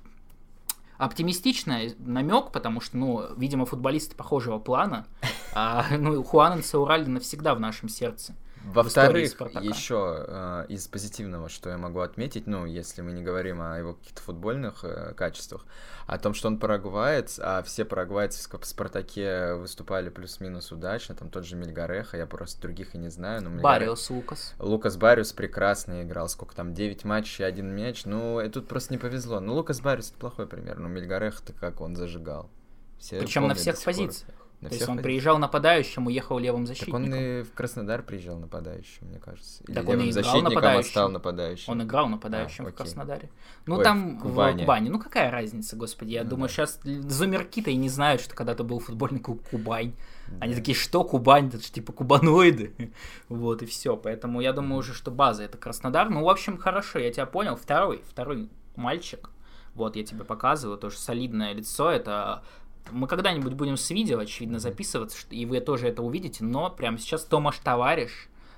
оптимистичный 0.98 1.94
намек, 1.98 2.52
потому 2.52 2.80
что, 2.80 2.96
ну, 2.96 3.34
видимо, 3.36 3.66
футболисты 3.66 4.14
похожего 4.14 4.58
плана, 4.58 5.06
а 5.54 5.84
ну, 5.98 6.22
Хуан 6.22 6.62
Сауральди 6.62 7.10
навсегда 7.10 7.54
в 7.54 7.60
нашем 7.60 7.88
сердце. 7.88 8.34
Во-вторых, 8.66 9.32
еще 9.60 10.24
э, 10.26 10.66
из 10.68 10.88
позитивного, 10.88 11.48
что 11.48 11.70
я 11.70 11.78
могу 11.78 12.00
отметить, 12.00 12.46
ну, 12.46 12.66
если 12.66 13.00
мы 13.00 13.12
не 13.12 13.22
говорим 13.22 13.62
о 13.62 13.78
его 13.78 13.94
каких-то 13.94 14.20
футбольных 14.22 14.82
э, 14.82 15.14
качествах, 15.14 15.64
о 16.06 16.18
том, 16.18 16.34
что 16.34 16.48
он 16.48 16.58
парагваец, 16.58 17.38
а 17.42 17.62
все 17.62 17.84
парагвайцы 17.84 18.48
в 18.58 18.66
Спартаке 18.66 19.54
выступали 19.54 20.08
плюс-минус 20.08 20.72
удачно, 20.72 21.14
там 21.14 21.30
тот 21.30 21.44
же 21.44 21.54
Мильгареха, 21.56 22.16
я 22.16 22.26
просто 22.26 22.60
других 22.60 22.94
и 22.94 22.98
не 22.98 23.08
знаю. 23.08 23.42
Но 23.42 23.50
Мильгаре... 23.50 23.86
Бариус 23.86 24.10
Лукас. 24.10 24.54
Лукас 24.58 24.96
Бариус 24.96 25.32
прекрасно 25.32 26.02
играл, 26.02 26.28
сколько 26.28 26.56
там, 26.56 26.74
9 26.74 27.04
матчей, 27.04 27.46
один 27.46 27.68
мяч, 27.68 28.04
ну, 28.04 28.40
и 28.40 28.48
тут 28.48 28.66
просто 28.66 28.92
не 28.92 28.98
повезло. 28.98 29.38
Ну, 29.38 29.54
Лукас 29.54 29.80
Бариус 29.80 30.10
это 30.10 30.18
плохой 30.18 30.46
пример, 30.46 30.78
но 30.78 30.88
Мильгареха-то 30.88 31.52
как 31.52 31.80
он 31.80 31.94
зажигал. 31.94 32.50
Все 32.98 33.20
Причем 33.20 33.46
на 33.46 33.54
всех 33.54 33.80
позициях. 33.80 34.34
На 34.66 34.70
То 34.70 34.74
есть 34.74 34.88
он 34.88 34.98
приезжал 34.98 35.38
нападающим, 35.38 36.06
уехал 36.06 36.38
левым 36.38 36.66
защитником. 36.66 37.04
Так 37.04 37.12
он 37.12 37.18
и 37.18 37.42
в 37.42 37.52
Краснодар 37.52 38.02
приезжал 38.02 38.36
нападающим, 38.38 39.06
мне 39.06 39.20
кажется. 39.20 39.62
Или 39.64 39.74
так 39.74 39.88
он 39.88 40.00
и 40.00 40.10
играл 40.10 40.42
нападающим. 40.42 40.90
стал 40.90 41.10
нападающим. 41.10 41.72
Он 41.72 41.82
играл 41.82 42.08
нападающим 42.08 42.66
а, 42.66 42.70
в 42.70 42.74
Краснодаре. 42.74 43.30
Ну 43.66 43.76
Ой, 43.76 43.84
там 43.84 44.18
в 44.18 44.22
Кубани. 44.22 44.56
в 44.56 44.60
Кубани. 44.60 44.88
Ну 44.88 44.98
какая 44.98 45.30
разница, 45.30 45.76
господи. 45.76 46.12
Я 46.12 46.24
ну, 46.24 46.30
думаю, 46.30 46.48
да. 46.48 46.54
сейчас 46.54 46.80
зумерки-то 46.82 47.70
и 47.70 47.76
не 47.76 47.88
знают, 47.88 48.20
что 48.20 48.34
когда-то 48.34 48.64
был 48.64 48.80
футбольный 48.80 49.20
клуб 49.20 49.46
Кубань. 49.48 49.92
Да. 50.26 50.38
Они 50.40 50.54
такие, 50.56 50.76
что 50.76 51.04
Кубань, 51.04 51.48
это 51.48 51.58
же 51.58 51.70
типа 51.70 51.92
кубаноиды. 51.92 52.92
вот 53.28 53.62
и 53.62 53.66
все. 53.66 53.96
Поэтому 53.96 54.40
я 54.40 54.52
думаю 54.52 54.80
уже, 54.80 54.94
что 54.94 55.12
база 55.12 55.44
это 55.44 55.58
Краснодар. 55.58 56.10
Ну, 56.10 56.24
в 56.24 56.28
общем, 56.28 56.58
хорошо, 56.58 56.98
я 56.98 57.12
тебя 57.12 57.26
понял. 57.26 57.54
Второй, 57.54 58.02
второй 58.10 58.50
мальчик. 58.74 59.30
Вот 59.76 59.94
я 59.94 60.04
тебе 60.04 60.24
показываю, 60.24 60.78
тоже 60.78 60.96
солидное 60.96 61.52
лицо. 61.52 61.90
Это 61.90 62.42
мы 62.90 63.06
когда-нибудь 63.06 63.54
будем 63.54 63.76
с 63.76 63.90
видео, 63.90 64.18
очевидно, 64.18 64.58
записываться, 64.58 65.18
и 65.30 65.46
вы 65.46 65.60
тоже 65.60 65.88
это 65.88 66.02
увидите, 66.02 66.44
но 66.44 66.70
прямо 66.70 66.98
сейчас 66.98 67.24
Томаш 67.24 67.58
Товарищ 67.58 68.10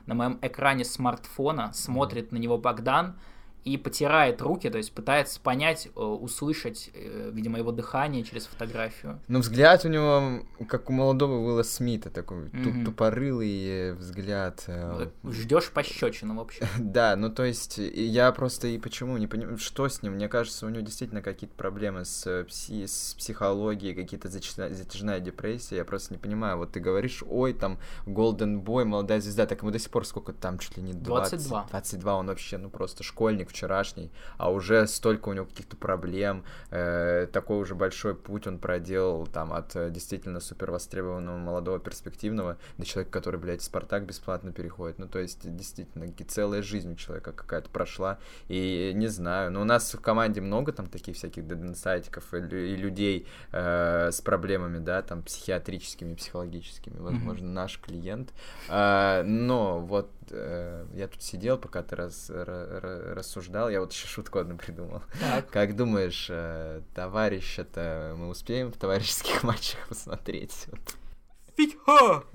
на 0.06 0.14
моем 0.14 0.38
экране 0.42 0.84
смартфона 0.84 1.72
смотрит 1.74 2.32
на 2.32 2.36
него 2.36 2.58
Богдан, 2.58 3.18
и 3.68 3.76
потирает 3.76 4.40
руки, 4.40 4.70
то 4.70 4.78
есть 4.78 4.92
пытается 4.92 5.40
понять, 5.40 5.88
э, 5.94 6.00
услышать, 6.00 6.90
э, 6.94 7.30
видимо, 7.32 7.58
его 7.58 7.72
дыхание 7.72 8.24
через 8.24 8.46
фотографию. 8.46 9.20
Ну, 9.28 9.40
взгляд 9.40 9.84
у 9.84 9.88
него, 9.88 10.42
как 10.68 10.90
у 10.90 10.92
молодого 10.92 11.34
Уилла 11.34 11.62
Смита, 11.62 12.10
такой 12.10 12.46
mm-hmm. 12.46 12.84
тупорылый 12.84 13.92
взгляд. 13.94 14.64
Э, 14.66 15.08
Ждешь 15.24 15.70
пощечину, 15.70 16.36
в 16.36 16.40
общем. 16.40 16.66
да, 16.78 17.16
ну 17.16 17.30
то 17.30 17.44
есть 17.44 17.78
я 17.78 18.32
просто 18.32 18.68
и 18.68 18.78
почему 18.78 19.16
не 19.18 19.26
понимаю, 19.26 19.58
что 19.58 19.88
с 19.88 20.02
ним? 20.02 20.14
Мне 20.14 20.28
кажется, 20.28 20.66
у 20.66 20.68
него 20.68 20.80
действительно 20.80 21.22
какие-то 21.22 21.54
проблемы 21.54 22.04
с, 22.04 22.26
пси- 22.26 22.86
с 22.86 23.14
психологией, 23.14 23.94
какие-то 23.94 24.28
затяжная, 24.28 24.72
затяжная 24.72 25.20
депрессия, 25.20 25.76
я 25.76 25.84
просто 25.84 26.14
не 26.14 26.18
понимаю. 26.18 26.58
Вот 26.58 26.72
ты 26.72 26.80
говоришь, 26.80 27.22
ой, 27.28 27.52
там, 27.52 27.78
Golden 28.06 28.62
Boy, 28.62 28.84
молодая 28.84 29.20
звезда, 29.20 29.46
так 29.46 29.62
ему 29.62 29.70
до 29.70 29.78
сих 29.78 29.90
пор 29.90 30.06
сколько 30.06 30.32
там, 30.32 30.58
чуть 30.58 30.76
ли 30.76 30.82
не 30.82 30.92
20, 30.92 31.48
22. 31.48 31.66
22, 31.70 32.16
он 32.16 32.26
вообще, 32.26 32.58
ну 32.58 32.70
просто 32.70 33.02
школьник 33.02 33.52
вчерашний, 33.58 34.10
а 34.36 34.50
уже 34.50 34.86
столько 34.86 35.30
у 35.30 35.32
него 35.32 35.46
каких-то 35.46 35.76
проблем, 35.76 36.44
э, 36.70 37.26
такой 37.32 37.58
уже 37.58 37.74
большой 37.74 38.14
путь 38.14 38.46
он 38.46 38.58
проделал 38.58 39.26
там 39.26 39.52
от 39.52 39.74
э, 39.74 39.90
действительно 39.90 40.40
супер 40.40 40.70
востребованного 40.70 41.38
молодого 41.38 41.78
перспективного 41.80 42.56
до 42.78 42.86
человека, 42.86 43.12
который, 43.12 43.40
блядь, 43.40 43.62
Спартак 43.62 44.04
бесплатно 44.04 44.52
переходит. 44.52 44.98
Ну, 44.98 45.08
то 45.08 45.18
есть, 45.18 45.54
действительно, 45.56 46.06
целая 46.28 46.62
жизнь 46.62 46.92
у 46.92 46.96
человека 46.96 47.32
какая-то 47.32 47.68
прошла, 47.70 48.18
и 48.48 48.92
не 48.94 49.08
знаю, 49.08 49.50
но 49.50 49.62
у 49.62 49.64
нас 49.64 49.92
в 49.94 50.00
команде 50.00 50.40
много 50.40 50.72
там 50.72 50.86
таких 50.86 51.16
всяких 51.16 51.46
дединсайтиков 51.46 52.34
и, 52.34 52.38
и 52.38 52.76
людей 52.76 53.26
э, 53.52 54.10
с 54.12 54.20
проблемами, 54.20 54.78
да, 54.78 55.02
там, 55.02 55.22
психиатрическими, 55.22 56.14
психологическими, 56.14 56.98
возможно, 56.98 57.46
mm-hmm. 57.46 57.52
наш 57.52 57.80
клиент, 57.80 58.32
э, 58.68 59.22
но 59.24 59.80
вот 59.80 60.10
э, 60.30 60.86
я 60.94 61.08
тут 61.08 61.22
сидел, 61.22 61.58
пока 61.58 61.82
ты 61.82 61.96
раз, 61.96 62.30
ra, 62.30 63.14
рассуждал, 63.14 63.68
я 63.70 63.80
вот 63.80 63.92
еще 63.92 64.06
шутку 64.06 64.38
одну 64.38 64.56
придумал. 64.56 65.02
Так. 65.20 65.48
Как 65.50 65.76
думаешь, 65.76 66.26
э, 66.30 66.82
товарищ 66.94 67.58
это 67.58 68.14
мы 68.16 68.28
успеем 68.28 68.72
в 68.72 68.76
товарищеских 68.76 69.42
матчах 69.44 69.86
посмотреть? 69.88 70.66
Фитьха! 71.56 72.24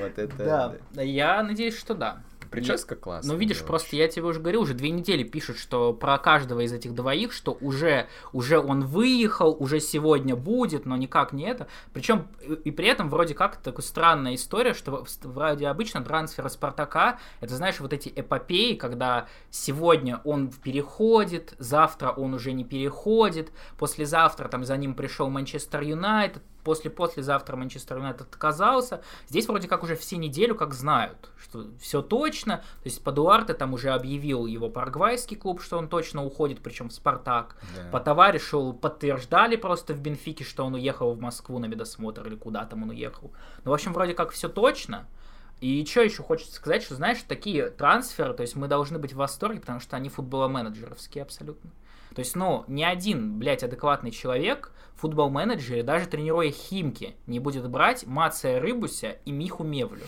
Вот 0.00 0.18
это... 0.18 0.78
Да, 0.92 1.02
я 1.02 1.42
надеюсь, 1.42 1.78
что 1.78 1.94
да. 1.94 2.22
Прическа 2.52 2.96
классная. 2.96 3.32
Ну, 3.32 3.38
видишь, 3.38 3.62
просто 3.62 3.96
я 3.96 4.08
тебе 4.08 4.24
уже 4.26 4.40
говорил, 4.40 4.62
уже 4.62 4.74
две 4.74 4.90
недели 4.90 5.24
пишут, 5.24 5.58
что 5.58 5.92
про 5.92 6.18
каждого 6.18 6.60
из 6.60 6.72
этих 6.72 6.94
двоих, 6.94 7.32
что 7.32 7.56
уже, 7.60 8.08
уже 8.32 8.58
он 8.58 8.84
выехал, 8.84 9.56
уже 9.58 9.80
сегодня 9.80 10.36
будет, 10.36 10.86
но 10.86 10.96
никак 10.96 11.32
не 11.32 11.44
это. 11.44 11.66
Причем, 11.92 12.28
и 12.64 12.70
при 12.70 12.88
этом 12.88 13.08
вроде 13.10 13.34
как 13.34 13.56
такая 13.56 13.82
странная 13.82 14.34
история, 14.34 14.74
что 14.74 15.04
вроде 15.22 15.66
обычно 15.66 16.04
трансфер 16.04 16.48
Спартака, 16.48 17.18
это, 17.40 17.56
знаешь, 17.56 17.80
вот 17.80 17.92
эти 17.92 18.12
эпопеи, 18.14 18.74
когда 18.74 19.26
сегодня 19.50 20.20
он 20.24 20.50
переходит, 20.50 21.54
завтра 21.58 22.10
он 22.10 22.34
уже 22.34 22.52
не 22.52 22.64
переходит, 22.64 23.50
послезавтра 23.78 24.48
там 24.48 24.64
за 24.64 24.76
ним 24.76 24.94
пришел 24.94 25.28
Манчестер 25.30 25.82
Юнайтед, 25.82 26.42
после-послезавтра 26.64 27.56
Манчестер 27.56 27.96
Юнайтед 27.96 28.22
отказался. 28.22 29.02
Здесь 29.28 29.46
вроде 29.46 29.68
как 29.68 29.82
уже 29.82 29.96
все 29.96 30.16
неделю 30.16 30.54
как 30.54 30.74
знают, 30.74 31.30
что 31.38 31.66
все 31.80 32.02
точно. 32.02 32.58
То 32.58 32.84
есть 32.84 33.02
по 33.02 33.12
Дуарте 33.12 33.54
там 33.54 33.74
уже 33.74 33.90
объявил 33.90 34.46
его 34.46 34.68
парагвайский 34.68 35.36
клуб, 35.36 35.60
что 35.62 35.78
он 35.78 35.88
точно 35.88 36.24
уходит, 36.24 36.60
причем 36.60 36.88
в 36.88 36.92
Спартак. 36.92 37.56
Да. 37.76 37.90
По 37.90 38.00
товарищу 38.00 38.72
подтверждали 38.72 39.56
просто 39.56 39.94
в 39.94 40.00
Бенфике, 40.00 40.44
что 40.44 40.64
он 40.64 40.74
уехал 40.74 41.12
в 41.14 41.20
Москву 41.20 41.58
на 41.58 41.66
медосмотр 41.66 42.26
или 42.26 42.36
куда 42.36 42.64
там 42.64 42.82
он 42.82 42.90
уехал. 42.90 43.32
Ну, 43.64 43.70
в 43.70 43.74
общем, 43.74 43.92
вроде 43.92 44.14
как 44.14 44.30
все 44.30 44.48
точно. 44.48 45.06
И 45.62 45.86
что 45.86 46.02
еще 46.02 46.24
хочется 46.24 46.56
сказать, 46.56 46.82
что, 46.82 46.96
знаешь, 46.96 47.18
такие 47.26 47.70
трансферы, 47.70 48.34
то 48.34 48.40
есть 48.40 48.56
мы 48.56 48.66
должны 48.66 48.98
быть 48.98 49.12
в 49.12 49.16
восторге, 49.16 49.60
потому 49.60 49.78
что 49.78 49.96
они 49.96 50.08
футболоменеджеровские 50.08 51.22
абсолютно. 51.22 51.70
То 52.16 52.18
есть, 52.18 52.34
ну, 52.34 52.64
ни 52.66 52.82
один, 52.82 53.38
блядь, 53.38 53.62
адекватный 53.62 54.10
человек, 54.10 54.72
футбол-менеджер, 54.96 55.84
даже 55.84 56.06
тренируя 56.06 56.50
Химки, 56.50 57.14
не 57.28 57.38
будет 57.38 57.70
брать 57.70 58.04
Мация 58.08 58.58
Рыбуся 58.58 59.18
и 59.24 59.30
Миху 59.30 59.62
Мевлю. 59.62 60.02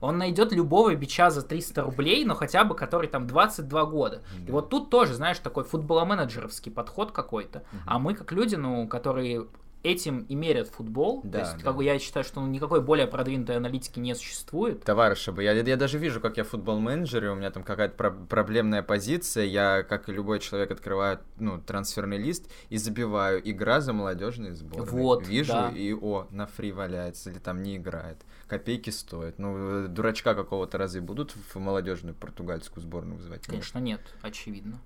Он 0.00 0.18
найдет 0.18 0.50
любого 0.50 0.92
бича 0.96 1.30
за 1.30 1.42
300 1.42 1.82
рублей, 1.82 2.24
но 2.24 2.34
хотя 2.34 2.64
бы 2.64 2.74
который 2.74 3.08
там 3.08 3.28
22 3.28 3.84
года. 3.84 4.22
И 4.44 4.50
вот 4.50 4.70
тут 4.70 4.90
тоже, 4.90 5.14
знаешь, 5.14 5.38
такой 5.38 5.62
футболоменеджеровский 5.62 6.72
подход 6.72 7.12
какой-то. 7.12 7.62
А 7.86 8.00
мы 8.00 8.14
как 8.14 8.32
люди, 8.32 8.56
ну, 8.56 8.88
которые 8.88 9.46
этим 9.82 10.20
и 10.28 10.34
мерят 10.34 10.68
футбол. 10.68 11.22
Да, 11.24 11.30
То 11.30 11.38
есть, 11.44 11.56
да. 11.58 11.64
как 11.64 11.76
бы 11.76 11.84
я 11.84 11.98
считаю, 11.98 12.24
что 12.24 12.40
ну, 12.40 12.46
никакой 12.48 12.80
более 12.80 13.06
продвинутой 13.06 13.56
аналитики 13.56 13.98
не 13.98 14.14
существует. 14.14 14.84
Товарищи 14.84 15.30
бы, 15.30 15.42
я, 15.42 15.52
я 15.52 15.76
даже 15.76 15.98
вижу, 15.98 16.20
как 16.20 16.36
я 16.36 16.44
футбол-менеджер, 16.44 17.24
и 17.24 17.28
у 17.28 17.34
меня 17.34 17.50
там 17.50 17.64
какая-то 17.64 17.96
про- 17.96 18.10
проблемная 18.10 18.82
позиция, 18.82 19.44
я, 19.44 19.82
как 19.82 20.08
и 20.08 20.12
любой 20.12 20.40
человек, 20.40 20.70
открываю, 20.70 21.20
ну, 21.38 21.60
трансферный 21.60 22.18
лист 22.18 22.50
и 22.68 22.76
забиваю 22.76 23.40
игра 23.48 23.80
за 23.80 23.92
молодежные 23.92 24.54
сборные. 24.54 24.90
Вот, 24.90 25.26
Вижу, 25.26 25.52
да. 25.52 25.70
и, 25.70 25.92
о, 25.92 26.26
на 26.30 26.46
фри 26.46 26.72
валяется, 26.72 27.30
или 27.30 27.38
там 27.38 27.62
не 27.62 27.76
играет. 27.76 28.18
Копейки 28.48 28.90
стоит. 28.90 29.38
Ну, 29.38 29.84
э, 29.84 29.88
дурачка 29.88 30.34
какого-то 30.34 30.76
разве 30.76 31.00
будут 31.00 31.32
в 31.32 31.56
молодежную 31.58 32.14
португальскую 32.14 32.82
сборную 32.82 33.16
вызывать? 33.16 33.46
Конечно, 33.46 33.78
нет, 33.78 34.00
очевидно. 34.22 34.80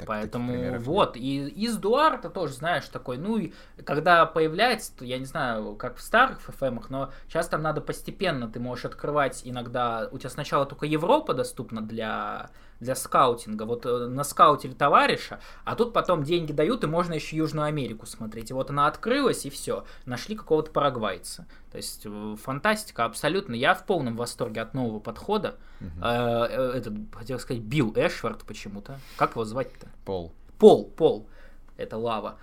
Так, 0.00 0.08
Поэтому 0.08 0.78
вот, 0.78 1.14
и 1.14 1.46
из 1.48 1.76
Дуарта 1.76 2.30
тоже, 2.30 2.54
знаешь, 2.54 2.86
такой, 2.86 3.18
ну, 3.18 3.36
и 3.36 3.52
когда 3.84 4.24
появляется, 4.24 4.96
то 4.96 5.04
я 5.04 5.18
не 5.18 5.26
знаю, 5.26 5.76
как 5.76 5.98
в 5.98 6.00
старых 6.00 6.40
ФФМах, 6.40 6.88
но 6.88 7.12
сейчас 7.28 7.48
там 7.48 7.60
надо 7.60 7.82
постепенно, 7.82 8.48
ты 8.48 8.60
можешь 8.60 8.86
открывать 8.86 9.42
иногда, 9.44 10.08
у 10.10 10.16
тебя 10.16 10.30
сначала 10.30 10.64
только 10.64 10.86
Европа 10.86 11.34
доступна 11.34 11.82
для, 11.82 12.48
для 12.80 12.94
скаутинга, 12.94 13.64
вот 13.64 13.86
э, 13.86 14.06
на 14.06 14.24
скаутили 14.24 14.72
товарища, 14.72 15.40
а 15.64 15.76
тут 15.76 15.92
потом 15.92 16.24
деньги 16.24 16.52
дают, 16.52 16.82
и 16.82 16.86
можно 16.86 17.14
еще 17.14 17.36
Южную 17.36 17.66
Америку 17.66 18.06
смотреть. 18.06 18.50
И 18.50 18.54
вот 18.54 18.70
она 18.70 18.86
открылась, 18.86 19.44
и 19.46 19.50
все, 19.50 19.84
нашли 20.06 20.34
какого-то 20.34 20.70
парагвайца. 20.70 21.46
То 21.70 21.76
есть 21.76 22.02
э, 22.04 22.36
фантастика 22.42 23.04
абсолютно. 23.04 23.54
Я 23.54 23.74
в 23.74 23.84
полном 23.84 24.16
восторге 24.16 24.62
от 24.62 24.74
нового 24.74 24.98
подхода. 24.98 25.56
Э, 26.02 26.72
Этот, 26.74 26.94
хотел 27.14 27.38
сказать, 27.38 27.62
Билл 27.62 27.92
Эшвард 27.94 28.42
почему-то. 28.44 28.98
Как 29.16 29.32
его 29.32 29.44
звать-то? 29.44 29.88
Пол. 30.04 30.32
Пол, 30.58 30.84
Пол, 30.84 31.28
это 31.76 31.96
лава. 31.96 32.38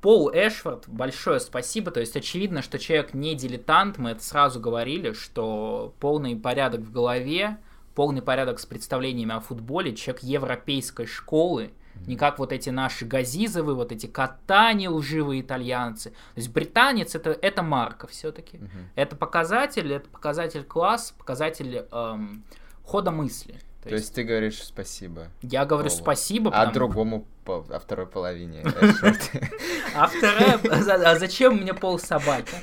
Пол 0.00 0.30
Эшфорд, 0.34 0.84
большое 0.86 1.40
спасибо. 1.40 1.90
То 1.90 2.00
есть 2.00 2.14
очевидно, 2.14 2.60
что 2.60 2.78
человек 2.78 3.14
не 3.14 3.34
дилетант. 3.34 3.96
Мы 3.96 4.10
это 4.10 4.22
сразу 4.22 4.60
говорили, 4.60 5.14
что 5.14 5.94
полный 5.98 6.36
порядок 6.36 6.82
в 6.82 6.92
голове, 6.92 7.56
полный 7.94 8.22
порядок 8.22 8.58
с 8.60 8.66
представлениями 8.66 9.34
о 9.34 9.40
футболе, 9.40 9.94
человек 9.94 10.22
европейской 10.22 11.06
школы, 11.06 11.72
не 12.06 12.16
как 12.16 12.38
вот 12.38 12.52
эти 12.52 12.70
наши 12.70 13.04
газизовые, 13.04 13.76
вот 13.76 13.92
эти 13.92 14.06
катани 14.06 14.88
лживые 14.88 15.40
итальянцы. 15.42 16.10
То 16.10 16.16
есть 16.40 16.50
британец 16.50 17.14
это, 17.14 17.30
это 17.30 17.62
марка 17.62 18.06
все-таки. 18.08 18.58
Мгм. 18.58 18.90
Это 18.96 19.14
показатель, 19.16 19.92
это 19.92 20.08
показатель 20.08 20.64
класс, 20.64 21.14
показатель 21.16 21.86
эм, 21.92 22.44
хода 22.82 23.10
мысли. 23.12 23.60
То 23.84 23.90
есть 23.94 24.14
ты 24.14 24.24
говоришь 24.24 24.62
спасибо. 24.64 25.28
я 25.42 25.66
говорю 25.66 25.88
Полу. 25.90 26.00
спасибо, 26.00 26.48
А 26.50 26.66
потому- 26.66 26.72
другому, 26.72 27.26
по- 27.44 27.64
о 27.68 27.78
второй 27.78 28.06
половине. 28.06 28.64
А 29.94 30.08
вторая, 30.08 30.58
а 30.70 31.10
а 31.12 31.18
зачем 31.18 31.58
мне 31.58 31.72
пол 31.74 31.98
собаки? 32.00 32.56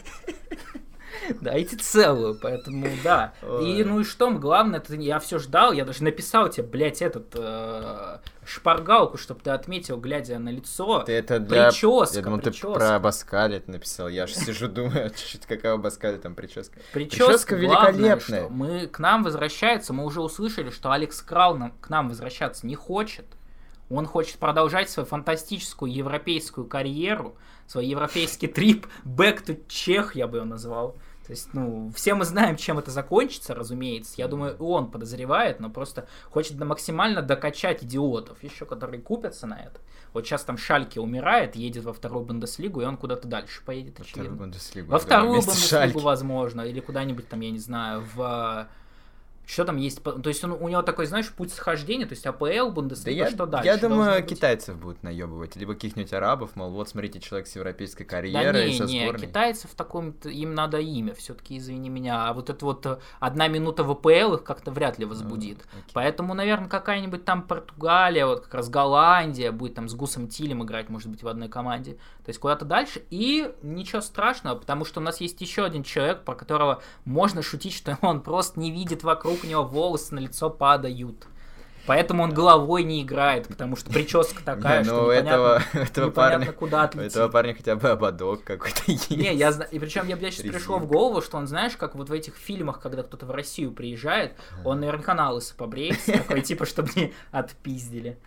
Дайте 1.41 1.75
целую, 1.75 2.37
поэтому 2.39 2.87
да. 3.03 3.33
И 3.61 3.83
ну 3.83 3.99
и 3.99 4.03
что, 4.03 4.29
главное, 4.31 4.79
это 4.79 4.95
я 4.95 5.19
все 5.19 5.39
ждал, 5.39 5.73
я 5.73 5.85
даже 5.85 6.03
написал 6.03 6.49
тебе, 6.49 6.67
блядь, 6.67 7.01
этот 7.01 7.33
э, 7.35 8.19
шпаргалку, 8.45 9.17
чтобы 9.17 9.41
ты 9.41 9.49
отметил, 9.49 9.97
глядя 9.97 10.37
на 10.37 10.49
лицо. 10.49 11.01
Ты 11.01 11.13
это 11.13 11.39
для... 11.39 11.69
Прическа, 11.69 12.17
Я 12.17 12.21
думал, 12.23 12.37
ты 12.39 12.51
прическа. 12.51 12.71
про 12.73 12.95
Абаскали 12.95 13.57
это 13.57 13.71
написал. 13.71 14.07
Я 14.07 14.27
же 14.27 14.35
сижу, 14.35 14.67
думаю, 14.69 15.09
чуть-чуть 15.09 15.45
какая 15.47 15.73
у 15.73 15.75
Абаскали 15.79 16.17
там 16.17 16.35
прическа. 16.35 16.77
Прическа, 16.93 17.25
Прическа 17.25 17.57
главное, 17.57 17.91
великолепная. 17.91 18.43
что 18.43 18.49
мы 18.49 18.87
к 18.87 18.99
нам 18.99 19.23
возвращается, 19.23 19.93
мы 19.93 20.05
уже 20.05 20.21
услышали, 20.21 20.69
что 20.69 20.91
Алекс 20.91 21.21
Крал 21.21 21.57
нам- 21.57 21.73
к 21.81 21.89
нам 21.89 22.09
возвращаться 22.09 22.67
не 22.67 22.75
хочет. 22.75 23.25
Он 23.89 24.05
хочет 24.05 24.37
продолжать 24.37 24.89
свою 24.89 25.05
фантастическую 25.07 25.91
европейскую 25.91 26.65
карьеру, 26.67 27.35
свой 27.67 27.87
европейский 27.87 28.47
трип 28.47 28.85
back 29.03 29.43
to 29.45 29.59
Чех, 29.67 30.15
я 30.15 30.27
бы 30.27 30.37
его 30.37 30.45
назвал. 30.45 30.97
То 31.25 31.31
есть, 31.31 31.53
ну, 31.53 31.91
все 31.95 32.15
мы 32.15 32.25
знаем, 32.25 32.55
чем 32.55 32.79
это 32.79 32.89
закончится, 32.91 33.53
разумеется. 33.53 34.15
Я 34.17 34.27
думаю, 34.27 34.55
и 34.55 34.61
он 34.61 34.89
подозревает, 34.89 35.59
но 35.59 35.69
просто 35.69 36.07
хочет 36.29 36.59
максимально 36.59 37.21
докачать 37.21 37.83
идиотов, 37.83 38.43
еще 38.43 38.65
которые 38.65 39.01
купятся 39.01 39.47
на 39.47 39.59
это. 39.59 39.79
Вот 40.13 40.25
сейчас 40.25 40.43
там 40.43 40.57
Шальке 40.57 40.99
умирает, 40.99 41.55
едет 41.55 41.85
во 41.85 41.93
вторую 41.93 42.25
Бундеслигу, 42.25 42.81
и 42.81 42.85
он 42.85 42.97
куда-то 42.97 43.27
дальше 43.27 43.61
поедет, 43.63 43.99
Во 43.99 44.03
вторую 44.03 44.25
очевидно. 44.25 44.37
Бундеслигу. 44.45 44.91
Во 44.91 44.99
вторую 44.99 45.41
Бундеслигу, 45.41 45.67
Шальки. 45.67 45.97
возможно, 45.97 46.61
или 46.61 46.79
куда-нибудь 46.79 47.29
там, 47.29 47.39
я 47.39 47.51
не 47.51 47.59
знаю, 47.59 48.03
в... 48.13 48.67
Что 49.51 49.65
там 49.65 49.75
есть? 49.75 50.01
То 50.01 50.27
есть 50.27 50.41
он, 50.45 50.53
у 50.53 50.69
него 50.69 50.81
такой, 50.81 51.07
знаешь, 51.07 51.29
путь 51.29 51.51
схождения, 51.51 52.05
то 52.05 52.13
есть 52.13 52.25
АПЛ, 52.25 52.45
Да 52.45 52.69
Бундеслига, 52.69 53.25
я, 53.25 53.29
что 53.29 53.45
дальше? 53.45 53.67
я 53.67 53.75
думаю, 53.75 54.23
китайцев 54.25 54.77
будут 54.77 55.03
наебывать, 55.03 55.57
либо 55.57 55.73
каких-нибудь 55.73 56.13
арабов, 56.13 56.55
мол, 56.55 56.71
вот 56.71 56.87
смотрите, 56.87 57.19
человек 57.19 57.47
с 57.47 57.55
европейской 57.57 58.05
Да 58.05 58.09
карьерой, 58.09 58.71
не, 58.71 58.77
со 58.77 58.85
не, 58.85 59.01
сборной. 59.01 59.27
китайцев 59.27 59.71
таком 59.75 60.11
им 60.23 60.53
надо 60.53 60.77
имя, 60.77 61.13
все-таки, 61.13 61.57
извини 61.57 61.89
меня. 61.89 62.29
А 62.29 62.33
вот 62.33 62.49
это 62.49 62.63
вот 62.63 62.85
э, 62.85 62.99
одна 63.19 63.49
минута 63.49 63.83
в 63.83 63.91
АПЛ 63.91 64.35
их 64.35 64.43
как-то 64.45 64.71
вряд 64.71 64.99
ли 64.99 65.03
возбудит. 65.03 65.57
Ну, 65.73 65.79
окей. 65.79 65.91
Поэтому, 65.91 66.33
наверное, 66.33 66.69
какая-нибудь 66.69 67.25
там 67.25 67.41
Португалия, 67.43 68.25
вот 68.25 68.45
как 68.45 68.53
раз 68.53 68.69
Голландия 68.69 69.51
будет 69.51 69.75
там 69.75 69.89
с 69.89 69.93
Гусом 69.95 70.29
Тилем 70.29 70.63
играть, 70.63 70.87
может 70.87 71.09
быть, 71.09 71.23
в 71.23 71.27
одной 71.27 71.49
команде. 71.49 71.95
То 72.23 72.29
есть 72.29 72.39
куда-то 72.39 72.63
дальше. 72.63 73.03
И 73.09 73.53
ничего 73.63 73.99
страшного, 73.99 74.55
потому 74.55 74.85
что 74.85 75.01
у 75.01 75.03
нас 75.03 75.19
есть 75.19 75.41
еще 75.41 75.65
один 75.65 75.83
человек, 75.83 76.23
про 76.23 76.35
которого 76.35 76.81
можно 77.03 77.41
шутить, 77.41 77.73
что 77.73 77.97
он 78.01 78.21
просто 78.21 78.57
не 78.57 78.71
видит 78.71 79.03
вокруг 79.03 79.40
него 79.47 79.63
волосы 79.63 80.15
на 80.15 80.19
лицо 80.19 80.49
падают. 80.49 81.27
Поэтому 81.87 82.21
он 82.23 82.31
головой 82.31 82.83
не 82.83 83.01
играет, 83.01 83.47
потому 83.47 83.75
что 83.75 83.89
прическа 83.91 84.43
такая, 84.43 84.79
Не, 84.83 84.85
что 84.85 84.93
ну, 84.93 85.07
у 85.07 85.11
непонятно, 85.11 85.29
этого, 85.29 85.63
у 85.73 85.77
этого 85.77 86.05
непонятно 86.05 86.45
парня, 86.45 86.51
куда 86.53 86.81
у 86.81 86.83
отлетит. 86.85 87.11
этого 87.11 87.27
парня 87.29 87.55
хотя 87.55 87.75
бы 87.75 87.89
ободок 87.89 88.43
какой-то 88.43 88.83
есть. 88.85 89.09
Не, 89.09 89.33
я 89.33 89.51
знаю, 89.51 89.69
и 89.71 89.79
причем 89.79 90.05
мне 90.05 90.15
сейчас 90.31 90.41
пришло 90.45 90.77
в 90.77 90.81
Резинка. 90.81 90.93
голову, 90.93 91.21
что 91.21 91.37
он, 91.37 91.47
знаешь, 91.47 91.75
как 91.75 91.95
вот 91.95 92.09
в 92.09 92.13
этих 92.13 92.35
фильмах, 92.35 92.79
когда 92.79 93.01
кто-то 93.01 93.25
в 93.25 93.31
Россию 93.31 93.71
приезжает, 93.71 94.35
он 94.63 94.79
наверняка 94.79 95.15
на 95.15 95.31
лысо 95.31 95.55
побреется, 95.55 96.11
такой, 96.13 96.41
типа, 96.41 96.65
чтобы 96.67 96.89
не 96.95 97.13
отпиздили. 97.31 98.19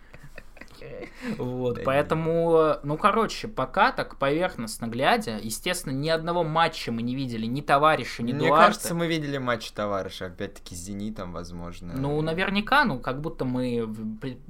Вот, 1.37 1.75
Да 1.75 1.81
поэтому, 1.85 2.75
ну, 2.83 2.97
короче, 2.97 3.47
пока 3.47 3.91
так 3.91 4.17
поверхностно 4.17 4.87
глядя, 4.87 5.39
естественно, 5.41 5.93
ни 5.93 6.09
одного 6.09 6.43
матча 6.43 6.91
мы 6.91 7.01
не 7.01 7.15
видели, 7.15 7.45
ни 7.45 7.61
товарища, 7.61 8.23
ни 8.23 8.33
Мне 8.33 8.49
кажется, 8.49 8.93
мы 8.93 9.07
видели 9.07 9.37
матч 9.37 9.71
товарища, 9.71 10.27
опять-таки 10.27 10.75
с 10.75 10.79
Зенитом, 10.79 11.33
возможно. 11.33 11.93
Ну, 11.95 12.21
наверняка, 12.21 12.85
ну, 12.85 12.99
как 12.99 13.21
будто 13.21 13.45
мы... 13.45 13.89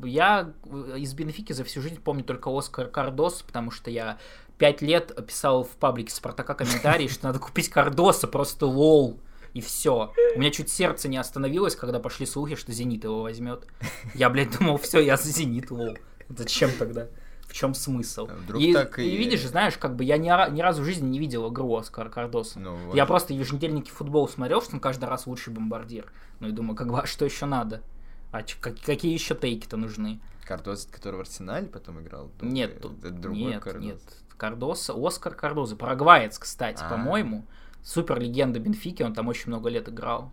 Я 0.04 0.52
из 0.98 1.14
Бенфики 1.14 1.54
за 1.54 1.64
всю 1.64 1.82
жизнь 1.82 2.00
помню 2.02 2.24
только 2.24 2.50
Оскара 2.56 2.88
Кардосо, 2.88 3.42
потому 3.44 3.72
что 3.72 3.90
я 3.90 4.18
пять 4.58 4.82
лет 4.82 5.14
писал 5.26 5.64
в 5.64 5.72
паблике 5.72 6.14
Спартака 6.14 6.54
комментарии, 6.54 7.08
что 7.08 7.28
надо 7.28 7.40
купить 7.40 7.70
Кардоса, 7.70 8.28
просто 8.28 8.66
лол. 8.66 9.20
И 9.54 9.62
все. 9.62 10.12
У 10.36 10.40
меня 10.40 10.52
чуть 10.52 10.70
сердце 10.70 11.08
не 11.08 11.16
остановилось, 11.16 11.78
когда 11.78 12.00
пошли 12.00 12.26
слухи, 12.26 12.56
что 12.56 12.74
Зенит 12.74 13.06
его 13.06 13.22
возьмет. 13.22 13.66
Я, 14.14 14.30
блядь, 14.30 14.58
думал, 14.58 14.78
все, 14.78 15.00
я 15.00 15.16
за 15.16 15.30
Зенит, 15.30 15.72
лол. 15.72 15.98
Зачем 16.30 16.72
тогда? 16.78 17.08
В 17.48 17.54
чем 17.54 17.74
смысл? 17.74 18.28
А 18.30 18.36
вдруг 18.36 18.62
и, 18.62 18.74
так 18.74 19.00
и 19.00 19.04
и- 19.08 19.18
видишь, 19.18 19.46
знаешь, 19.48 19.78
как 19.78 19.96
бы 19.96 20.04
я 20.04 20.18
ни, 20.18 20.26
ни 20.52 20.62
разу 20.62 20.82
в 20.82 20.86
жизни 20.86 21.08
не 21.08 21.20
видел 21.20 21.50
игру 21.52 21.76
Оскара 21.76 22.10
Кардоса. 22.10 22.60
Ну, 22.60 22.76
вот. 22.76 22.96
Я 22.96 23.06
просто 23.06 23.34
в 23.34 23.38
еженедельнике 23.38 23.92
футбол 23.92 24.28
смотрел, 24.28 24.62
что 24.62 24.74
он 24.74 24.80
каждый 24.80 25.06
раз 25.06 25.28
лучший 25.28 25.54
бомбардир. 25.54 26.12
Ну 26.40 26.50
и 26.50 26.52
думаю, 26.52 26.76
как 26.76 26.88
бы, 26.88 27.00
а 27.00 27.06
что 27.06 27.24
еще 27.24 27.46
надо? 27.46 27.82
А 28.32 28.44
чё- 28.44 28.58
как- 28.60 28.80
какие 28.82 29.14
еще 29.14 29.36
тейки-то 29.36 29.78
нужны? 29.78 30.20
Кардос, 30.46 30.88
который 30.92 31.16
в 31.16 31.20
Арсенале 31.22 31.68
потом 31.68 32.02
играл? 32.02 32.30
долго? 32.40 32.54
Нет, 32.54 32.82
тут 32.82 33.00
Это 33.00 33.12
другой 33.14 33.40
нет, 33.54 33.64
Кардос. 33.64 33.84
нет. 33.84 34.02
Кардоса, 34.38 34.94
Оскар 34.98 35.34
Кардоза, 35.34 35.76
парагваец, 35.78 36.38
кстати, 36.38 36.84
А. 36.84 36.90
по-моему. 36.90 37.46
Супер 37.84 38.20
легенда 38.20 38.60
Бенфики, 38.60 39.04
он 39.04 39.14
там 39.14 39.28
очень 39.28 39.48
много 39.48 39.70
лет 39.70 39.88
играл. 39.88 40.32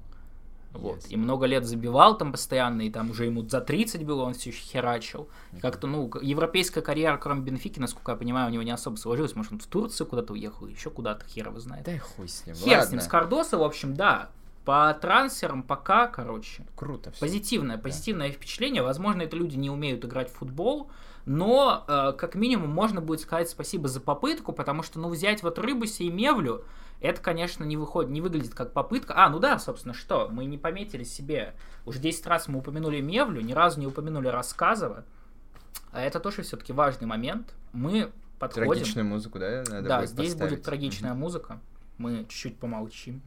Вот. 0.75 0.99
Yes. 0.99 1.09
И 1.11 1.17
много 1.17 1.47
лет 1.47 1.65
забивал 1.65 2.17
там 2.17 2.33
постоянно, 2.33 2.83
и 2.83 2.91
там 2.91 3.11
уже 3.11 3.27
ему 3.27 3.47
за 3.49 3.61
30 3.61 4.05
было, 4.05 4.23
он 4.23 4.35
все 4.35 4.51
еще 4.51 4.63
херачил. 4.63 5.29
И 5.53 5.61
Как-то, 5.61 5.87
ну, 5.87 6.11
европейская 6.21 6.81
карьера, 6.81 7.17
кроме 7.19 7.43
Бенфики, 7.43 7.79
насколько 7.79 8.13
я 8.13 8.17
понимаю, 8.17 8.49
у 8.49 8.51
него 8.53 8.63
не 8.63 8.71
особо 8.71 8.97
сложилась. 8.97 9.35
Может, 9.35 9.53
он 9.53 9.59
в 9.59 9.67
Турцию 9.67 10.07
куда-то 10.07 10.33
уехал, 10.33 10.67
еще 10.67 10.91
куда-то, 10.91 11.27
хер 11.27 11.49
его 11.49 11.61
знает. 11.61 11.85
Дай 11.85 11.99
хуй 11.99 12.29
с 12.29 12.47
ним. 12.47 12.55
Хер 12.57 12.81
с 12.81 12.85
Ладно. 12.85 12.91
ним, 12.93 13.01
с 13.01 13.07
Кардоса, 13.07 13.59
в 13.59 13.63
общем, 13.63 13.95
да. 13.95 14.31
По 14.65 14.95
трансферам 14.95 15.65
пока, 15.65 16.07
короче, 16.07 16.65
Круто 16.77 17.11
всё. 17.11 17.21
позитивное, 17.21 17.79
позитивное 17.79 18.31
впечатление. 18.31 18.83
Возможно, 18.83 19.23
это 19.23 19.37
люди 19.37 19.57
не 19.57 19.71
умеют 19.71 20.05
играть 20.05 20.31
в 20.31 20.35
футбол, 20.35 20.89
но 21.27 21.85
э, 21.89 22.13
как 22.17 22.37
минимум 22.37 22.71
можно 22.71 23.01
будет 23.01 23.21
сказать 23.21 23.51
спасибо 23.51 23.89
за 23.89 24.01
попытку, 24.01 24.53
потому 24.53 24.85
что, 24.85 25.01
ну, 25.01 25.09
взять 25.09 25.43
вот 25.43 25.59
Рыбуси 25.59 26.05
и 26.05 26.11
Мевлю, 26.11 26.65
это, 27.03 27.21
конечно, 27.21 27.65
не 27.65 27.77
выходит, 27.77 28.11
не 28.11 28.21
выглядит 28.21 28.55
как 28.55 28.73
попытка. 28.73 29.15
А, 29.17 29.29
ну 29.29 29.39
да, 29.39 29.59
собственно, 29.59 29.95
что, 29.95 30.29
мы 30.29 30.45
не 30.45 30.59
пометили 30.59 31.05
себе. 31.05 31.55
Уже 31.85 31.99
10 31.99 32.27
раз 32.27 32.49
мы 32.49 32.61
упомянули 32.61 33.01
Мевлю, 33.01 33.41
ни 33.41 33.53
разу 33.53 33.81
не 33.81 33.87
упомянули 33.87 34.29
Рассказова. 34.29 35.05
А 35.91 36.01
это 36.01 36.21
тоже 36.21 36.43
все-таки 36.43 36.73
важный 36.73 37.07
момент. 37.07 37.55
Мы 37.73 38.13
подходим... 38.39 38.73
Трагичную 38.73 39.07
музыку, 39.07 39.39
да? 39.39 39.65
Надо 39.69 39.89
да, 39.89 39.99
будет 39.99 40.11
здесь 40.11 40.31
поставить? 40.31 40.53
будет 40.53 40.65
трагичная 40.65 41.15
музыка. 41.15 41.61
Мы 41.99 42.25
чуть-чуть 42.29 42.59
помолчим. 42.59 43.21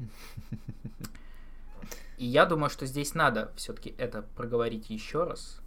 И 2.18 2.26
я 2.26 2.46
думаю, 2.46 2.70
что 2.70 2.86
здесь 2.86 3.14
надо 3.14 3.52
все-таки 3.56 3.94
это 3.98 4.22
проговорить 4.22 4.90
еще 4.90 5.26
раз. 5.26 5.60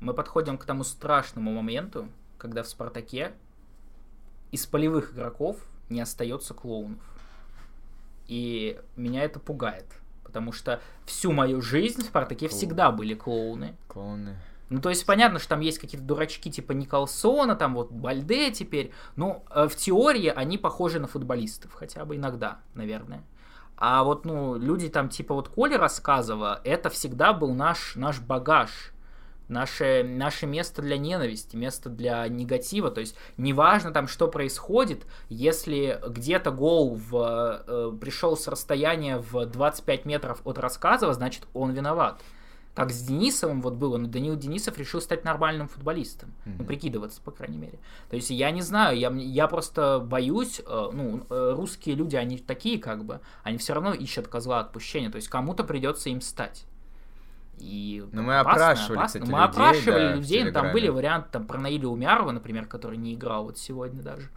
Мы 0.00 0.14
подходим 0.14 0.58
к 0.58 0.64
тому 0.64 0.84
страшному 0.84 1.52
моменту, 1.52 2.08
когда 2.38 2.62
в 2.62 2.68
Спартаке 2.68 3.32
из 4.52 4.64
полевых 4.64 5.12
игроков 5.12 5.58
не 5.88 6.00
остается 6.00 6.54
клоунов. 6.54 7.17
И 8.28 8.78
меня 8.94 9.24
это 9.24 9.40
пугает. 9.40 9.86
Потому 10.22 10.52
что 10.52 10.80
всю 11.06 11.32
мою 11.32 11.60
жизнь 11.60 12.02
в 12.02 12.04
Спартаке 12.04 12.48
всегда 12.48 12.90
были 12.90 13.14
клоуны. 13.14 13.74
Клоуны. 13.88 14.36
Ну, 14.68 14.80
то 14.80 14.90
есть 14.90 15.06
понятно, 15.06 15.38
что 15.38 15.48
там 15.50 15.60
есть 15.60 15.78
какие-то 15.78 16.06
дурачки 16.06 16.50
типа 16.50 16.72
Николсона, 16.72 17.56
там 17.56 17.74
вот 17.74 17.90
Бальде 17.90 18.50
теперь. 18.50 18.92
Но 19.16 19.44
э, 19.50 19.66
в 19.66 19.74
теории 19.74 20.28
они 20.28 20.58
похожи 20.58 21.00
на 21.00 21.06
футболистов, 21.06 21.72
хотя 21.72 22.04
бы 22.04 22.16
иногда, 22.16 22.58
наверное. 22.74 23.24
А 23.78 24.02
вот, 24.04 24.26
ну, 24.26 24.56
люди 24.56 24.88
там 24.88 25.08
типа 25.08 25.34
вот 25.34 25.48
Коли 25.48 25.74
рассказывала, 25.74 26.60
это 26.64 26.90
всегда 26.90 27.32
был 27.32 27.54
наш, 27.54 27.94
наш 27.96 28.20
багаж 28.20 28.92
наше, 29.48 30.04
наше 30.04 30.46
место 30.46 30.82
для 30.82 30.98
ненависти, 30.98 31.56
место 31.56 31.88
для 31.88 32.26
негатива. 32.28 32.90
То 32.90 33.00
есть 33.00 33.16
неважно 33.36 33.90
там, 33.90 34.06
что 34.06 34.28
происходит, 34.28 35.06
если 35.28 36.00
где-то 36.06 36.50
гол 36.50 36.94
в, 36.94 37.62
э, 37.66 37.92
пришел 38.00 38.36
с 38.36 38.46
расстояния 38.48 39.18
в 39.18 39.46
25 39.46 40.04
метров 40.04 40.40
от 40.44 40.58
рассказа, 40.58 41.12
значит 41.12 41.46
он 41.54 41.72
виноват. 41.72 42.20
Как 42.74 42.92
с 42.92 43.02
Денисовым 43.02 43.60
вот 43.60 43.74
было, 43.74 43.96
но 43.96 44.06
Данил 44.06 44.36
Денисов 44.36 44.78
решил 44.78 45.00
стать 45.00 45.24
нормальным 45.24 45.66
футболистом. 45.66 46.28
Mm-hmm. 46.28 46.54
Ну, 46.58 46.64
прикидываться, 46.64 47.20
по 47.20 47.32
крайней 47.32 47.58
мере. 47.58 47.80
То 48.08 48.14
есть 48.14 48.30
я 48.30 48.52
не 48.52 48.62
знаю, 48.62 48.96
я, 48.96 49.10
я 49.10 49.48
просто 49.48 49.98
боюсь, 49.98 50.60
э, 50.64 50.90
ну, 50.92 51.26
э, 51.28 51.54
русские 51.56 51.96
люди, 51.96 52.14
они 52.14 52.38
такие 52.38 52.78
как 52.78 53.04
бы, 53.04 53.20
они 53.42 53.58
все 53.58 53.74
равно 53.74 53.94
ищут 53.94 54.28
козла 54.28 54.60
отпущения. 54.60 55.10
То 55.10 55.16
есть 55.16 55.26
кому-то 55.26 55.64
придется 55.64 56.10
им 56.10 56.20
стать. 56.20 56.66
И 57.60 58.04
но 58.12 58.22
мы 58.22 58.38
опасно, 58.38 58.70
опрашивали, 58.70 58.98
опасно. 58.98 59.20
Кстати, 59.20 59.32
мы 59.32 59.38
людей, 59.38 59.44
опрашивали 59.50 60.06
да, 60.08 60.14
людей, 60.14 60.44
но 60.44 60.50
там 60.52 60.72
были 60.72 60.88
варианты 60.88 61.28
там, 61.32 61.46
про 61.46 61.58
Наиля 61.58 61.88
Умярова, 61.88 62.30
например, 62.30 62.66
который 62.66 62.96
не 62.98 63.14
играл 63.14 63.44
вот 63.44 63.58
сегодня 63.58 64.02
даже. 64.02 64.28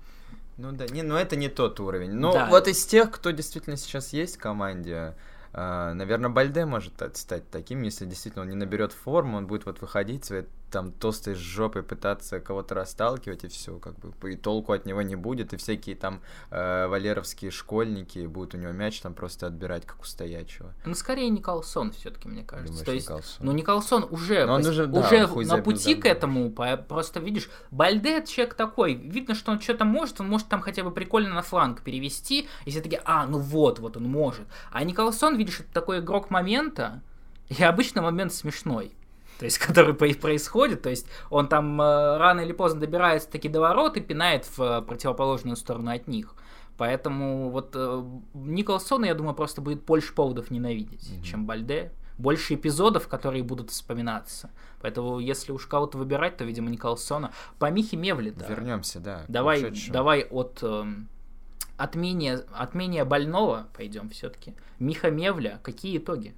Ну 0.57 0.71
да, 0.73 0.85
не, 0.87 1.01
ну 1.01 1.15
это 1.15 1.35
не 1.35 1.49
тот 1.49 1.79
уровень. 1.79 2.11
Но 2.11 2.33
Да. 2.33 2.47
вот 2.49 2.67
из 2.67 2.85
тех, 2.85 3.09
кто 3.11 3.31
действительно 3.31 3.77
сейчас 3.77 4.13
есть 4.13 4.35
в 4.35 4.39
команде, 4.39 5.15
э, 5.53 5.93
наверное, 5.93 6.29
Бальде 6.29 6.65
может 6.65 6.93
та- 6.95 7.13
стать 7.13 7.49
таким, 7.49 7.81
если 7.83 8.05
действительно 8.05 8.43
он 8.43 8.49
не 8.49 8.55
наберет 8.55 8.91
форму, 8.91 9.37
он 9.37 9.47
будет 9.47 9.65
вот 9.65 9.81
выходить 9.81 10.25
там 10.71 10.91
толстой 10.91 11.35
жопой 11.35 11.83
пытаться 11.83 12.39
кого-то 12.39 12.75
расталкивать, 12.75 13.43
и 13.43 13.47
все, 13.47 13.77
как 13.77 13.99
бы, 13.99 14.33
и 14.33 14.35
толку 14.35 14.73
от 14.73 14.85
него 14.85 15.01
не 15.01 15.15
будет, 15.15 15.53
и 15.53 15.57
всякие 15.57 15.95
там 15.95 16.21
э, 16.49 16.87
валеровские 16.87 17.51
школьники 17.51 18.25
будут 18.25 18.55
у 18.55 18.57
него 18.57 18.71
мяч 18.71 18.99
там 19.01 19.13
просто 19.13 19.47
отбирать, 19.47 19.85
как 19.85 20.01
у 20.01 20.03
стоячего. 20.05 20.73
Ну, 20.85 20.93
скорее 20.95 21.29
Николсон 21.29 21.91
все-таки, 21.91 22.27
мне 22.27 22.43
кажется. 22.43 22.71
Думаешь, 22.71 22.85
То 22.85 22.91
есть, 22.93 23.09
Николсон? 23.09 23.45
ну, 23.45 23.51
Николсон 23.51 24.07
уже, 24.09 24.45
Но 24.45 24.53
он 24.53 24.61
уже, 24.65 24.87
да, 24.87 24.99
уже 24.99 25.27
он 25.27 25.45
на 25.45 25.57
пути 25.57 25.95
к 25.95 26.05
этому, 26.05 26.49
по- 26.51 26.77
просто 26.77 27.19
видишь, 27.19 27.49
Бальде 27.69 28.25
человек 28.25 28.53
такой, 28.53 28.93
видно, 28.93 29.35
что 29.35 29.51
он 29.51 29.59
что-то 29.59 29.85
может, 29.85 30.21
он 30.21 30.29
может 30.29 30.47
там 30.47 30.61
хотя 30.61 30.83
бы 30.83 30.91
прикольно 30.91 31.33
на 31.35 31.41
фланг 31.41 31.81
перевести, 31.81 32.47
и 32.65 32.69
все 32.71 32.81
такие, 32.81 33.01
а, 33.05 33.25
ну 33.27 33.39
вот, 33.39 33.79
вот 33.79 33.97
он 33.97 34.03
может. 34.03 34.47
А 34.71 34.83
Николсон, 34.83 35.35
видишь, 35.37 35.59
это 35.59 35.71
такой 35.73 35.99
игрок 35.99 36.29
момента, 36.29 37.01
и 37.49 37.63
обычно 37.63 38.01
момент 38.01 38.33
смешной. 38.33 38.93
То 39.41 39.45
есть, 39.45 39.57
который 39.67 39.95
происходит, 39.95 40.83
то 40.83 40.91
есть 40.91 41.07
он 41.31 41.47
там 41.47 41.81
э, 41.81 42.17
рано 42.17 42.41
или 42.41 42.51
поздно 42.51 42.79
добирается 42.79 43.27
таки 43.27 43.49
до 43.49 43.59
ворот 43.59 43.97
и 43.97 43.99
пинает 43.99 44.45
в 44.45 44.61
э, 44.61 44.81
противоположную 44.83 45.55
сторону 45.55 45.89
от 45.89 46.07
них. 46.07 46.35
Поэтому 46.77 47.49
вот 47.49 47.71
э, 47.73 48.03
Николсона, 48.35 49.05
я 49.05 49.15
думаю, 49.15 49.33
просто 49.33 49.59
будет 49.61 49.83
больше 49.83 50.13
поводов 50.13 50.51
ненавидеть, 50.51 51.09
Мгм. 51.11 51.23
чем 51.23 51.45
Бальде. 51.47 51.91
Больше 52.19 52.53
эпизодов, 52.53 53.07
которые 53.07 53.41
будут 53.41 53.71
вспоминаться. 53.71 54.51
Поэтому, 54.79 55.17
если 55.17 55.51
уж 55.51 55.65
кого-то 55.65 55.97
выбирать, 55.97 56.37
то, 56.37 56.43
видимо, 56.43 56.69
Николсона. 56.69 57.31
По 57.57 57.71
Михе 57.71 57.97
Мевли, 57.97 58.29
да. 58.29 58.45
Вернемся, 58.45 58.99
да. 58.99 59.25
Давай, 59.27 59.73
давай 59.89 60.21
от, 60.21 60.59
эм, 60.61 61.09
от, 61.77 61.95
менее, 61.95 62.45
от 62.53 62.75
менее 62.75 63.05
больного 63.05 63.69
пойдем 63.75 64.09
все-таки. 64.09 64.53
Миха 64.77 65.09
Мевля, 65.09 65.59
какие 65.63 65.97
итоги? 65.97 66.35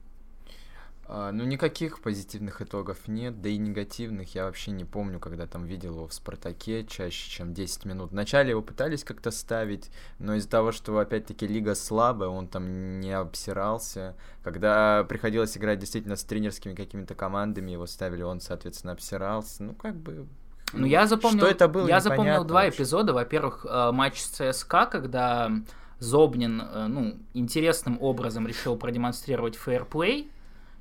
А, 1.06 1.32
ну, 1.32 1.44
никаких 1.44 2.00
позитивных 2.00 2.62
итогов 2.62 3.08
нет, 3.08 3.42
да 3.42 3.50
и 3.50 3.58
негативных 3.58 4.36
я 4.36 4.46
вообще 4.46 4.72
не 4.72 4.86
помню, 4.86 5.20
когда 5.20 5.48
там 5.48 5.66
видел 5.66 5.96
его 5.96 6.08
в 6.08 6.14
«Спартаке» 6.14 6.86
чаще, 6.86 7.30
чем 7.30 7.54
10 7.54 7.86
минут. 7.86 8.12
Вначале 8.12 8.52
его 8.52 8.62
пытались 8.62 9.04
как-то 9.04 9.30
ставить, 9.32 9.92
но 10.20 10.36
из-за 10.36 10.50
того, 10.50 10.72
что, 10.72 10.98
опять-таки, 10.98 11.46
лига 11.46 11.76
слабая, 11.76 12.30
он 12.30 12.48
там 12.48 13.02
не 13.02 13.12
обсирался. 13.12 14.16
Когда 14.44 15.04
приходилось 15.04 15.58
играть 15.58 15.80
действительно 15.80 16.16
с 16.16 16.24
тренерскими 16.24 16.74
какими-то 16.74 17.16
командами, 17.16 17.72
его 17.72 17.86
ставили, 17.86 18.24
он, 18.24 18.40
соответственно, 18.40 18.94
обсирался. 18.94 19.64
Ну, 19.64 19.74
как 19.74 19.96
бы... 19.96 20.26
Ну, 20.72 20.88
я 20.88 21.06
запомнил, 21.06 21.42
Что 21.42 21.48
это 21.50 21.68
было, 21.68 21.88
я 21.88 22.00
запомнил 22.00 22.46
два 22.46 22.64
вообще. 22.64 22.78
эпизода. 22.78 23.14
Во-первых, 23.14 23.66
э, 23.70 23.92
матч 23.92 24.20
с 24.20 24.28
ЦСКА, 24.30 24.88
когда 24.88 25.52
Зобнин, 26.00 26.62
э, 26.62 26.88
ну, 26.88 27.18
интересным 27.34 28.02
образом 28.02 28.48
решил 28.48 28.76
продемонстрировать 28.76 29.56
фейерплей, 29.56 30.32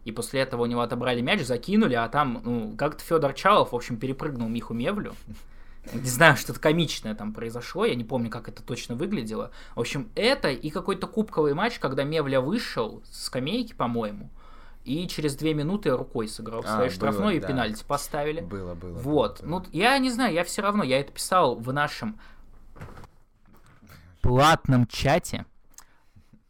и 0.05 0.13
после 0.13 0.41
этого 0.41 0.63
у 0.63 0.67
него 0.67 0.81
отобрали 0.81 1.21
мяч, 1.21 1.43
закинули, 1.43 1.95
а 1.95 2.09
там, 2.09 2.41
ну, 2.45 2.75
как-то 2.77 3.03
Федор 3.03 3.33
Чалов, 3.35 3.73
в 3.73 3.77
общем, 3.77 3.97
перепрыгнул 3.97 4.49
Миху 4.49 4.75
Мевлю. 4.75 5.15
Не 5.93 6.09
знаю, 6.09 6.37
что-то 6.37 6.61
комичное 6.61 7.15
там 7.15 7.33
произошло, 7.33 7.85
я 7.85 7.95
не 7.97 8.05
помню, 8.05 8.31
как 8.31 8.49
это 8.49 8.63
точно 8.63 8.95
выглядело. 8.95 9.51
В 9.75 9.81
общем, 9.81 10.11
это 10.15 10.49
и 10.49 10.71
какой-то 10.71 11.09
кубковый 11.09 11.55
матч, 11.55 11.79
когда 11.81 12.05
Мевля 12.05 12.41
вышел 12.41 13.03
с 13.05 13.25
скамейки, 13.25 13.75
по-моему, 13.75 14.31
и 14.85 15.07
через 15.09 15.35
две 15.35 15.55
минуты 15.55 15.91
рукой 15.91 16.29
сыграл 16.29 16.63
в 16.63 16.67
А, 16.67 16.77
своей 16.77 16.97
было, 16.99 17.31
и 17.31 17.41
да. 17.41 17.49
пенальти 17.49 17.85
поставили. 17.85 18.41
Было, 18.41 18.75
было. 18.75 18.99
Вот. 18.99 19.41
было. 19.41 19.49
Ну, 19.49 19.65
я 19.73 19.99
не 19.99 20.11
знаю, 20.11 20.33
я 20.35 20.45
все 20.45 20.63
равно, 20.63 20.85
я 20.85 21.01
это 21.01 21.13
писал 21.13 21.57
в 21.57 21.73
нашем 21.73 22.19
платном 24.21 24.87
чате 24.87 25.47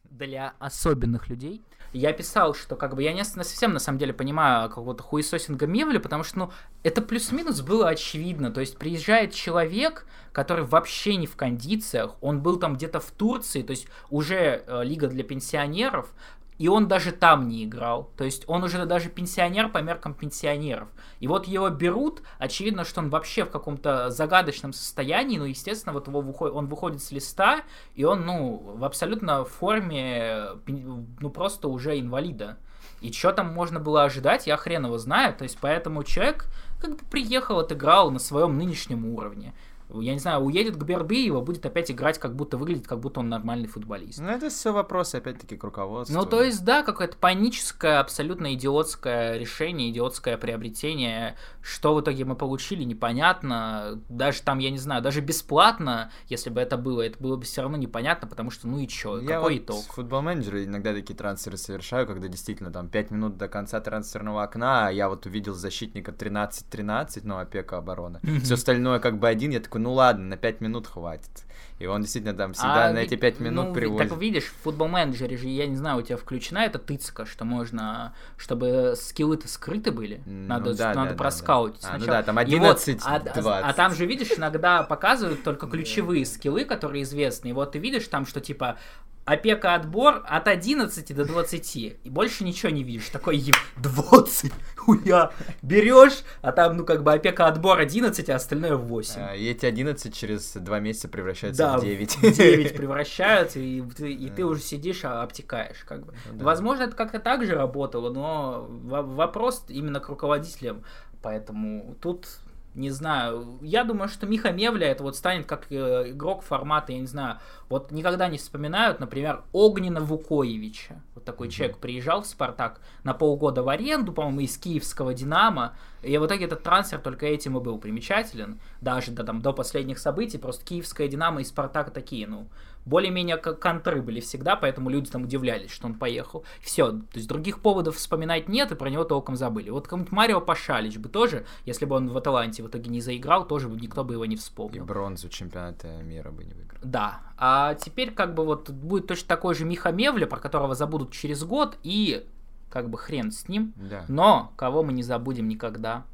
для 0.04 0.54
особенных 0.58 1.28
людей. 1.28 1.62
Я 1.92 2.12
писал, 2.12 2.54
что 2.54 2.74
как 2.74 2.94
бы 2.94 3.02
я 3.02 3.12
не 3.12 3.22
совсем 3.24 3.72
на 3.72 3.78
самом 3.78 3.98
деле 3.98 4.12
понимаю 4.12 4.68
какого-то 4.68 5.02
хуесосинга 5.02 5.66
Мевли, 5.66 5.98
потому 5.98 6.24
что, 6.24 6.38
ну, 6.38 6.50
это 6.82 7.02
плюс-минус 7.02 7.60
было 7.60 7.88
очевидно. 7.88 8.50
То 8.50 8.60
есть 8.60 8.78
приезжает 8.78 9.34
человек, 9.34 10.06
который 10.32 10.64
вообще 10.64 11.16
не 11.16 11.26
в 11.26 11.36
кондициях, 11.36 12.16
он 12.20 12.40
был 12.40 12.58
там 12.58 12.76
где-то 12.76 13.00
в 13.00 13.10
Турции, 13.10 13.62
то 13.62 13.72
есть 13.72 13.86
уже 14.10 14.64
э, 14.66 14.84
лига 14.84 15.08
для 15.08 15.22
пенсионеров, 15.22 16.10
и 16.58 16.68
он 16.68 16.88
даже 16.88 17.12
там 17.12 17.48
не 17.48 17.64
играл. 17.64 18.10
То 18.16 18.24
есть 18.24 18.44
он 18.46 18.62
уже 18.62 18.84
даже 18.86 19.08
пенсионер 19.08 19.68
по 19.68 19.78
меркам 19.78 20.14
пенсионеров. 20.14 20.88
И 21.20 21.26
вот 21.26 21.46
его 21.46 21.68
берут, 21.70 22.22
очевидно, 22.38 22.84
что 22.84 23.00
он 23.00 23.10
вообще 23.10 23.44
в 23.44 23.50
каком-то 23.50 24.10
загадочном 24.10 24.72
состоянии, 24.72 25.38
ну, 25.38 25.44
естественно, 25.44 25.92
вот 25.92 26.08
его 26.08 26.20
выходит, 26.20 26.54
он 26.54 26.66
выходит 26.66 27.02
с 27.02 27.10
листа, 27.10 27.62
и 27.94 28.04
он, 28.04 28.24
ну, 28.26 28.56
в 28.76 28.84
абсолютно 28.84 29.44
форме, 29.44 30.50
ну, 30.66 31.30
просто 31.30 31.68
уже 31.68 31.98
инвалида. 31.98 32.58
И 33.00 33.12
что 33.12 33.32
там 33.32 33.52
можно 33.52 33.80
было 33.80 34.04
ожидать, 34.04 34.46
я 34.46 34.56
хрен 34.56 34.86
его 34.86 34.98
знаю. 34.98 35.34
То 35.34 35.42
есть, 35.42 35.58
поэтому 35.60 36.04
человек 36.04 36.46
как 36.80 36.92
бы 36.92 37.04
приехал, 37.10 37.58
отыграл 37.58 38.10
на 38.10 38.20
своем 38.20 38.56
нынешнем 38.56 39.06
уровне. 39.06 39.54
Я 40.00 40.12
не 40.14 40.18
знаю, 40.18 40.40
уедет 40.40 40.76
к 40.76 40.82
Бердыеву, 40.84 41.42
будет 41.42 41.66
опять 41.66 41.90
играть, 41.90 42.18
как 42.18 42.34
будто 42.34 42.56
выглядит, 42.56 42.86
как 42.86 43.00
будто 43.00 43.20
он 43.20 43.28
нормальный 43.28 43.68
футболист. 43.68 44.20
Ну, 44.20 44.28
это 44.28 44.48
все 44.48 44.72
вопросы, 44.72 45.16
опять-таки, 45.16 45.56
к 45.56 45.64
руководству. 45.64 46.16
Ну, 46.16 46.24
то 46.24 46.42
есть, 46.42 46.64
да, 46.64 46.82
какое-то 46.82 47.16
паническое, 47.16 48.00
абсолютно 48.00 48.54
идиотское 48.54 49.36
решение, 49.36 49.90
идиотское 49.90 50.36
приобретение. 50.38 51.36
Что 51.60 51.94
в 51.94 52.00
итоге 52.00 52.24
мы 52.24 52.34
получили, 52.36 52.84
непонятно. 52.84 54.00
Даже 54.08 54.42
там, 54.42 54.58
я 54.58 54.70
не 54.70 54.78
знаю, 54.78 55.02
даже 55.02 55.20
бесплатно, 55.20 56.10
если 56.28 56.50
бы 56.50 56.60
это 56.60 56.76
было, 56.76 57.02
это 57.02 57.18
было 57.18 57.36
бы 57.36 57.44
все 57.44 57.62
равно 57.62 57.76
непонятно, 57.76 58.28
потому 58.28 58.50
что, 58.50 58.66
ну 58.68 58.78
и 58.78 58.86
чё, 58.88 59.18
Я 59.20 59.36
какой 59.36 59.58
вот 59.58 59.62
итог? 59.64 59.84
в 59.84 59.94
футбол 59.94 60.22
менеджере 60.22 60.64
иногда 60.64 60.92
такие 60.92 61.16
трансферы 61.16 61.56
совершаю, 61.56 62.06
когда 62.06 62.28
действительно 62.28 62.70
там 62.72 62.88
5 62.88 63.10
минут 63.10 63.36
до 63.36 63.48
конца 63.48 63.80
трансферного 63.80 64.42
окна, 64.42 64.86
а 64.88 64.90
я 64.90 65.08
вот 65.08 65.26
увидел 65.26 65.54
защитника 65.54 66.12
13-13, 66.12 67.20
ну, 67.24 67.38
опека 67.38 67.78
оборона. 67.78 68.20
Мгм. 68.22 68.40
Все 68.40 68.54
остальное 68.54 68.98
как 68.98 69.18
бы 69.18 69.28
один, 69.28 69.50
я 69.50 69.60
такой, 69.60 69.80
ну 69.82 69.92
ладно, 69.92 70.24
на 70.24 70.36
5 70.36 70.60
минут 70.60 70.86
хватит. 70.86 71.44
И 71.78 71.86
он 71.86 72.02
действительно 72.02 72.34
там 72.34 72.52
всегда 72.52 72.86
А 72.86 72.92
на 72.92 72.98
эти 72.98 73.16
5 73.16 73.40
минут 73.40 73.68
ну, 73.68 73.74
привозит. 73.74 74.08
Так 74.08 74.18
видишь, 74.18 74.44
в 74.44 74.62
футбол 74.62 74.86
менеджере 74.86 75.36
же, 75.36 75.48
я 75.48 75.66
не 75.66 75.74
знаю, 75.74 75.98
у 75.98 76.02
тебя 76.02 76.16
включена 76.16 76.58
эта 76.58 76.78
тыцка, 76.78 77.26
что 77.26 77.44
можно, 77.44 78.14
чтобы 78.36 78.94
скиллы-то 78.96 79.48
скрыты 79.48 79.90
были, 79.90 80.22
Ну 80.24 80.46
надо, 80.46 80.76
да, 80.76 80.94
надо 80.94 81.10
да, 81.10 81.10
да, 81.10 81.16
проскаутить 81.16 81.82
да. 81.82 81.94
А, 81.94 81.98
ну 81.98 82.06
да, 82.06 82.22
там 82.22 82.38
И 82.40 82.54
вот, 82.56 82.80
11, 82.80 83.02
а, 83.04 83.18
20. 83.18 83.44
а 83.44 83.72
там 83.72 83.94
же, 83.94 84.06
видишь, 84.06 84.30
иногда 84.36 84.84
показывают 84.84 85.42
только 85.42 85.66
ключевые 85.66 86.24
скиллы, 86.24 86.64
которые 86.64 87.02
известны. 87.02 87.48
И 87.48 87.52
вот 87.52 87.72
ты 87.72 87.80
видишь 87.80 88.06
там, 88.06 88.26
что 88.26 88.40
типа 88.40 88.78
опека 89.24 89.74
отбор 89.74 90.22
от 90.26 90.48
11 90.48 91.14
до 91.14 91.24
20. 91.24 91.76
И 91.76 92.10
больше 92.10 92.44
ничего 92.44 92.70
не 92.70 92.82
видишь. 92.82 93.08
Такой 93.08 93.44
20. 93.76 94.52
Хуя. 94.76 95.32
Берешь, 95.62 96.22
а 96.40 96.52
там, 96.52 96.76
ну, 96.76 96.84
как 96.84 97.02
бы 97.02 97.12
опека 97.12 97.46
отбор 97.46 97.78
11, 97.78 98.28
а 98.28 98.34
остальное 98.34 98.76
8. 98.76 99.20
А, 99.20 99.34
и 99.34 99.46
эти 99.46 99.66
11 99.66 100.14
через 100.14 100.52
2 100.54 100.80
месяца 100.80 101.08
превращаются 101.08 101.62
да, 101.62 101.78
в 101.78 101.82
9. 101.82 102.16
в 102.16 102.36
9 102.36 102.76
превращаются, 102.76 103.60
и, 103.60 103.80
ты, 103.82 104.12
и 104.12 104.28
ты 104.28 104.44
уже 104.44 104.60
сидишь, 104.60 105.04
а 105.04 105.22
обтекаешь, 105.22 105.84
как 105.86 106.04
бы. 106.04 106.14
Ну, 106.30 106.38
да. 106.38 106.44
Возможно, 106.44 106.84
это 106.84 106.96
как-то 106.96 107.20
так 107.20 107.44
же 107.44 107.54
работало, 107.54 108.12
но 108.12 108.66
вопрос 108.68 109.64
именно 109.68 110.00
к 110.00 110.08
руководителям. 110.08 110.84
Поэтому 111.22 111.96
тут 112.00 112.26
не 112.74 112.90
знаю, 112.90 113.58
я 113.60 113.84
думаю, 113.84 114.08
что 114.08 114.26
Миха 114.26 114.50
Мевля 114.50 114.88
это 114.88 115.02
вот 115.02 115.16
станет 115.16 115.46
как 115.46 115.70
э, 115.70 116.10
игрок 116.10 116.42
формата, 116.42 116.92
я 116.92 117.00
не 117.00 117.06
знаю, 117.06 117.38
вот 117.68 117.90
никогда 117.90 118.28
не 118.28 118.38
вспоминают, 118.38 118.98
например, 118.98 119.42
Огнена 119.52 120.00
Вукоевича. 120.00 121.02
Вот 121.14 121.24
такой 121.24 121.48
mm-hmm. 121.48 121.50
человек 121.50 121.78
приезжал 121.78 122.22
в 122.22 122.26
Спартак 122.26 122.80
на 123.04 123.12
полгода 123.12 123.62
в 123.62 123.68
аренду, 123.68 124.12
по-моему, 124.12 124.40
из 124.40 124.56
киевского 124.56 125.12
Динамо, 125.12 125.76
и 126.02 126.16
в 126.16 126.26
итоге 126.26 126.46
этот 126.46 126.62
трансфер 126.62 126.98
только 126.98 127.26
этим 127.26 127.58
и 127.58 127.60
был 127.60 127.78
примечателен, 127.78 128.58
даже 128.80 129.12
до, 129.12 129.22
там, 129.22 129.42
до 129.42 129.52
последних 129.52 129.98
событий, 129.98 130.38
просто 130.38 130.64
киевская 130.64 131.08
Динамо 131.08 131.42
и 131.42 131.44
Спартак 131.44 131.90
такие, 131.90 132.26
ну, 132.26 132.48
более-менее 132.84 133.36
контры 133.36 134.02
были 134.02 134.20
всегда, 134.20 134.56
поэтому 134.56 134.90
люди 134.90 135.10
там 135.10 135.24
удивлялись, 135.24 135.70
что 135.70 135.86
он 135.86 135.94
поехал. 135.94 136.44
Все, 136.60 136.90
то 136.90 137.14
есть 137.14 137.28
других 137.28 137.60
поводов 137.60 137.96
вспоминать 137.96 138.48
нет, 138.48 138.72
и 138.72 138.74
про 138.74 138.90
него 138.90 139.04
толком 139.04 139.36
забыли. 139.36 139.70
Вот 139.70 139.84
какой-нибудь 139.84 140.12
Марио 140.12 140.40
Пашалич 140.40 140.98
бы 140.98 141.08
тоже, 141.08 141.46
если 141.64 141.84
бы 141.84 141.96
он 141.96 142.08
в 142.08 142.16
Аталанте 142.16 142.62
в 142.62 142.68
итоге 142.68 142.90
не 142.90 143.00
заиграл, 143.00 143.46
тоже 143.46 143.68
бы 143.68 143.76
никто 143.76 144.04
бы 144.04 144.14
его 144.14 144.24
не 144.26 144.36
вспомнил. 144.36 144.82
И 144.82 144.86
бронзу 144.86 145.28
чемпионата 145.28 145.88
мира 146.02 146.30
бы 146.30 146.44
не 146.44 146.54
выиграл. 146.54 146.80
Да, 146.82 147.20
а 147.36 147.74
теперь 147.74 148.12
как 148.12 148.34
бы 148.34 148.44
вот 148.44 148.70
будет 148.70 149.06
точно 149.06 149.28
такой 149.28 149.54
же 149.54 149.64
Миха 149.64 149.92
Мевля, 149.92 150.26
про 150.26 150.38
которого 150.38 150.74
забудут 150.74 151.12
через 151.12 151.44
год, 151.44 151.78
и 151.82 152.26
как 152.70 152.88
бы 152.88 152.98
хрен 152.98 153.30
с 153.30 153.48
ним. 153.48 153.72
Да. 153.76 154.04
Но 154.08 154.52
кого 154.56 154.82
мы 154.82 154.92
не 154.92 155.02
забудем 155.02 155.46
никогда, 155.46 156.04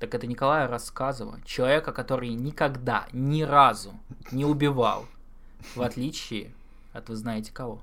так 0.00 0.14
это 0.14 0.26
Николая 0.26 0.66
Рассказова, 0.66 1.38
человека, 1.44 1.92
который 1.92 2.30
никогда, 2.30 3.06
ни 3.12 3.42
разу 3.42 3.92
не 4.32 4.44
убивал, 4.44 5.04
в 5.74 5.82
отличие 5.82 6.52
от 6.92 7.08
вы 7.08 7.16
знаете 7.16 7.52
кого, 7.52 7.82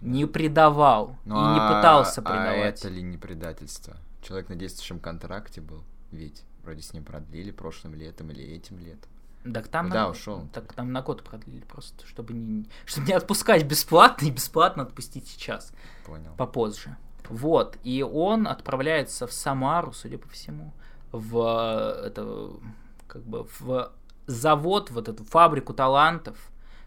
не 0.00 0.26
предавал 0.26 1.16
ну, 1.24 1.36
и 1.36 1.54
не 1.54 1.60
а, 1.60 1.76
пытался 1.76 2.22
предавать. 2.22 2.84
А 2.84 2.86
это 2.86 2.88
ли 2.88 3.02
не 3.02 3.16
предательство? 3.16 3.96
Человек 4.22 4.48
на 4.48 4.56
действующем 4.56 4.98
контракте 4.98 5.60
был, 5.60 5.84
ведь 6.10 6.42
вроде 6.62 6.82
с 6.82 6.92
ним 6.92 7.04
продлили 7.04 7.50
прошлым 7.50 7.94
летом 7.94 8.30
или 8.30 8.44
этим 8.44 8.78
летом. 8.78 9.10
Так 9.52 9.68
там 9.68 9.86
Куда 9.86 10.04
на... 10.04 10.10
ушел? 10.10 10.48
Так 10.52 10.72
там 10.72 10.92
на 10.92 11.02
год 11.02 11.22
продлили 11.22 11.62
просто, 11.62 12.06
чтобы 12.06 12.34
не, 12.34 12.68
чтобы 12.84 13.06
не 13.06 13.12
отпускать 13.12 13.64
бесплатно 13.64 14.26
и 14.26 14.30
бесплатно 14.30 14.82
отпустить 14.82 15.28
сейчас. 15.28 15.72
Понял. 16.04 16.34
Попозже. 16.36 16.96
Вот, 17.28 17.76
и 17.82 18.02
он 18.02 18.46
отправляется 18.46 19.26
в 19.26 19.32
Самару, 19.32 19.92
судя 19.92 20.18
по 20.18 20.28
всему, 20.28 20.72
в 21.10 22.02
это, 22.04 22.50
как 23.08 23.22
бы 23.22 23.48
в 23.58 23.92
завод, 24.26 24.90
вот 24.90 25.08
эту 25.08 25.24
фабрику 25.24 25.74
талантов, 25.74 26.36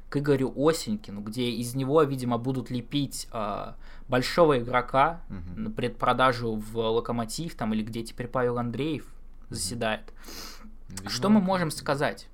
к 0.10 0.18
Игорю 0.18 0.54
Осенькину, 0.58 1.22
где 1.22 1.50
из 1.50 1.76
него, 1.76 2.02
видимо, 2.04 2.38
будут 2.38 2.70
лепить 2.72 3.28
э, 3.32 3.74
большого 4.08 4.60
игрока 4.60 5.22
угу. 5.30 5.60
на 5.60 5.72
предпродажу 5.72 6.56
в 6.56 6.78
Локомотив, 6.78 7.56
там, 7.56 7.74
или 7.74 7.84
где 7.84 8.04
теперь 8.04 8.28
Павел 8.28 8.58
Андреев 8.58 9.06
заседает. 9.50 10.14
Видимо, 10.90 11.10
Что 11.10 11.30
мы 11.30 11.40
можем 11.40 11.70
сказать? 11.70 12.28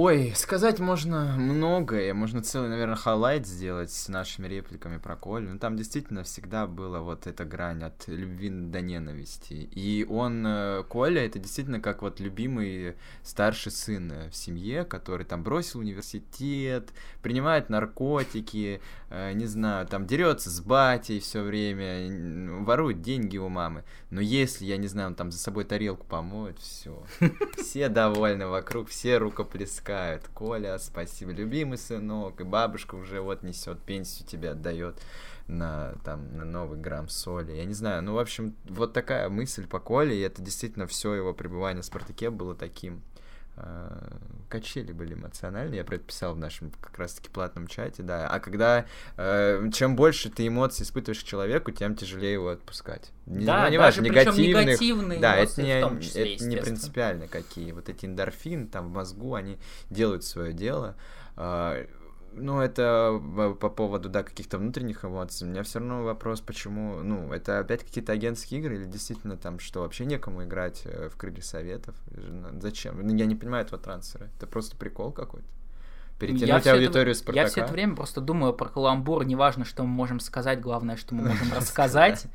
Ой, 0.00 0.32
сказать 0.36 0.78
можно 0.78 1.34
многое, 1.36 2.14
можно 2.14 2.40
целый, 2.40 2.68
наверное, 2.68 2.94
хайлайт 2.94 3.48
сделать 3.48 3.90
с 3.90 4.06
нашими 4.06 4.46
репликами 4.46 4.98
про 4.98 5.16
Колю. 5.16 5.54
Ну, 5.54 5.58
там 5.58 5.76
действительно 5.76 6.22
всегда 6.22 6.68
была 6.68 7.00
вот 7.00 7.26
эта 7.26 7.44
грань 7.44 7.82
от 7.82 8.06
любви 8.06 8.48
до 8.48 8.80
ненависти. 8.80 9.54
И 9.54 10.06
он, 10.08 10.46
э, 10.46 10.84
Коля, 10.88 11.26
это 11.26 11.40
действительно 11.40 11.80
как 11.80 12.02
вот 12.02 12.20
любимый 12.20 12.94
старший 13.24 13.72
сын 13.72 14.12
в 14.30 14.36
семье, 14.36 14.84
который 14.84 15.26
там 15.26 15.42
бросил 15.42 15.80
университет, 15.80 16.90
принимает 17.20 17.68
наркотики, 17.68 18.80
э, 19.10 19.32
не 19.32 19.46
знаю, 19.46 19.88
там 19.88 20.06
дерется 20.06 20.48
с 20.48 20.60
батей 20.60 21.18
все 21.18 21.42
время, 21.42 22.62
ворует 22.62 23.02
деньги 23.02 23.36
у 23.36 23.48
мамы. 23.48 23.82
Но 24.10 24.20
если, 24.20 24.64
я 24.64 24.76
не 24.76 24.86
знаю, 24.86 25.08
он 25.08 25.14
там 25.16 25.32
за 25.32 25.38
собой 25.38 25.64
тарелку 25.64 26.06
помоет, 26.06 26.60
все. 26.60 27.02
Все 27.56 27.88
довольны 27.88 28.46
вокруг, 28.46 28.90
все 28.90 29.18
рукоплескают 29.18 29.87
отпускают. 29.88 30.28
Коля, 30.34 30.78
спасибо, 30.78 31.32
любимый 31.32 31.78
сынок, 31.78 32.40
и 32.40 32.44
бабушка 32.44 32.94
уже 32.94 33.20
вот 33.20 33.42
несет 33.42 33.80
пенсию 33.80 34.26
тебе 34.26 34.50
отдает 34.50 35.00
на 35.46 35.94
там 36.04 36.36
на 36.36 36.44
новый 36.44 36.78
грамм 36.78 37.08
соли. 37.08 37.52
Я 37.52 37.64
не 37.64 37.72
знаю, 37.72 38.02
ну 38.02 38.14
в 38.14 38.18
общем 38.18 38.54
вот 38.64 38.92
такая 38.92 39.28
мысль 39.28 39.66
по 39.66 39.80
Коле, 39.80 40.16
и 40.16 40.20
это 40.20 40.42
действительно 40.42 40.86
все 40.86 41.14
его 41.14 41.32
пребывание 41.32 41.82
в 41.82 41.86
Спартаке 41.86 42.30
было 42.30 42.54
таким 42.54 43.02
качели 44.48 44.92
были 44.92 45.14
эмоциональные, 45.14 45.78
я 45.78 45.84
предписал 45.84 46.34
в 46.34 46.38
нашем 46.38 46.70
как 46.80 46.98
раз-таки 46.98 47.28
платном 47.28 47.66
чате, 47.66 48.02
да. 48.02 48.26
А 48.28 48.40
когда 48.40 48.86
э, 49.16 49.68
чем 49.72 49.94
больше 49.94 50.30
ты 50.30 50.46
эмоций 50.46 50.84
испытываешь 50.84 51.22
к 51.22 51.26
человеку, 51.26 51.70
тем 51.70 51.94
тяжелее 51.94 52.34
его 52.34 52.48
отпускать. 52.48 53.12
Не, 53.26 53.44
да, 53.44 53.64
ну, 53.64 53.70
не 53.70 53.78
важно, 53.78 54.02
негативных, 54.02 54.64
негативные 54.64 55.20
да, 55.20 55.36
это 55.36 55.62
не, 55.62 56.00
числе, 56.00 56.34
это 56.34 56.44
не 56.44 56.56
принципиально 56.56 57.28
какие. 57.28 57.72
Вот 57.72 57.88
эти 57.88 58.06
эндорфин 58.06 58.68
там 58.68 58.88
в 58.88 58.92
мозгу, 58.92 59.34
они 59.34 59.58
делают 59.90 60.24
свое 60.24 60.52
дело. 60.52 60.96
Э, 61.36 61.86
ну, 62.38 62.60
это 62.60 63.20
по 63.60 63.68
поводу, 63.68 64.08
да, 64.08 64.22
каких-то 64.22 64.58
внутренних 64.58 65.04
эмоций. 65.04 65.46
У 65.46 65.50
меня 65.50 65.62
все 65.62 65.78
равно 65.78 66.04
вопрос, 66.04 66.40
почему, 66.40 67.02
ну, 67.02 67.32
это 67.32 67.58
опять 67.58 67.84
какие-то 67.84 68.12
агентские 68.12 68.60
игры 68.60 68.76
или 68.76 68.84
действительно 68.84 69.36
там, 69.36 69.58
что 69.58 69.80
вообще 69.80 70.04
некому 70.04 70.44
играть 70.44 70.82
э, 70.84 71.08
в 71.08 71.16
крылья 71.16 71.42
советов? 71.42 71.94
Зачем? 72.60 73.00
Ну, 73.06 73.14
я 73.14 73.26
не 73.26 73.34
понимаю 73.34 73.64
этого 73.64 73.80
трансфера. 73.80 74.28
Это 74.36 74.46
просто 74.46 74.76
прикол 74.76 75.12
какой-то 75.12 75.46
перетянуть 76.18 76.66
я 76.66 76.72
аудиторию 76.72 77.12
это, 77.12 77.18
Спартака. 77.20 77.40
Я 77.40 77.48
все 77.48 77.60
это 77.62 77.72
время 77.72 77.94
просто 77.94 78.20
думаю 78.20 78.52
про 78.52 78.68
каламбур, 78.68 79.24
неважно, 79.24 79.64
что 79.64 79.82
мы 79.82 79.88
можем 79.88 80.20
сказать, 80.20 80.60
главное, 80.60 80.96
что 80.96 81.14
мы 81.14 81.28
можем 81.28 81.52
рассказать. 81.54 82.26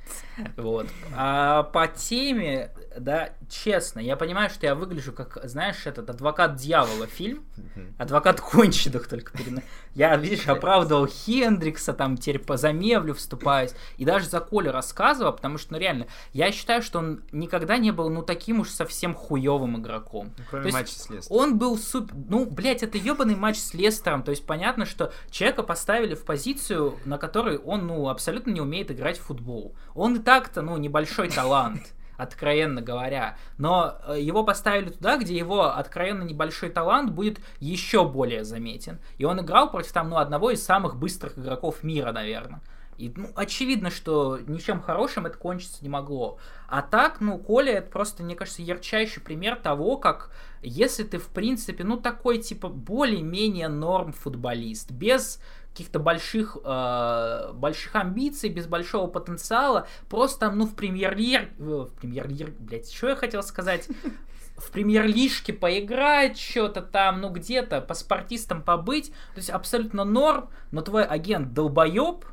Вот. 0.58 0.88
А 1.16 1.62
по 1.62 1.88
теме, 1.88 2.72
да, 2.98 3.34
честно, 3.50 4.00
я 4.00 4.16
понимаю, 4.18 4.50
что 4.50 4.66
я 4.66 4.74
выгляжу 4.74 5.12
как, 5.12 5.38
знаешь, 5.44 5.86
этот 5.86 6.10
адвокат 6.10 6.56
дьявола 6.56 7.06
фильм, 7.06 7.44
адвокат 8.00 8.42
конченых 8.42 9.08
только. 9.08 9.32
Я, 9.94 10.16
видишь, 10.16 10.48
оправдывал 10.48 11.06
Хендрикса, 11.06 11.94
там 11.94 12.18
теперь 12.18 12.40
по 12.40 12.58
замевлю 12.58 13.14
вступаюсь, 13.14 13.76
и 13.98 14.06
даже 14.06 14.28
за 14.28 14.40
Колю 14.40 14.72
рассказывал, 14.72 15.34
потому 15.34 15.60
что, 15.60 15.74
ну 15.74 15.80
реально, 15.80 16.08
я 16.32 16.52
считаю, 16.52 16.82
что 16.82 16.98
он 17.00 17.22
никогда 17.32 17.78
не 17.78 17.92
был, 17.92 18.10
ну, 18.10 18.24
таким 18.24 18.62
уж 18.62 18.70
совсем 18.70 19.14
хуевым 19.14 19.78
игроком. 19.80 20.34
Ну, 20.36 20.44
кроме 20.50 20.72
матча 20.72 20.94
с. 20.94 21.28
Он 21.30 21.60
был 21.60 21.78
супер... 21.78 22.16
Ну, 22.28 22.46
блядь, 22.46 22.82
это 22.82 22.98
ебаный 22.98 23.36
матч 23.36 23.58
с 23.58 23.73
Лестером, 23.74 24.24
то 24.24 24.32
есть 24.32 24.46
понятно, 24.46 24.86
что 24.86 25.12
человека 25.30 25.64
поставили 25.64 26.16
в 26.16 26.26
позицию, 26.26 26.98
на 27.06 27.18
которой 27.18 27.58
он, 27.58 27.88
ну, 27.88 28.10
абсолютно 28.10 28.52
не 28.52 28.62
умеет 28.62 28.92
играть 28.92 29.18
в 29.18 29.24
футбол. 29.24 29.76
Он 29.96 30.16
и 30.16 30.20
так-то, 30.20 30.62
ну, 30.62 30.78
небольшой 30.78 31.30
талант 31.30 31.94
откровенно 32.18 32.82
говоря. 32.82 33.38
Но 33.58 33.98
э, 34.08 34.20
его 34.20 34.44
поставили 34.44 34.90
туда, 34.90 35.18
где 35.18 35.36
его 35.36 35.76
откровенно 35.76 36.24
небольшой 36.24 36.70
талант 36.70 37.12
будет 37.12 37.40
еще 37.60 38.08
более 38.08 38.44
заметен. 38.44 39.00
И 39.18 39.26
он 39.26 39.42
играл 39.42 39.70
против 39.72 39.92
там, 39.92 40.10
ну, 40.10 40.18
одного 40.18 40.52
из 40.52 40.64
самых 40.64 40.96
быстрых 40.96 41.38
игроков 41.38 41.84
мира, 41.84 42.12
наверное. 42.12 42.62
И, 42.98 43.12
ну, 43.16 43.30
очевидно, 43.36 43.90
что 43.90 44.40
ничем 44.48 44.82
хорошим 44.82 45.26
это 45.26 45.38
кончиться 45.38 45.84
не 45.84 45.90
могло. 45.90 46.38
А 46.68 46.82
так, 46.82 47.22
ну, 47.22 47.38
Коля, 47.38 47.74
это 47.74 47.90
просто, 47.90 48.24
мне 48.24 48.36
кажется, 48.36 48.62
ярчайший 48.62 49.22
пример 49.22 49.56
того, 49.56 49.98
как 49.98 50.32
если 50.62 51.04
ты, 51.04 51.18
в 51.18 51.28
принципе, 51.28 51.84
ну, 51.84 51.98
такой, 51.98 52.38
типа, 52.40 52.70
более-менее 52.70 53.68
норм 53.68 54.14
футболист, 54.14 54.92
без 54.92 55.40
каких-то 55.72 56.00
больших, 56.00 56.58
э, 56.64 57.52
больших 57.54 57.96
амбиций, 57.96 58.50
без 58.50 58.68
большого 58.68 59.08
потенциала, 59.08 59.88
просто, 60.10 60.52
ну, 60.52 60.68
в 60.68 60.76
премьер-лир... 60.76 61.50
Э, 61.58 61.88
в 61.90 61.94
премьер-лир... 62.00 62.54
Блядь, 62.60 62.92
что 62.92 63.10
я 63.10 63.16
хотел 63.16 63.42
сказать? 63.44 63.88
в 64.56 64.72
премьер-лишке 64.72 65.52
поиграть 65.52 66.40
что-то 66.40 66.82
там, 66.82 67.22
ну 67.22 67.30
где-то 67.30 67.82
по 67.82 67.94
спортистам 67.94 68.62
побыть, 68.62 69.10
то 69.34 69.38
есть 69.38 69.50
абсолютно 69.50 70.04
норм, 70.04 70.50
но 70.72 70.82
твой 70.82 71.04
агент 71.04 71.54
долбоеб, 71.54 72.26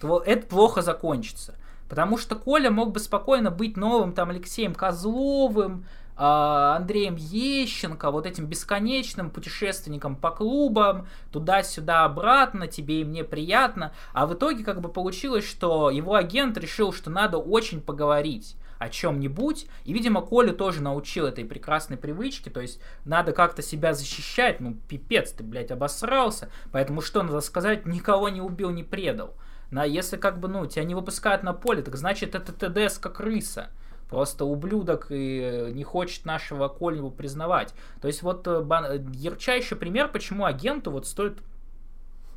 то 0.00 0.22
это 0.24 0.46
плохо 0.46 0.82
закончится. 0.82 1.54
Потому 1.88 2.18
что 2.18 2.36
Коля 2.36 2.70
мог 2.70 2.92
бы 2.92 3.00
спокойно 3.00 3.50
быть 3.50 3.76
новым 3.76 4.12
там 4.12 4.30
Алексеем 4.30 4.74
Козловым, 4.74 5.86
а, 6.20 6.76
Андреем 6.76 7.14
Ещенко, 7.14 8.10
вот 8.10 8.26
этим 8.26 8.46
бесконечным 8.46 9.30
путешественником 9.30 10.16
по 10.16 10.32
клубам, 10.32 11.06
туда-сюда, 11.30 12.04
обратно, 12.04 12.66
тебе 12.66 13.00
и 13.00 13.04
мне 13.04 13.22
приятно. 13.22 13.92
А 14.12 14.26
в 14.26 14.34
итоге 14.34 14.64
как 14.64 14.80
бы 14.80 14.88
получилось, 14.88 15.48
что 15.48 15.90
его 15.90 16.14
агент 16.16 16.58
решил, 16.58 16.92
что 16.92 17.08
надо 17.08 17.38
очень 17.38 17.80
поговорить. 17.80 18.56
о 18.78 18.88
чем-нибудь. 18.88 19.66
И, 19.84 19.92
видимо, 19.92 20.20
Коля 20.20 20.52
тоже 20.52 20.80
научил 20.82 21.26
этой 21.26 21.44
прекрасной 21.44 21.96
привычке, 21.96 22.48
то 22.48 22.60
есть 22.60 22.80
надо 23.04 23.32
как-то 23.32 23.60
себя 23.60 23.92
защищать, 23.92 24.60
ну, 24.60 24.76
пипец, 24.88 25.32
ты, 25.32 25.42
блядь, 25.42 25.72
обосрался, 25.72 26.48
поэтому 26.70 27.00
что 27.00 27.24
надо 27.24 27.40
сказать, 27.40 27.86
никого 27.86 28.28
не 28.28 28.40
убил, 28.40 28.70
не 28.70 28.84
предал. 28.84 29.34
На, 29.70 29.84
если 29.84 30.16
как 30.16 30.40
бы, 30.40 30.48
ну, 30.48 30.66
тебя 30.66 30.84
не 30.84 30.94
выпускают 30.94 31.42
на 31.42 31.52
поле, 31.52 31.82
так 31.82 31.96
значит 31.96 32.34
это 32.34 32.52
ТДС 32.52 32.98
как 32.98 33.16
крыса. 33.16 33.70
Просто 34.08 34.46
ублюдок 34.46 35.08
и 35.10 35.70
не 35.74 35.84
хочет 35.84 36.24
нашего 36.24 36.68
Колю 36.68 37.10
признавать. 37.10 37.74
То 38.00 38.08
есть 38.08 38.22
вот 38.22 38.46
э, 38.46 38.62
бан... 38.62 39.12
ярчайший 39.12 39.76
пример, 39.76 40.08
почему 40.08 40.46
агенту 40.46 40.90
вот 40.90 41.06
стоит 41.06 41.38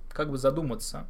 как 0.09 0.29
бы 0.29 0.37
задуматься 0.37 1.07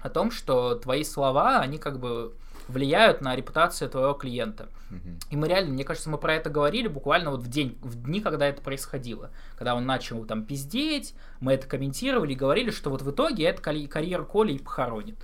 о 0.00 0.08
том, 0.08 0.30
что 0.30 0.76
твои 0.76 1.02
слова, 1.02 1.58
они 1.58 1.78
как 1.78 1.98
бы 1.98 2.32
влияют 2.68 3.20
на 3.20 3.34
репутацию 3.34 3.90
твоего 3.90 4.14
клиента. 4.14 4.68
Mm-hmm. 4.90 5.18
И 5.30 5.36
мы 5.36 5.48
реально, 5.48 5.72
мне 5.72 5.84
кажется, 5.84 6.08
мы 6.08 6.18
про 6.18 6.34
это 6.34 6.50
говорили 6.50 6.86
буквально 6.86 7.32
вот 7.32 7.40
в 7.40 7.48
день, 7.48 7.76
в 7.82 8.02
дни, 8.04 8.20
когда 8.20 8.46
это 8.46 8.62
происходило. 8.62 9.30
Когда 9.56 9.74
он 9.74 9.86
начал 9.86 10.24
там 10.24 10.44
пиздеть, 10.44 11.14
мы 11.40 11.54
это 11.54 11.66
комментировали 11.66 12.32
и 12.32 12.36
говорили, 12.36 12.70
что 12.70 12.90
вот 12.90 13.02
в 13.02 13.10
итоге 13.10 13.44
это 13.44 13.60
карьера 13.60 14.22
Коли 14.22 14.52
и 14.52 14.58
похоронит. 14.58 15.18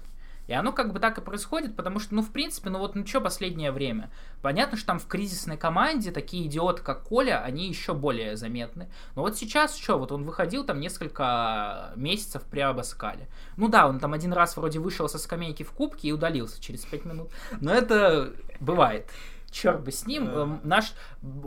И 0.47 0.53
оно 0.53 0.73
как 0.73 0.93
бы 0.93 1.01
так 1.01 1.19
и 1.19 1.21
происходит, 1.21 1.77
потому 1.77 1.99
что, 1.99 2.15
ну, 2.15 2.23
в 2.23 2.31
принципе, 2.31 2.71
ну 2.71 2.79
вот, 2.79 2.95
ну 2.95 3.07
что 3.07 3.21
последнее 3.21 3.73
время? 3.73 4.11
Понятно, 4.43 4.77
что 4.77 4.87
там 4.87 4.99
в 4.99 5.07
кризисной 5.07 5.57
команде 5.57 6.13
такие 6.13 6.47
идиоты, 6.47 6.83
как 6.83 7.05
Коля, 7.05 7.43
они 7.43 7.69
еще 7.69 7.95
более 7.95 8.37
заметны. 8.37 8.89
Но 9.15 9.23
вот 9.23 9.37
сейчас 9.37 9.77
что, 9.77 9.99
вот 9.99 10.13
он 10.13 10.25
выходил 10.25 10.65
там 10.65 10.81
несколько 10.81 11.93
месяцев 11.97 12.43
при 12.51 12.61
Абаскале. 12.61 13.29
Ну 13.57 13.69
да, 13.69 13.89
он 13.89 13.99
там 13.99 14.13
один 14.13 14.33
раз 14.33 14.57
вроде 14.57 14.79
вышел 14.79 15.09
со 15.09 15.19
скамейки 15.19 15.63
в 15.63 15.73
кубке 15.73 16.09
и 16.09 16.13
удалился 16.13 16.63
через 16.63 16.85
пять 16.85 17.05
минут. 17.05 17.31
Но 17.61 17.73
это 17.73 18.33
бывает. 18.61 19.11
Черт 19.51 19.83
бы 19.83 19.91
с 19.91 20.07
ним. 20.07 20.29
Эм, 20.29 20.61
наш... 20.65 20.93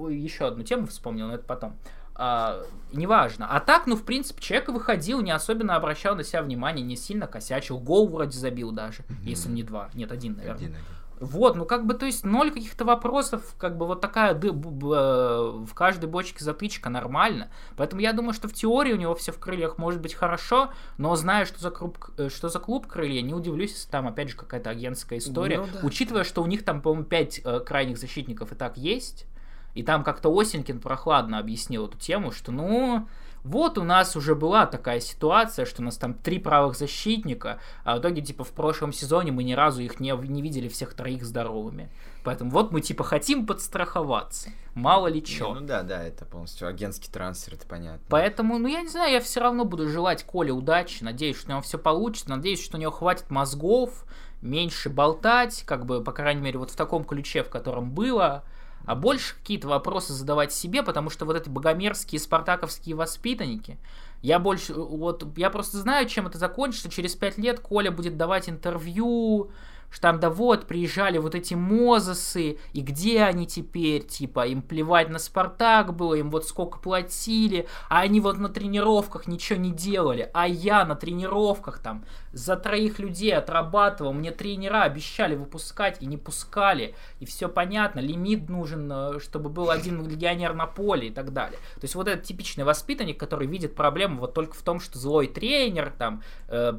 Еще 0.09 0.47
одну 0.47 0.63
тему 0.63 0.87
вспомнил, 0.87 1.27
но 1.27 1.35
это 1.35 1.43
потом 1.43 1.77
а, 2.19 2.65
неважно. 2.91 3.47
А 3.49 3.61
так, 3.61 3.87
ну, 3.87 3.95
в 3.95 4.03
принципе, 4.03 4.41
человек 4.41 4.67
выходил, 4.69 5.21
не 5.21 5.31
особенно 5.31 5.77
обращал 5.77 6.15
на 6.15 6.23
себя 6.23 6.41
внимание, 6.41 6.85
не 6.85 6.97
сильно 6.97 7.27
косячил. 7.27 7.79
Гол 7.79 8.09
вроде 8.09 8.37
забил 8.37 8.71
даже, 8.71 9.03
mm-hmm. 9.03 9.23
если 9.23 9.49
не 9.49 9.63
два. 9.63 9.89
Нет, 9.93 10.11
один, 10.11 10.35
наверное. 10.35 10.55
Один, 10.55 10.71
один. 10.71 10.85
Вот, 11.21 11.57
ну 11.57 11.65
как 11.65 11.85
бы, 11.85 11.95
то 11.95 12.05
есть 12.05 12.23
ноль 12.23 12.51
каких-то 12.51 12.85
вопросов, 12.85 13.53
как 13.57 13.77
бы 13.77 13.85
вот 13.85 13.99
такая 13.99 14.33
ды, 14.33 14.53
б, 14.53 14.69
б, 14.69 14.95
э, 14.95 15.65
в 15.65 15.73
каждой 15.73 16.09
бочке 16.09 16.43
затычка 16.43 16.89
нормально. 16.89 17.49
Поэтому 17.75 18.01
я 18.01 18.13
думаю, 18.13 18.33
что 18.33 18.47
в 18.47 18.53
теории 18.53 18.93
у 18.93 18.95
него 18.95 19.15
все 19.15 19.33
в 19.33 19.39
крыльях 19.39 19.77
может 19.77 19.99
быть 20.01 20.13
хорошо, 20.13 20.71
но 20.97 21.15
зная, 21.17 21.45
что 21.45 21.59
за 21.59 21.71
клуб, 21.71 21.97
э, 22.17 22.29
что 22.29 22.47
за 22.47 22.59
клуб 22.59 22.87
крылья, 22.87 23.21
не 23.21 23.33
удивлюсь, 23.33 23.73
если 23.73 23.89
там 23.89 24.07
опять 24.07 24.29
же 24.29 24.37
какая-то 24.37 24.69
агентская 24.69 25.19
история. 25.19 25.57
Ну, 25.57 25.67
да. 25.73 25.79
Учитывая, 25.83 26.23
что 26.23 26.41
у 26.41 26.45
них 26.45 26.63
там, 26.63 26.81
по-моему, 26.81 27.03
пять 27.03 27.41
э, 27.43 27.59
крайних 27.59 27.97
защитников 27.97 28.53
и 28.53 28.55
так 28.55 28.77
есть. 28.77 29.25
И 29.73 29.83
там 29.83 30.03
как-то 30.03 30.29
Осенькин 30.29 30.79
прохладно 30.79 31.39
объяснил 31.39 31.87
эту 31.87 31.97
тему, 31.97 32.31
что 32.31 32.51
ну, 32.51 33.07
вот 33.43 33.77
у 33.77 33.83
нас 33.83 34.15
уже 34.15 34.35
была 34.35 34.65
такая 34.65 34.99
ситуация, 34.99 35.65
что 35.65 35.81
у 35.81 35.85
нас 35.85 35.97
там 35.97 36.13
три 36.13 36.39
правых 36.39 36.75
защитника, 36.75 37.59
а 37.83 37.95
в 37.95 37.99
итоге, 37.99 38.21
типа, 38.21 38.43
в 38.43 38.51
прошлом 38.51 38.91
сезоне 38.91 39.31
мы 39.31 39.43
ни 39.43 39.53
разу 39.53 39.81
их 39.81 39.99
не, 39.99 40.11
не 40.27 40.41
видели 40.41 40.67
всех 40.67 40.93
троих 40.93 41.23
здоровыми. 41.23 41.89
Поэтому 42.23 42.51
вот 42.51 42.71
мы, 42.71 42.81
типа, 42.81 43.03
хотим 43.03 43.45
подстраховаться. 43.45 44.49
Мало 44.75 45.07
ли 45.07 45.23
что. 45.25 45.53
Ну 45.53 45.61
да, 45.61 45.83
да, 45.83 46.03
это 46.03 46.25
полностью 46.25 46.67
агентский 46.67 47.11
трансфер, 47.11 47.53
это 47.53 47.65
понятно. 47.65 48.01
Поэтому, 48.09 48.57
ну 48.59 48.67
я 48.67 48.81
не 48.81 48.89
знаю, 48.89 49.13
я 49.13 49.21
все 49.21 49.39
равно 49.39 49.65
буду 49.65 49.87
желать 49.87 50.23
Коле 50.23 50.51
удачи, 50.51 51.03
надеюсь, 51.03 51.37
что 51.37 51.47
у 51.47 51.51
него 51.51 51.61
все 51.61 51.77
получится, 51.77 52.29
надеюсь, 52.29 52.63
что 52.63 52.77
у 52.77 52.79
него 52.79 52.91
хватит 52.91 53.29
мозгов, 53.29 54.05
меньше 54.41 54.89
болтать, 54.89 55.63
как 55.65 55.85
бы, 55.85 56.03
по 56.03 56.11
крайней 56.11 56.41
мере, 56.41 56.59
вот 56.59 56.71
в 56.71 56.75
таком 56.75 57.03
ключе, 57.03 57.43
в 57.43 57.49
котором 57.49 57.91
было, 57.91 58.43
а 58.85 58.95
больше 58.95 59.35
какие-то 59.35 59.67
вопросы 59.67 60.13
задавать 60.13 60.51
себе, 60.51 60.83
потому 60.83 61.09
что 61.09 61.25
вот 61.25 61.35
эти 61.35 61.49
богомерзкие 61.49 62.19
спартаковские 62.19 62.95
воспитанники, 62.95 63.77
я 64.21 64.39
больше, 64.39 64.73
вот, 64.73 65.25
я 65.37 65.49
просто 65.49 65.77
знаю, 65.77 66.07
чем 66.07 66.27
это 66.27 66.37
закончится. 66.37 66.89
Через 66.89 67.15
пять 67.15 67.37
лет 67.37 67.59
Коля 67.59 67.91
будет 67.91 68.17
давать 68.17 68.49
интервью, 68.49 69.51
что 69.89 70.01
там, 70.01 70.19
да 70.19 70.29
вот, 70.29 70.67
приезжали 70.67 71.17
вот 71.17 71.35
эти 71.35 71.53
Мозесы, 71.53 72.57
и 72.73 72.81
где 72.81 73.23
они 73.23 73.47
теперь, 73.47 74.05
типа, 74.05 74.47
им 74.47 74.61
плевать 74.61 75.09
на 75.09 75.19
Спартак 75.19 75.95
было, 75.95 76.13
им 76.13 76.29
вот 76.29 76.45
сколько 76.45 76.79
платили, 76.79 77.67
а 77.89 78.01
они 78.01 78.21
вот 78.21 78.37
на 78.37 78.49
тренировках 78.49 79.27
ничего 79.27 79.59
не 79.59 79.71
делали, 79.71 80.29
а 80.33 80.47
я 80.47 80.85
на 80.85 80.95
тренировках 80.95 81.79
там 81.79 82.05
за 82.31 82.55
троих 82.55 82.99
людей 82.99 83.35
отрабатывал, 83.35 84.13
мне 84.13 84.31
тренера 84.31 84.83
обещали 84.83 85.35
выпускать 85.35 86.01
и 86.01 86.05
не 86.05 86.17
пускали, 86.17 86.95
и 87.19 87.25
все 87.25 87.49
понятно, 87.49 87.99
лимит 87.99 88.49
нужен, 88.49 88.91
э, 88.91 89.19
чтобы 89.19 89.49
был 89.49 89.71
один 89.71 90.07
легионер 90.07 90.53
на 90.53 90.67
поле 90.67 91.07
и 91.07 91.11
так 91.11 91.33
далее. 91.33 91.57
То 91.75 91.83
есть 91.83 91.95
вот 91.95 92.07
этот 92.07 92.25
типичный 92.25 92.63
воспитанник, 92.63 93.19
который 93.19 93.47
видит 93.47 93.75
проблему 93.75 94.19
вот 94.19 94.33
только 94.33 94.53
в 94.53 94.61
том, 94.61 94.79
что 94.79 94.99
злой 94.99 95.27
тренер, 95.27 95.91
там, 95.97 96.21
э, 96.47 96.71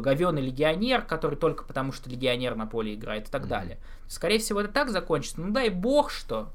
говеный 0.00 0.42
легионер, 0.42 1.02
который 1.02 1.36
только 1.36 1.64
потому, 1.64 1.92
что 1.92 2.08
легионер 2.08 2.21
на 2.54 2.66
поле 2.66 2.94
играет 2.94 3.28
и 3.28 3.30
так 3.30 3.44
mm-hmm. 3.44 3.48
далее. 3.48 3.78
Скорее 4.08 4.38
всего, 4.38 4.60
это 4.60 4.72
так 4.72 4.90
закончится. 4.90 5.40
Ну 5.40 5.52
дай 5.52 5.68
бог, 5.70 6.10
что 6.10 6.52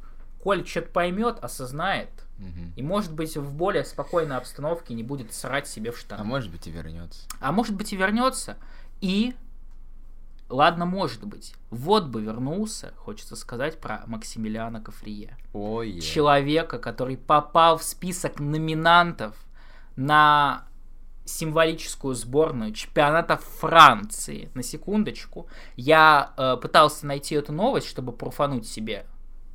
Коль 0.47 0.65
что-то 0.65 0.89
поймет, 0.91 1.39
осознает, 1.41 2.09
угу. 2.37 2.71
и 2.75 2.81
может 2.81 3.11
быть 3.11 3.35
в 3.35 3.53
более 3.53 3.83
спокойной 3.83 4.37
обстановке 4.37 4.93
не 4.93 5.03
будет 5.03 5.33
срать 5.33 5.67
себе 5.67 5.91
в 5.91 5.97
штаны. 5.97 6.21
А 6.21 6.23
может 6.23 6.51
быть 6.51 6.67
и 6.67 6.71
вернется. 6.71 7.27
А 7.39 7.51
может 7.51 7.75
быть 7.75 7.91
и 7.91 7.97
вернется. 7.97 8.57
И 9.01 9.35
Ладно, 10.49 10.85
может 10.85 11.25
быть. 11.25 11.53
Вот 11.71 12.05
бы 12.05 12.21
вернулся, 12.21 12.93
хочется 12.95 13.35
сказать, 13.35 13.81
про 13.81 14.03
Максимилиана 14.07 14.79
Кафрие. 14.79 15.35
Ой. 15.51 15.99
Человека, 15.99 16.79
который 16.79 17.17
попал 17.17 17.77
в 17.77 17.83
список 17.83 18.39
номинантов 18.39 19.35
на 19.97 20.65
символическую 21.27 22.15
сборную 22.15 22.73
чемпионата 22.73 23.37
Франции. 23.37 24.49
На 24.53 24.63
секундочку. 24.63 25.47
Я 25.75 26.33
э, 26.37 26.57
пытался 26.61 27.05
найти 27.05 27.35
эту 27.35 27.53
новость, 27.53 27.87
чтобы 27.87 28.13
профануть 28.13 28.67
себе, 28.67 29.05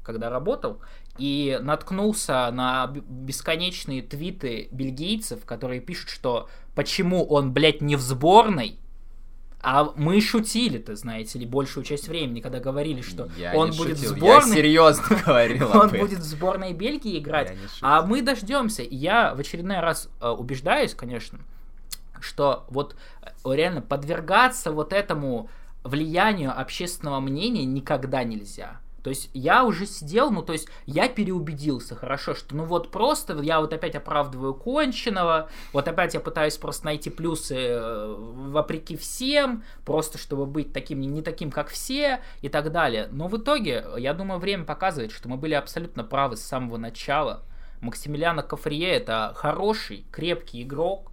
когда 0.03 0.31
работал, 0.31 0.81
и 1.19 1.59
наткнулся 1.63 2.51
на 2.53 2.87
бесконечные 2.87 4.03
твиты 4.03 4.69
бельгийцев, 4.71 5.45
которые 5.45 5.81
пишут, 5.81 6.11
что 6.11 6.49
почему 6.75 7.25
он, 7.25 7.53
блядь, 7.53 7.81
не 7.81 7.97
в 7.97 8.01
сборной, 8.01 8.79
а 9.63 9.93
мы 9.95 10.21
шутили, 10.21 10.79
ты 10.79 10.97
знаете 10.97 11.39
ли, 11.39 11.47
большую 11.47 11.85
часть 11.85 12.09
времени, 12.09 12.41
когда 12.41 12.59
говорили, 12.59 13.01
что 13.01 13.29
я 13.39 13.55
он 13.55 13.71
будет 13.71 13.97
шутил, 13.97 14.15
в 14.15 14.17
сборной. 14.17 14.49
Я 14.49 14.55
серьезно 14.57 15.23
говорил. 15.27 15.71
Он 15.73 15.89
будет 15.89 16.19
в 16.19 16.25
сборной 16.25 16.73
Бельгии 16.73 17.19
играть. 17.19 17.57
А 17.81 18.03
мы 18.03 18.23
дождемся. 18.23 18.83
Я 18.83 19.35
в 19.35 19.39
очередной 19.39 19.79
раз 19.79 20.09
э, 20.21 20.29
убеждаюсь, 20.29 20.95
конечно, 20.95 21.39
что 22.23 22.65
вот 22.69 22.97
э, 23.23 23.55
реально 23.55 23.83
подвергаться 23.83 24.73
вот 24.73 24.93
этому 24.93 25.49
влиянию 25.85 26.59
общественного 26.59 27.21
мнения 27.21 27.65
никогда 27.65 28.25
нельзя. 28.25 28.81
То 29.03 29.11
есть 29.11 29.31
я 29.35 29.65
уже 29.65 29.87
сидел, 29.87 30.31
ну 30.31 30.43
то 30.43 30.53
есть 30.53 30.69
я 30.87 31.09
переубедился, 31.09 31.97
хорошо, 31.97 32.35
что 32.35 32.55
ну 32.55 32.65
вот 32.65 32.91
просто 32.93 33.41
я 33.43 33.61
вот 33.61 33.73
опять 33.73 33.97
оправдываю 33.97 34.55
конченого, 34.55 35.51
вот 35.73 35.89
опять 35.89 36.15
я 36.15 36.21
пытаюсь 36.21 36.57
просто 36.57 36.85
найти 36.87 37.11
плюсы 37.11 37.57
э, 37.57 38.15
вопреки 38.17 38.97
всем, 38.97 39.65
просто 39.85 40.19
чтобы 40.19 40.47
быть 40.47 40.73
таким, 40.73 41.01
не, 41.01 41.21
таким, 41.23 41.51
как 41.51 41.69
все 41.69 42.23
и 42.43 42.49
так 42.49 42.71
далее. 42.71 43.09
Но 43.11 43.27
в 43.27 43.37
итоге, 43.37 43.85
я 43.99 44.15
думаю, 44.15 44.39
время 44.39 44.65
показывает, 44.65 45.11
что 45.11 45.29
мы 45.29 45.37
были 45.37 45.55
абсолютно 45.55 46.05
правы 46.05 46.37
с 46.37 46.43
самого 46.43 46.77
начала. 46.77 47.43
Максимилиано 47.81 48.45
Кафрие 48.45 48.91
это 48.91 49.33
хороший, 49.35 50.07
крепкий 50.13 50.63
игрок, 50.63 51.12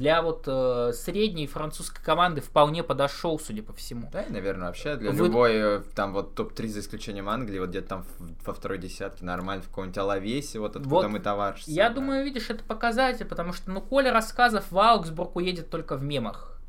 для 0.00 0.22
вот 0.22 0.44
э, 0.46 0.92
средней 0.94 1.46
французской 1.46 2.02
команды 2.02 2.40
вполне 2.40 2.82
подошел, 2.82 3.38
судя 3.38 3.62
по 3.62 3.74
всему. 3.74 4.08
Да, 4.10 4.22
и, 4.22 4.32
наверное, 4.32 4.68
вообще 4.68 4.96
для 4.96 5.10
Вы... 5.10 5.26
любой, 5.26 5.52
э, 5.54 5.82
там 5.94 6.14
вот 6.14 6.34
топ-3 6.34 6.68
за 6.68 6.80
исключением 6.80 7.28
Англии, 7.28 7.58
вот 7.58 7.68
где-то 7.68 7.88
там 7.88 8.06
во 8.46 8.54
второй 8.54 8.78
десятке 8.78 9.26
нормально, 9.26 9.62
в 9.62 9.68
каком-нибудь 9.68 9.98
Алавесе, 9.98 10.58
вот 10.58 10.76
откуда 10.76 10.88
вот, 10.88 11.08
мы 11.08 11.20
товарищи. 11.20 11.64
Я 11.66 11.90
да. 11.90 11.96
думаю, 11.96 12.24
видишь, 12.24 12.48
это 12.48 12.64
показатель, 12.64 13.26
потому 13.26 13.52
что, 13.52 13.70
ну, 13.70 13.82
Коля 13.82 14.10
рассказов 14.10 14.64
в 14.70 14.78
Аугсбург 14.78 15.36
уедет 15.36 15.68
только 15.68 15.96
в 15.96 16.02
мемах. 16.02 16.59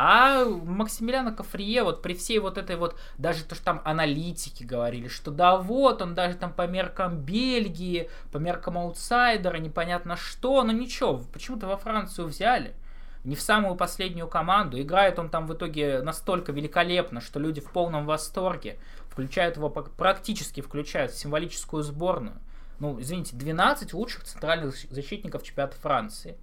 А 0.00 0.44
Максимилиана 0.44 1.32
Кафрие, 1.32 1.82
вот 1.82 2.02
при 2.02 2.14
всей 2.14 2.38
вот 2.38 2.56
этой 2.56 2.76
вот, 2.76 2.96
даже 3.18 3.42
то, 3.42 3.56
что 3.56 3.64
там 3.64 3.82
аналитики 3.84 4.62
говорили, 4.62 5.08
что 5.08 5.32
да 5.32 5.56
вот, 5.56 6.00
он 6.00 6.14
даже 6.14 6.36
там 6.36 6.52
по 6.52 6.68
меркам 6.68 7.16
Бельгии, 7.18 8.08
по 8.30 8.38
меркам 8.38 8.78
аутсайдера, 8.78 9.56
непонятно 9.56 10.14
что, 10.16 10.62
но 10.62 10.70
ничего, 10.70 11.24
почему-то 11.32 11.66
во 11.66 11.76
Францию 11.76 12.28
взяли. 12.28 12.76
Не 13.24 13.34
в 13.34 13.40
самую 13.40 13.74
последнюю 13.74 14.28
команду. 14.28 14.80
Играет 14.80 15.18
он 15.18 15.30
там 15.30 15.48
в 15.48 15.54
итоге 15.54 16.00
настолько 16.00 16.52
великолепно, 16.52 17.20
что 17.20 17.40
люди 17.40 17.60
в 17.60 17.72
полном 17.72 18.06
восторге. 18.06 18.78
Включают 19.10 19.56
его, 19.56 19.68
практически 19.68 20.60
включают 20.60 21.10
в 21.10 21.18
символическую 21.18 21.82
сборную. 21.82 22.36
Ну, 22.78 23.00
извините, 23.00 23.34
12 23.34 23.92
лучших 23.94 24.22
центральных 24.22 24.76
защитников 24.76 25.42
чемпионата 25.42 25.76
Франции. 25.76 26.38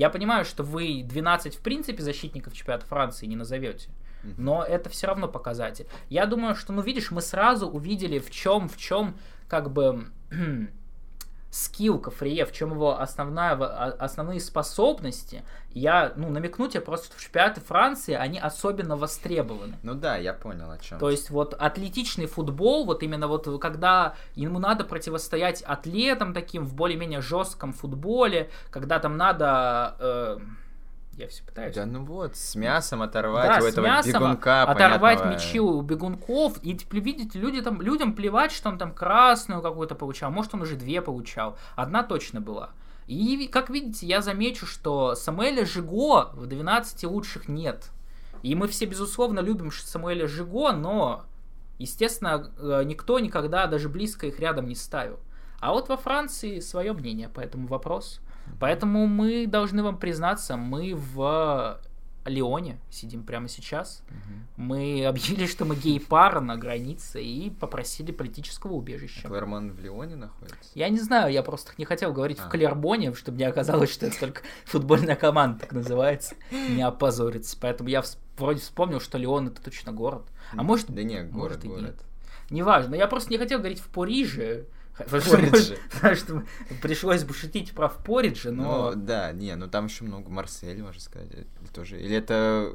Я 0.00 0.08
понимаю, 0.08 0.46
что 0.46 0.62
вы 0.62 1.02
12 1.04 1.56
в 1.56 1.60
принципе 1.60 2.02
защитников 2.02 2.54
чемпионата 2.54 2.86
Франции 2.86 3.26
не 3.26 3.36
назовете. 3.36 3.90
но 4.38 4.64
это 4.64 4.88
все 4.88 5.08
равно 5.08 5.28
показатель. 5.28 5.86
Я 6.08 6.24
думаю, 6.24 6.54
что, 6.54 6.72
ну, 6.72 6.80
видишь, 6.80 7.10
мы 7.10 7.20
сразу 7.20 7.68
увидели, 7.68 8.18
в 8.18 8.30
чем, 8.30 8.70
в 8.70 8.78
чем, 8.78 9.14
как 9.46 9.70
бы, 9.70 10.06
скилл 11.50 11.98
Кафрие, 11.98 12.46
в 12.46 12.52
чем 12.52 12.72
его 12.72 12.98
основная, 12.98 13.54
основные 13.54 14.40
способности, 14.40 15.42
я, 15.72 16.12
ну, 16.16 16.30
намекну 16.30 16.68
тебе 16.68 16.80
просто, 16.80 17.06
что 17.06 17.16
в 17.16 17.20
чемпионате 17.20 17.60
Франции 17.60 18.14
они 18.14 18.38
особенно 18.38 18.96
востребованы. 18.96 19.78
Ну 19.82 19.94
да, 19.94 20.16
я 20.16 20.32
понял 20.32 20.70
о 20.70 20.78
чем. 20.78 20.98
То 20.98 21.10
есть 21.10 21.30
вот 21.30 21.54
атлетичный 21.54 22.26
футбол, 22.26 22.84
вот 22.84 23.02
именно 23.02 23.26
вот 23.26 23.48
когда 23.60 24.14
ему 24.34 24.58
надо 24.58 24.84
противостоять 24.84 25.62
атлетам 25.62 26.34
таким 26.34 26.64
в 26.64 26.74
более-менее 26.74 27.20
жестком 27.20 27.72
футболе, 27.72 28.50
когда 28.70 28.98
там 28.98 29.16
надо... 29.16 29.96
Э, 29.98 30.38
я 31.20 31.28
все 31.28 31.42
пытаюсь. 31.44 31.74
Да 31.74 31.86
ну 31.86 32.04
вот, 32.04 32.36
с 32.36 32.54
мясом 32.54 33.02
оторвать 33.02 33.58
да, 33.58 33.64
у 33.64 33.68
этого 33.68 33.86
мясом 33.86 34.12
бегунка, 34.12 34.62
оторвать 34.62 35.18
понятного. 35.18 35.32
мячи 35.32 35.60
у 35.60 35.80
бегунков, 35.82 36.58
и 36.62 36.74
теперь 36.74 37.00
видите, 37.00 37.38
люди 37.38 37.60
там, 37.60 37.80
людям 37.80 38.14
плевать, 38.14 38.52
что 38.52 38.68
он 38.68 38.78
там 38.78 38.92
красную 38.92 39.62
какую-то 39.62 39.94
получал, 39.94 40.30
может 40.30 40.54
он 40.54 40.62
уже 40.62 40.76
две 40.76 41.02
получал, 41.02 41.56
одна 41.76 42.02
точно 42.02 42.40
была. 42.40 42.70
И, 43.06 43.48
как 43.48 43.70
видите, 43.70 44.06
я 44.06 44.22
замечу, 44.22 44.66
что 44.66 45.14
Самуэля 45.16 45.66
Жиго 45.66 46.30
в 46.32 46.46
12 46.46 47.04
лучших 47.04 47.48
нет. 47.48 47.90
И 48.42 48.54
мы 48.54 48.68
все, 48.68 48.86
безусловно, 48.86 49.40
любим 49.40 49.72
Самуэля 49.72 50.28
Жиго, 50.28 50.72
но, 50.72 51.24
естественно, 51.78 52.52
э, 52.56 52.82
никто 52.84 53.18
никогда 53.18 53.66
даже 53.66 53.88
близко 53.88 54.28
их 54.28 54.38
рядом 54.38 54.66
не 54.68 54.76
ставил. 54.76 55.18
А 55.60 55.72
вот 55.72 55.88
во 55.88 55.96
Франции 55.96 56.60
свое 56.60 56.92
мнение 56.92 57.28
по 57.28 57.40
этому 57.40 57.66
вопросу. 57.66 58.20
Поэтому 58.58 59.06
мы 59.06 59.46
должны 59.46 59.82
вам 59.82 59.98
признаться, 59.98 60.56
мы 60.56 60.94
в 60.94 61.80
Лионе 62.26 62.78
сидим 62.90 63.22
прямо 63.22 63.48
сейчас. 63.48 64.02
Угу. 64.08 64.64
Мы 64.64 65.06
объявили, 65.06 65.46
что 65.46 65.64
мы 65.64 65.76
гей-пара 65.76 66.40
на 66.40 66.56
границе 66.56 67.22
и 67.22 67.50
попросили 67.50 68.12
политического 68.12 68.72
убежища. 68.74 69.22
А 69.24 69.28
Клермон 69.28 69.72
в 69.72 69.80
Лионе 69.80 70.16
находится? 70.16 70.70
Я 70.74 70.88
не 70.88 70.98
знаю, 70.98 71.32
я 71.32 71.42
просто 71.42 71.72
не 71.78 71.84
хотел 71.84 72.12
говорить 72.12 72.38
а. 72.40 72.46
в 72.46 72.50
Клербоне, 72.50 73.14
чтобы 73.14 73.38
не 73.38 73.44
оказалось, 73.44 73.90
что 73.90 74.06
это 74.06 74.18
только 74.18 74.42
футбольная 74.64 75.16
команда 75.16 75.60
так 75.60 75.72
называется, 75.72 76.34
не 76.50 76.82
опозориться. 76.82 77.56
Поэтому 77.60 77.88
я 77.88 78.02
вроде 78.36 78.60
вспомнил, 78.60 79.00
что 79.00 79.18
Лион 79.18 79.48
это 79.48 79.62
точно 79.62 79.92
город. 79.92 80.26
А 80.52 80.62
может... 80.62 80.90
Да 80.90 81.02
нет, 81.02 81.30
город, 81.30 81.64
может, 81.64 81.64
город. 81.64 81.82
нет. 81.82 81.96
Неважно, 82.50 82.94
я 82.96 83.06
просто 83.06 83.30
не 83.30 83.38
хотел 83.38 83.60
говорить 83.60 83.80
в 83.80 83.88
Париже, 83.88 84.66
Потому 84.96 85.22
что 86.16 86.42
пришлось 86.82 87.24
бы 87.24 87.34
шутить 87.34 87.72
про 87.72 87.88
в 87.88 87.96
Поридже, 88.04 88.50
но... 88.50 88.90
Ну, 88.90 88.96
да, 88.96 89.32
не, 89.32 89.54
ну 89.56 89.68
там 89.68 89.86
еще 89.86 90.04
много 90.04 90.30
Марсель, 90.30 90.82
можно 90.82 91.00
сказать, 91.00 91.28
тоже. 91.72 92.00
Или 92.00 92.16
это 92.16 92.74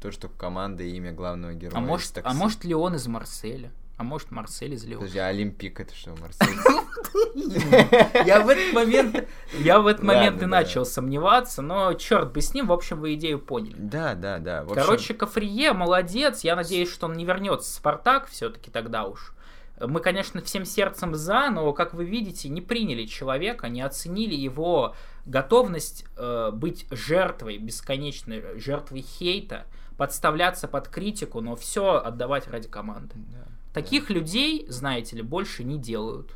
то, 0.00 0.10
что 0.10 0.28
команда 0.28 0.82
и 0.82 0.90
имя 0.90 1.12
главного 1.12 1.54
героя. 1.54 1.78
А 1.78 1.80
может, 1.80 2.18
а 2.22 2.34
может 2.34 2.64
ли 2.64 2.74
он 2.74 2.94
из 2.94 3.06
Марселя? 3.06 3.72
А 3.96 4.04
может 4.04 4.30
Марсель 4.30 4.74
из 4.74 4.84
Леона? 4.84 5.00
Подожди, 5.00 5.18
а 5.18 5.26
Олимпик 5.26 5.80
это 5.80 5.92
что, 5.92 6.14
Марсель? 6.20 6.56
Я 8.26 8.40
в 8.42 8.48
этот 8.48 8.72
момент, 8.72 9.28
я 9.52 9.80
в 9.80 9.86
этот 9.86 10.04
момент 10.04 10.42
и 10.42 10.46
начал 10.46 10.84
сомневаться, 10.84 11.62
но 11.62 11.94
черт 11.94 12.32
бы 12.32 12.40
с 12.40 12.54
ним, 12.54 12.66
в 12.66 12.72
общем, 12.72 13.00
вы 13.00 13.14
идею 13.14 13.38
поняли. 13.38 13.74
Да, 13.76 14.14
да, 14.14 14.38
да. 14.38 14.64
Короче, 14.72 15.14
Кафрие 15.14 15.72
молодец, 15.72 16.40
я 16.40 16.54
надеюсь, 16.54 16.92
что 16.92 17.06
он 17.06 17.14
не 17.14 17.24
вернется 17.24 17.70
в 17.70 17.74
Спартак 17.74 18.28
все-таки 18.28 18.70
тогда 18.70 19.04
уж. 19.06 19.32
Мы, 19.80 20.00
конечно, 20.00 20.40
всем 20.42 20.64
сердцем 20.64 21.14
за, 21.14 21.50
но, 21.50 21.72
как 21.72 21.94
вы 21.94 22.04
видите, 22.04 22.48
не 22.48 22.60
приняли 22.60 23.06
человека, 23.06 23.68
не 23.68 23.80
оценили 23.80 24.34
его 24.34 24.94
готовность 25.24 26.04
э, 26.16 26.50
быть 26.52 26.86
жертвой, 26.90 27.58
бесконечной 27.58 28.58
жертвой 28.58 29.02
хейта, 29.02 29.66
подставляться 29.96 30.68
под 30.68 30.88
критику, 30.88 31.40
но 31.40 31.56
все 31.56 31.96
отдавать 31.96 32.48
ради 32.48 32.68
команды. 32.68 33.14
Да, 33.14 33.44
Таких 33.74 34.08
да. 34.08 34.14
людей, 34.14 34.66
знаете 34.68 35.16
ли, 35.16 35.22
больше 35.22 35.64
не 35.64 35.78
делают. 35.78 36.32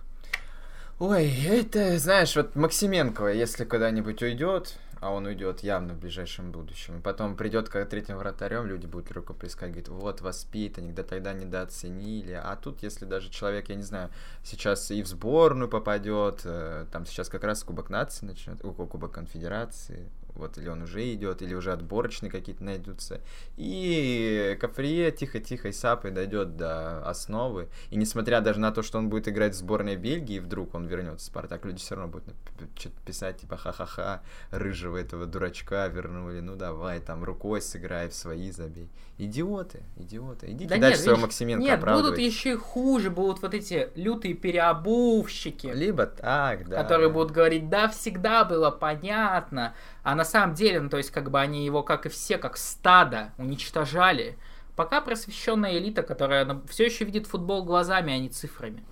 Ой, 0.99 1.29
это, 1.47 1.99
знаешь, 1.99 2.37
вот 2.37 2.55
Максименкова, 2.55 3.29
если 3.29 3.65
куда-нибудь 3.65 4.23
уйдет, 4.23 4.77
а 5.03 5.11
он 5.11 5.27
уйдет 5.27 5.61
явно 5.65 5.95
в 5.95 5.99
ближайшем 5.99 6.53
будущем. 6.53 7.03
Потом 7.03 7.37
придет 7.37 7.69
как 7.69 7.89
третьим 7.89 8.19
вратарем, 8.19 8.67
люди 8.67 8.87
будут 8.87 9.11
рукоплескать, 9.11 9.71
говорит, 9.71 9.89
вот 9.89 10.21
воспитанник, 10.21 10.95
да 10.95 11.03
тогда 11.03 11.33
недооценили. 11.33 12.41
А 12.41 12.55
тут, 12.55 12.85
если 12.85 13.05
даже 13.05 13.29
человек, 13.29 13.69
я 13.69 13.75
не 13.75 13.83
знаю, 13.83 14.11
сейчас 14.45 14.93
и 14.93 15.03
в 15.03 15.09
сборную 15.09 15.69
попадет, 15.69 16.43
э, 16.45 16.87
там 16.93 17.05
сейчас 17.05 17.29
как 17.29 17.43
раз 17.43 17.65
Кубок 17.65 17.91
нации 17.91 18.27
начнет, 18.27 18.63
Кубок 18.63 19.11
конфедерации, 19.11 20.09
вот 20.35 20.59
или 20.59 20.69
он 20.69 20.83
уже 20.83 21.13
идет, 21.13 21.43
или 21.43 21.55
уже 21.55 21.73
отборочные 21.73 22.31
какие-то 22.31 22.65
найдутся. 22.65 23.21
И 23.57 24.57
Кафрие 24.61 25.11
тихо-тихо 25.11 25.69
и 25.69 25.73
сапой 25.73 26.11
дойдет 26.11 26.57
до 26.57 27.07
основы. 27.09 27.69
И 27.91 27.97
несмотря 27.97 28.41
даже 28.41 28.61
на 28.61 28.73
то, 28.73 28.83
что 28.83 28.99
он 28.99 29.09
будет 29.09 29.29
играть 29.29 29.55
в 29.55 29.59
сборной 29.59 29.97
Бельгии, 29.97 30.39
вдруг 30.39 30.75
он 30.75 30.87
вернется 30.87 31.27
в 31.27 31.29
Спартак, 31.29 31.65
люди 31.65 31.79
все 31.79 31.95
равно 31.95 32.13
будут 32.13 32.35
что-то 32.79 33.01
писать, 33.05 33.39
типа, 33.39 33.57
ха-ха-ха, 33.57 34.23
рыжего 34.51 34.97
этого 34.97 35.27
дурачка 35.27 35.87
вернули, 35.89 36.41
ну 36.41 36.57
давай, 36.57 37.01
там, 37.01 37.25
рукой 37.25 37.61
сыграй, 37.61 38.09
в 38.09 38.15
свои 38.15 38.51
забей. 38.51 38.91
Идиоты, 39.19 39.83
идиоты. 39.97 40.51
Идите 40.51 40.75
да 40.75 40.81
дальше 40.81 40.97
нет, 40.97 41.05
своего 41.05 41.21
Максименко 41.21 41.63
Нет, 41.63 41.81
будут 41.85 42.19
еще 42.19 42.53
и 42.53 42.57
хуже, 42.57 43.11
будут 43.11 43.43
вот 43.43 43.55
эти 43.55 43.91
лютые 43.95 44.35
переобувщики. 44.35 45.67
Либо 45.67 46.07
так, 46.07 46.69
да. 46.69 46.83
Которые 46.83 47.11
будут 47.11 47.31
говорить, 47.31 47.69
да, 47.69 47.89
всегда 47.89 48.45
было 48.45 48.71
понятно, 48.71 49.75
а 50.03 50.15
на 50.15 50.25
самом 50.25 50.55
деле, 50.55 50.81
ну, 50.81 50.89
то 50.89 50.97
есть, 50.97 51.11
как 51.11 51.31
бы 51.31 51.41
они 51.41 51.65
его, 51.65 51.83
как 51.83 52.07
и 52.07 52.09
все, 52.09 52.39
как 52.39 52.57
стадо 52.57 53.33
уничтожали. 53.39 54.37
Пока 54.75 55.01
просвещенная 55.01 55.79
элита, 55.79 56.03
которая 56.03 56.45
ну, 56.45 56.63
все 56.69 56.87
еще 56.87 57.05
видит 57.05 57.27
футбол 57.27 57.65
глазами, 57.65 58.13
а 58.13 58.19
не 58.19 58.29
цифрами. 58.29 58.85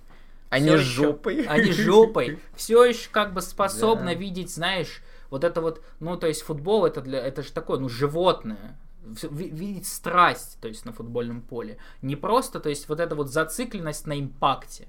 Они 0.49 0.67
все 0.67 0.77
жопой. 0.77 1.37
Еще, 1.37 1.49
они 1.49 1.71
жопой. 1.71 2.39
Все 2.55 2.83
еще 2.83 3.09
как 3.09 3.33
бы 3.33 3.41
способны 3.41 4.13
да. 4.13 4.13
видеть, 4.13 4.53
знаешь, 4.53 5.01
вот 5.29 5.45
это 5.45 5.61
вот, 5.61 5.81
ну, 6.01 6.17
то 6.17 6.27
есть 6.27 6.41
футбол 6.41 6.85
это 6.85 7.01
для, 7.01 7.19
это 7.19 7.41
же 7.41 7.53
такое, 7.53 7.79
ну, 7.79 7.87
животное 7.87 8.77
видеть 9.03 9.87
страсть, 9.87 10.57
то 10.61 10.67
есть 10.67 10.85
на 10.85 10.93
футбольном 10.93 11.41
поле. 11.41 11.77
Не 12.01 12.15
просто, 12.15 12.59
то 12.59 12.69
есть 12.69 12.87
вот 12.89 12.99
эта 12.99 13.15
вот 13.15 13.29
зацикленность 13.29 14.05
на 14.05 14.19
импакте, 14.19 14.87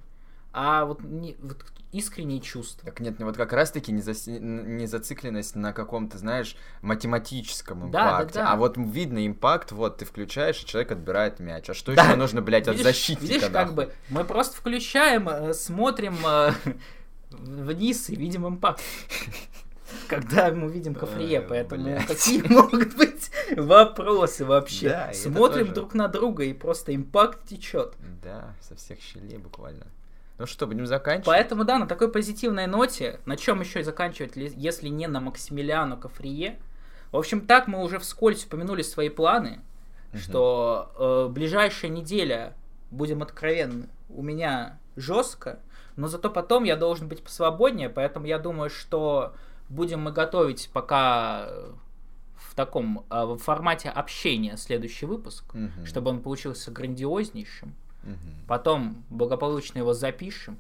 а 0.53 0.85
вот, 0.85 1.03
не, 1.03 1.37
вот 1.41 1.65
искренние 1.93 2.41
чувства. 2.41 2.87
Так 2.87 3.01
нет, 3.01 3.17
вот 3.19 3.37
как 3.37 3.53
раз-таки 3.53 3.93
не, 3.93 4.01
за, 4.01 4.31
не 4.31 4.87
зацикленность 4.87 5.55
на 5.57 5.73
каком-то, 5.73 6.19
знаешь, 6.19 6.57
математическом 6.81 7.87
импакте, 7.87 8.35
да, 8.35 8.41
да, 8.41 8.47
да. 8.47 8.53
а 8.53 8.57
вот 8.57 8.77
видно 8.77 9.27
импакт, 9.27 9.73
вот 9.73 9.99
ты 9.99 10.05
включаешь, 10.05 10.63
и 10.63 10.67
человек 10.67 10.93
отбирает 10.93 11.39
мяч. 11.39 11.69
А 11.69 11.75
что 11.75 11.95
да. 11.95 12.05
еще 12.05 12.17
нужно, 12.17 12.41
блядь, 12.41 12.67
от 12.67 12.77
видишь, 12.77 12.85
защитника? 12.85 13.35
Видишь, 13.35 13.51
нахуй? 13.51 13.53
как 13.53 13.75
бы 13.75 13.93
мы 14.09 14.25
просто 14.25 14.57
включаем, 14.57 15.29
э, 15.29 15.53
смотрим 15.53 16.17
э, 16.27 16.53
вниз 17.31 18.09
и 18.09 18.17
видим 18.17 18.49
импакт. 18.49 18.81
Когда 20.09 20.51
мы 20.51 20.73
видим 20.73 20.95
Кафрие, 20.95 21.43
поэтому 21.43 22.01
какие 22.09 22.41
могут 22.49 22.97
быть 22.97 23.31
вопросы 23.55 24.47
вообще? 24.47 25.11
Смотрим 25.13 25.75
друг 25.75 25.93
на 25.93 26.09
друга 26.09 26.45
и 26.45 26.55
просто 26.55 26.95
импакт 26.95 27.47
течет. 27.47 27.95
Да, 28.23 28.55
со 28.61 28.75
всех 28.75 28.99
щелей 29.01 29.37
буквально. 29.37 29.87
Ну 30.43 30.47
что, 30.47 30.67
будем 30.67 30.87
заканчивать? 30.87 31.27
Поэтому, 31.27 31.63
да, 31.63 31.79
на 31.79 31.87
такой 31.87 32.11
позитивной 32.11 32.67
ноте, 32.67 33.21
на 33.27 33.37
чем 33.37 33.61
еще 33.61 33.79
и 33.79 33.83
заканчивать, 33.85 34.33
если 34.35 34.89
не 34.89 35.07
на 35.07 35.21
Максимилиану 35.21 35.97
Кафрие. 35.97 36.59
В 37.13 37.17
общем, 37.17 37.47
так 37.47 37.69
мы 37.69 37.81
уже 37.81 38.01
вскользь 38.01 38.45
упомянули 38.45 38.83
свои 38.83 39.09
планы, 39.09 39.61
угу. 40.11 40.19
что 40.19 40.91
э, 40.99 41.33
ближайшая 41.33 41.93
неделя, 41.93 42.55
будем 42.91 43.23
откровенны, 43.23 43.89
у 44.09 44.21
меня 44.21 44.81
жестко, 44.97 45.61
но 45.95 46.09
зато 46.09 46.29
потом 46.29 46.65
я 46.65 46.75
должен 46.75 47.07
быть 47.07 47.23
посвободнее, 47.23 47.89
поэтому 47.89 48.27
я 48.27 48.41
думаю, 48.41 48.69
что 48.69 49.35
будем 49.69 50.01
мы 50.01 50.11
готовить 50.11 50.71
пока 50.73 51.51
в 52.35 52.57
таком 52.57 53.07
э, 53.11 53.25
в 53.27 53.39
формате 53.39 53.91
общения 53.91 54.57
следующий 54.57 55.07
выпуск, 55.07 55.55
угу. 55.55 55.87
чтобы 55.87 56.11
он 56.11 56.21
получился 56.21 56.73
грандиознейшим. 56.73 57.77
Угу. 58.03 58.47
Потом 58.49 59.05
благополучно 59.11 59.79
его 59.79 59.93
запишем. 59.93 60.59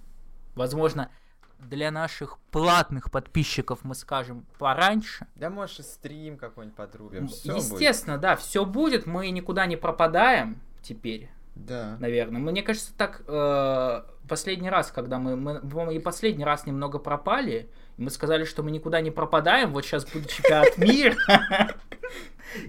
Возможно, 0.54 1.10
для 1.58 1.90
наших 1.90 2.38
платных 2.50 3.10
подписчиков 3.10 3.80
мы 3.82 3.94
скажем 3.94 4.44
пораньше. 4.58 5.26
Да, 5.36 5.50
может, 5.50 5.80
и 5.80 5.82
стрим 5.82 6.36
какой-нибудь 6.36 6.76
подрубим. 6.76 7.28
Всё 7.28 7.56
Естественно, 7.56 8.14
будет. 8.14 8.22
да, 8.22 8.36
все 8.36 8.64
будет. 8.64 9.06
Мы 9.06 9.30
никуда 9.30 9.66
не 9.66 9.76
пропадаем 9.76 10.60
теперь. 10.82 11.30
Да. 11.54 11.96
Наверное. 12.00 12.40
Мне 12.40 12.62
кажется, 12.62 12.92
так 12.96 13.22
э, 13.26 14.02
последний 14.28 14.70
раз, 14.70 14.90
когда 14.90 15.18
мы, 15.18 15.36
мы, 15.36 15.60
мы 15.62 15.94
и 15.94 15.98
последний 15.98 16.44
раз 16.44 16.66
немного 16.66 16.98
пропали, 16.98 17.70
мы 17.98 18.10
сказали, 18.10 18.44
что 18.44 18.62
мы 18.62 18.70
никуда 18.70 19.00
не 19.00 19.10
пропадаем, 19.10 19.72
вот 19.72 19.84
сейчас 19.84 20.04
будет 20.06 20.30
чемпионат 20.30 20.78
мира. 20.78 21.16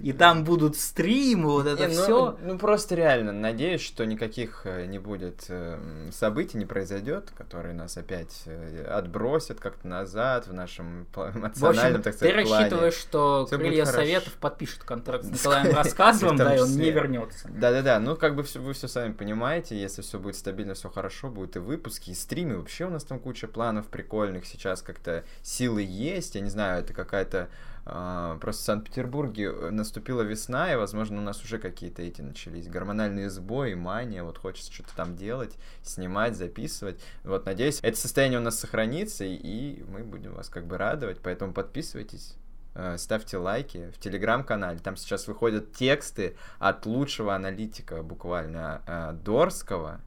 И 0.01 0.13
там 0.13 0.43
будут 0.43 0.77
стримы, 0.77 1.49
вот 1.49 1.67
это 1.67 1.87
Не, 1.87 1.95
ну, 1.95 2.03
все. 2.03 2.37
Ну, 2.41 2.57
просто 2.57 2.95
реально, 2.95 3.31
надеюсь, 3.31 3.81
что 3.81 4.05
никаких 4.05 4.61
э, 4.65 4.85
не 4.85 4.99
будет 4.99 5.45
э, 5.49 6.09
событий, 6.11 6.57
не 6.57 6.65
произойдет, 6.65 7.31
которые 7.37 7.73
нас 7.73 7.97
опять 7.97 8.43
э, 8.45 8.85
отбросят 8.85 9.59
как-то 9.59 9.87
назад 9.87 10.47
в 10.47 10.53
нашем 10.53 11.05
В 11.13 11.37
эмоциональном, 11.37 11.99
общем, 11.99 12.03
так 12.03 12.13
ты 12.13 12.17
сказать, 12.17 12.45
плане. 12.45 12.63
рассчитываешь, 12.63 12.93
что 12.93 13.47
Крылья. 13.49 13.85
Советов 13.85 14.33
подпишут 14.33 14.83
контракт 14.83 15.25
с 15.25 15.29
Николаем 15.29 15.75
Рассказовым, 15.75 16.37
да, 16.37 16.55
и 16.55 16.59
он 16.59 16.71
не 16.71 16.91
вернется. 16.91 17.47
Да-да-да, 17.49 17.99
ну 17.99 18.15
как 18.15 18.35
бы 18.35 18.43
вы 18.55 18.73
все 18.73 18.87
сами 18.87 19.13
понимаете, 19.13 19.79
если 19.79 20.01
все 20.01 20.19
будет 20.19 20.35
стабильно, 20.35 20.73
все 20.73 20.89
хорошо, 20.89 21.29
будут 21.29 21.55
и 21.55 21.59
выпуски, 21.59 22.11
и 22.11 22.13
стримы. 22.13 22.57
Вообще 22.57 22.85
у 22.85 22.89
нас 22.89 23.03
там 23.03 23.19
куча 23.19 23.47
планов 23.47 23.87
прикольных. 23.87 24.45
Сейчас 24.45 24.81
как-то 24.81 25.23
силы 25.41 25.81
есть. 25.81 26.35
Я 26.35 26.41
не 26.41 26.49
знаю, 26.49 26.81
это 26.81 26.93
какая-то 26.93 27.49
просто 27.85 28.61
в 28.61 28.65
Санкт-Петербурге 28.65 29.45
э, 29.51 29.69
наступила 29.71 30.21
весна, 30.21 30.71
и, 30.71 30.75
возможно, 30.75 31.19
у 31.19 31.23
нас 31.23 31.43
уже 31.43 31.57
какие-то 31.57 32.01
эти 32.01 32.21
начались 32.21 32.67
гормональные 32.67 33.29
сбои, 33.29 33.73
мания, 33.73 34.23
вот 34.23 34.37
хочется 34.37 34.71
что-то 34.71 34.95
там 34.95 35.15
делать, 35.15 35.57
снимать, 35.81 36.35
записывать. 36.37 37.01
Вот, 37.23 37.45
надеюсь, 37.45 37.79
это 37.81 37.97
состояние 37.97 38.39
у 38.39 38.43
нас 38.43 38.59
сохранится, 38.59 39.25
и- 39.25 39.83
мы 39.83 40.03
будем 40.03 40.33
вас 40.33 40.49
как 40.49 40.65
бы 40.65 40.77
радовать, 40.77 41.19
поэтому 41.21 41.53
подписывайтесь, 41.53 42.35
э, 42.75 42.97
ставьте 42.97 43.37
лайки 43.37 43.91
в 43.93 43.99
телеграм-канале. 43.99 44.79
Там 44.79 44.95
сейчас 44.95 45.27
выходят 45.27 45.73
тексты 45.73 46.35
от 46.59 46.85
лучшего 46.85 47.35
аналитика 47.35 48.01
буквально 48.01 48.81
э, 48.87 49.13
Дорского 49.23 49.99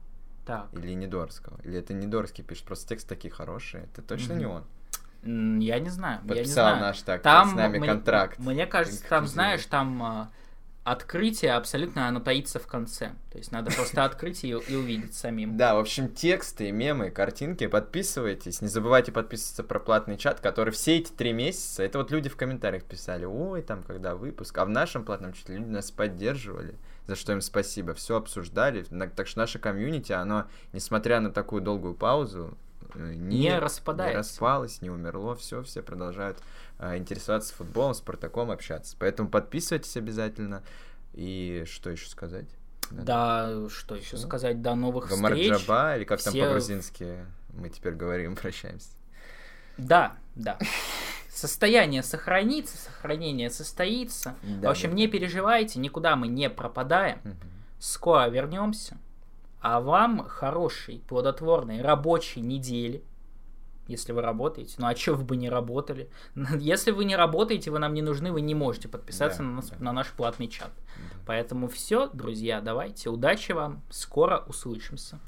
Так, 0.45 0.67
или 0.73 0.93
не 0.93 1.07
Дорского. 1.07 1.59
Или 1.63 1.77
это 1.79 1.93
не 1.93 2.07
Дорский 2.07 2.43
пишет, 2.43 2.65
просто 2.65 2.87
тексты 2.89 3.09
такие 3.09 3.31
хорошие. 3.33 3.83
Это 3.93 4.01
точно 4.01 4.33
не 4.33 4.45
Мгм. 4.45 4.55
он. 4.55 4.63
Я 5.27 5.79
не 5.79 5.89
знаю, 5.89 6.19
я 6.23 6.23
не 6.23 6.27
Подписал 6.29 6.69
знаю. 6.69 6.81
наш 6.81 7.01
так 7.01 7.21
Там 7.21 7.49
с 7.49 7.53
нами 7.53 7.77
мне, 7.79 7.87
контракт. 7.87 8.39
Мне 8.39 8.65
кажется, 8.65 9.03
там, 9.07 9.27
знаешь, 9.27 9.65
там 9.65 10.03
а, 10.03 10.29
открытие 10.83 11.51
абсолютно 11.53 12.07
оно 12.07 12.21
таится 12.21 12.59
в 12.59 12.67
конце. 12.67 13.11
То 13.29 13.37
есть 13.37 13.51
надо 13.51 13.71
просто 13.71 14.05
открыть 14.05 14.45
и, 14.45 14.49
и 14.49 14.75
увидеть 14.75 15.13
самим. 15.13 15.57
Да, 15.57 15.75
в 15.75 15.79
общем, 15.79 16.07
тексты, 16.07 16.71
мемы, 16.71 17.09
картинки, 17.11 17.67
подписывайтесь. 17.67 18.61
Не 18.61 18.69
забывайте 18.69 19.11
подписываться 19.11 19.63
про 19.65 19.79
платный 19.79 20.17
чат, 20.17 20.39
который 20.39 20.71
все 20.71 20.97
эти 20.97 21.11
три 21.11 21.33
месяца, 21.33 21.83
это 21.83 21.97
вот 21.97 22.09
люди 22.09 22.29
в 22.29 22.37
комментариях 22.37 22.85
писали, 22.85 23.25
ой, 23.25 23.61
там, 23.63 23.83
когда 23.83 24.15
выпуск, 24.15 24.57
а 24.57 24.63
в 24.65 24.69
нашем 24.69 25.03
платном 25.03 25.33
чате 25.33 25.57
люди 25.57 25.69
нас 25.69 25.91
поддерживали, 25.91 26.75
за 27.05 27.15
что 27.15 27.33
им 27.33 27.41
спасибо, 27.41 27.93
все 27.93 28.15
обсуждали, 28.15 28.83
так 28.83 29.27
что 29.27 29.39
наше 29.39 29.59
комьюнити, 29.59 30.13
оно, 30.13 30.45
несмотря 30.71 31.19
на 31.19 31.31
такую 31.31 31.61
долгую 31.61 31.95
паузу, 31.95 32.57
не, 32.95 33.39
Не 33.39 33.59
распадается. 33.59 34.11
не 34.13 34.17
распалось, 34.17 34.81
не 34.81 34.89
умерло, 34.89 35.35
все, 35.35 35.63
все 35.63 35.81
продолжают 35.81 36.37
э, 36.79 36.97
интересоваться 36.97 37.53
футболом, 37.53 37.93
Спартаком, 37.93 38.51
общаться. 38.51 38.95
Поэтому 38.99 39.29
подписывайтесь 39.29 39.95
обязательно. 39.97 40.63
И 41.13 41.63
что 41.67 41.89
еще 41.89 42.07
сказать? 42.09 42.45
Да, 42.91 43.67
что 43.69 43.95
еще 43.95 44.15
Всё. 44.15 44.25
сказать, 44.27 44.61
до 44.61 44.75
новых 44.75 45.09
встреч. 45.09 45.19
Гамарджаба, 45.49 45.97
или 45.97 46.03
как 46.05 46.21
там 46.21 46.31
Все- 46.33 46.43
по-грузински 46.45 47.25
мы 47.53 47.69
теперь 47.69 47.93
говорим, 47.93 48.35
прощаемся. 48.41 48.89
Да, 49.77 50.15
да. 50.35 50.57
Состояние 51.29 52.01
сохранится, 52.01 52.77
сохранение 52.77 53.49
состоится. 53.49 54.35
Да, 54.41 54.69
в 54.69 54.71
общем, 54.71 54.91
да. 54.91 54.95
не 54.95 55.07
переживайте, 55.07 55.79
никуда 55.79 56.15
мы 56.15 56.27
не 56.27 56.49
пропадаем. 56.49 57.19
Мгм. 57.23 57.37
Скоро 57.79 58.27
вернемся. 58.29 58.97
А 59.69 59.81
вам 59.81 60.23
хорошей, 60.23 61.03
плодотворной 61.09 61.81
рабочей 61.81 62.39
недели. 62.39 63.03
Если 63.89 64.13
вы 64.13 64.21
работаете. 64.21 64.75
Ну 64.77 64.87
а 64.87 64.95
что 64.95 65.15
вы 65.15 65.25
бы 65.25 65.35
не 65.35 65.49
работали? 65.49 66.09
Если 66.57 66.91
вы 66.91 67.03
не 67.03 67.17
работаете, 67.17 67.69
вы 67.69 67.79
нам 67.79 67.93
не 67.93 68.01
нужны, 68.01 68.31
вы 68.31 68.39
не 68.39 68.55
можете 68.55 68.87
подписаться 68.87 69.39
Да, 69.39 69.43
на, 69.43 69.51
нас- 69.55 69.69
да. 69.71 69.75
на 69.79 69.91
наш 69.91 70.07
платный 70.13 70.47
чат. 70.47 70.71
Да. 70.77 71.17
Поэтому 71.25 71.67
все, 71.67 72.07
друзья, 72.07 72.61
давайте. 72.61 73.09
Удачи 73.09 73.51
вам. 73.51 73.83
Скоро 73.89 74.45
услышимся. 74.47 75.19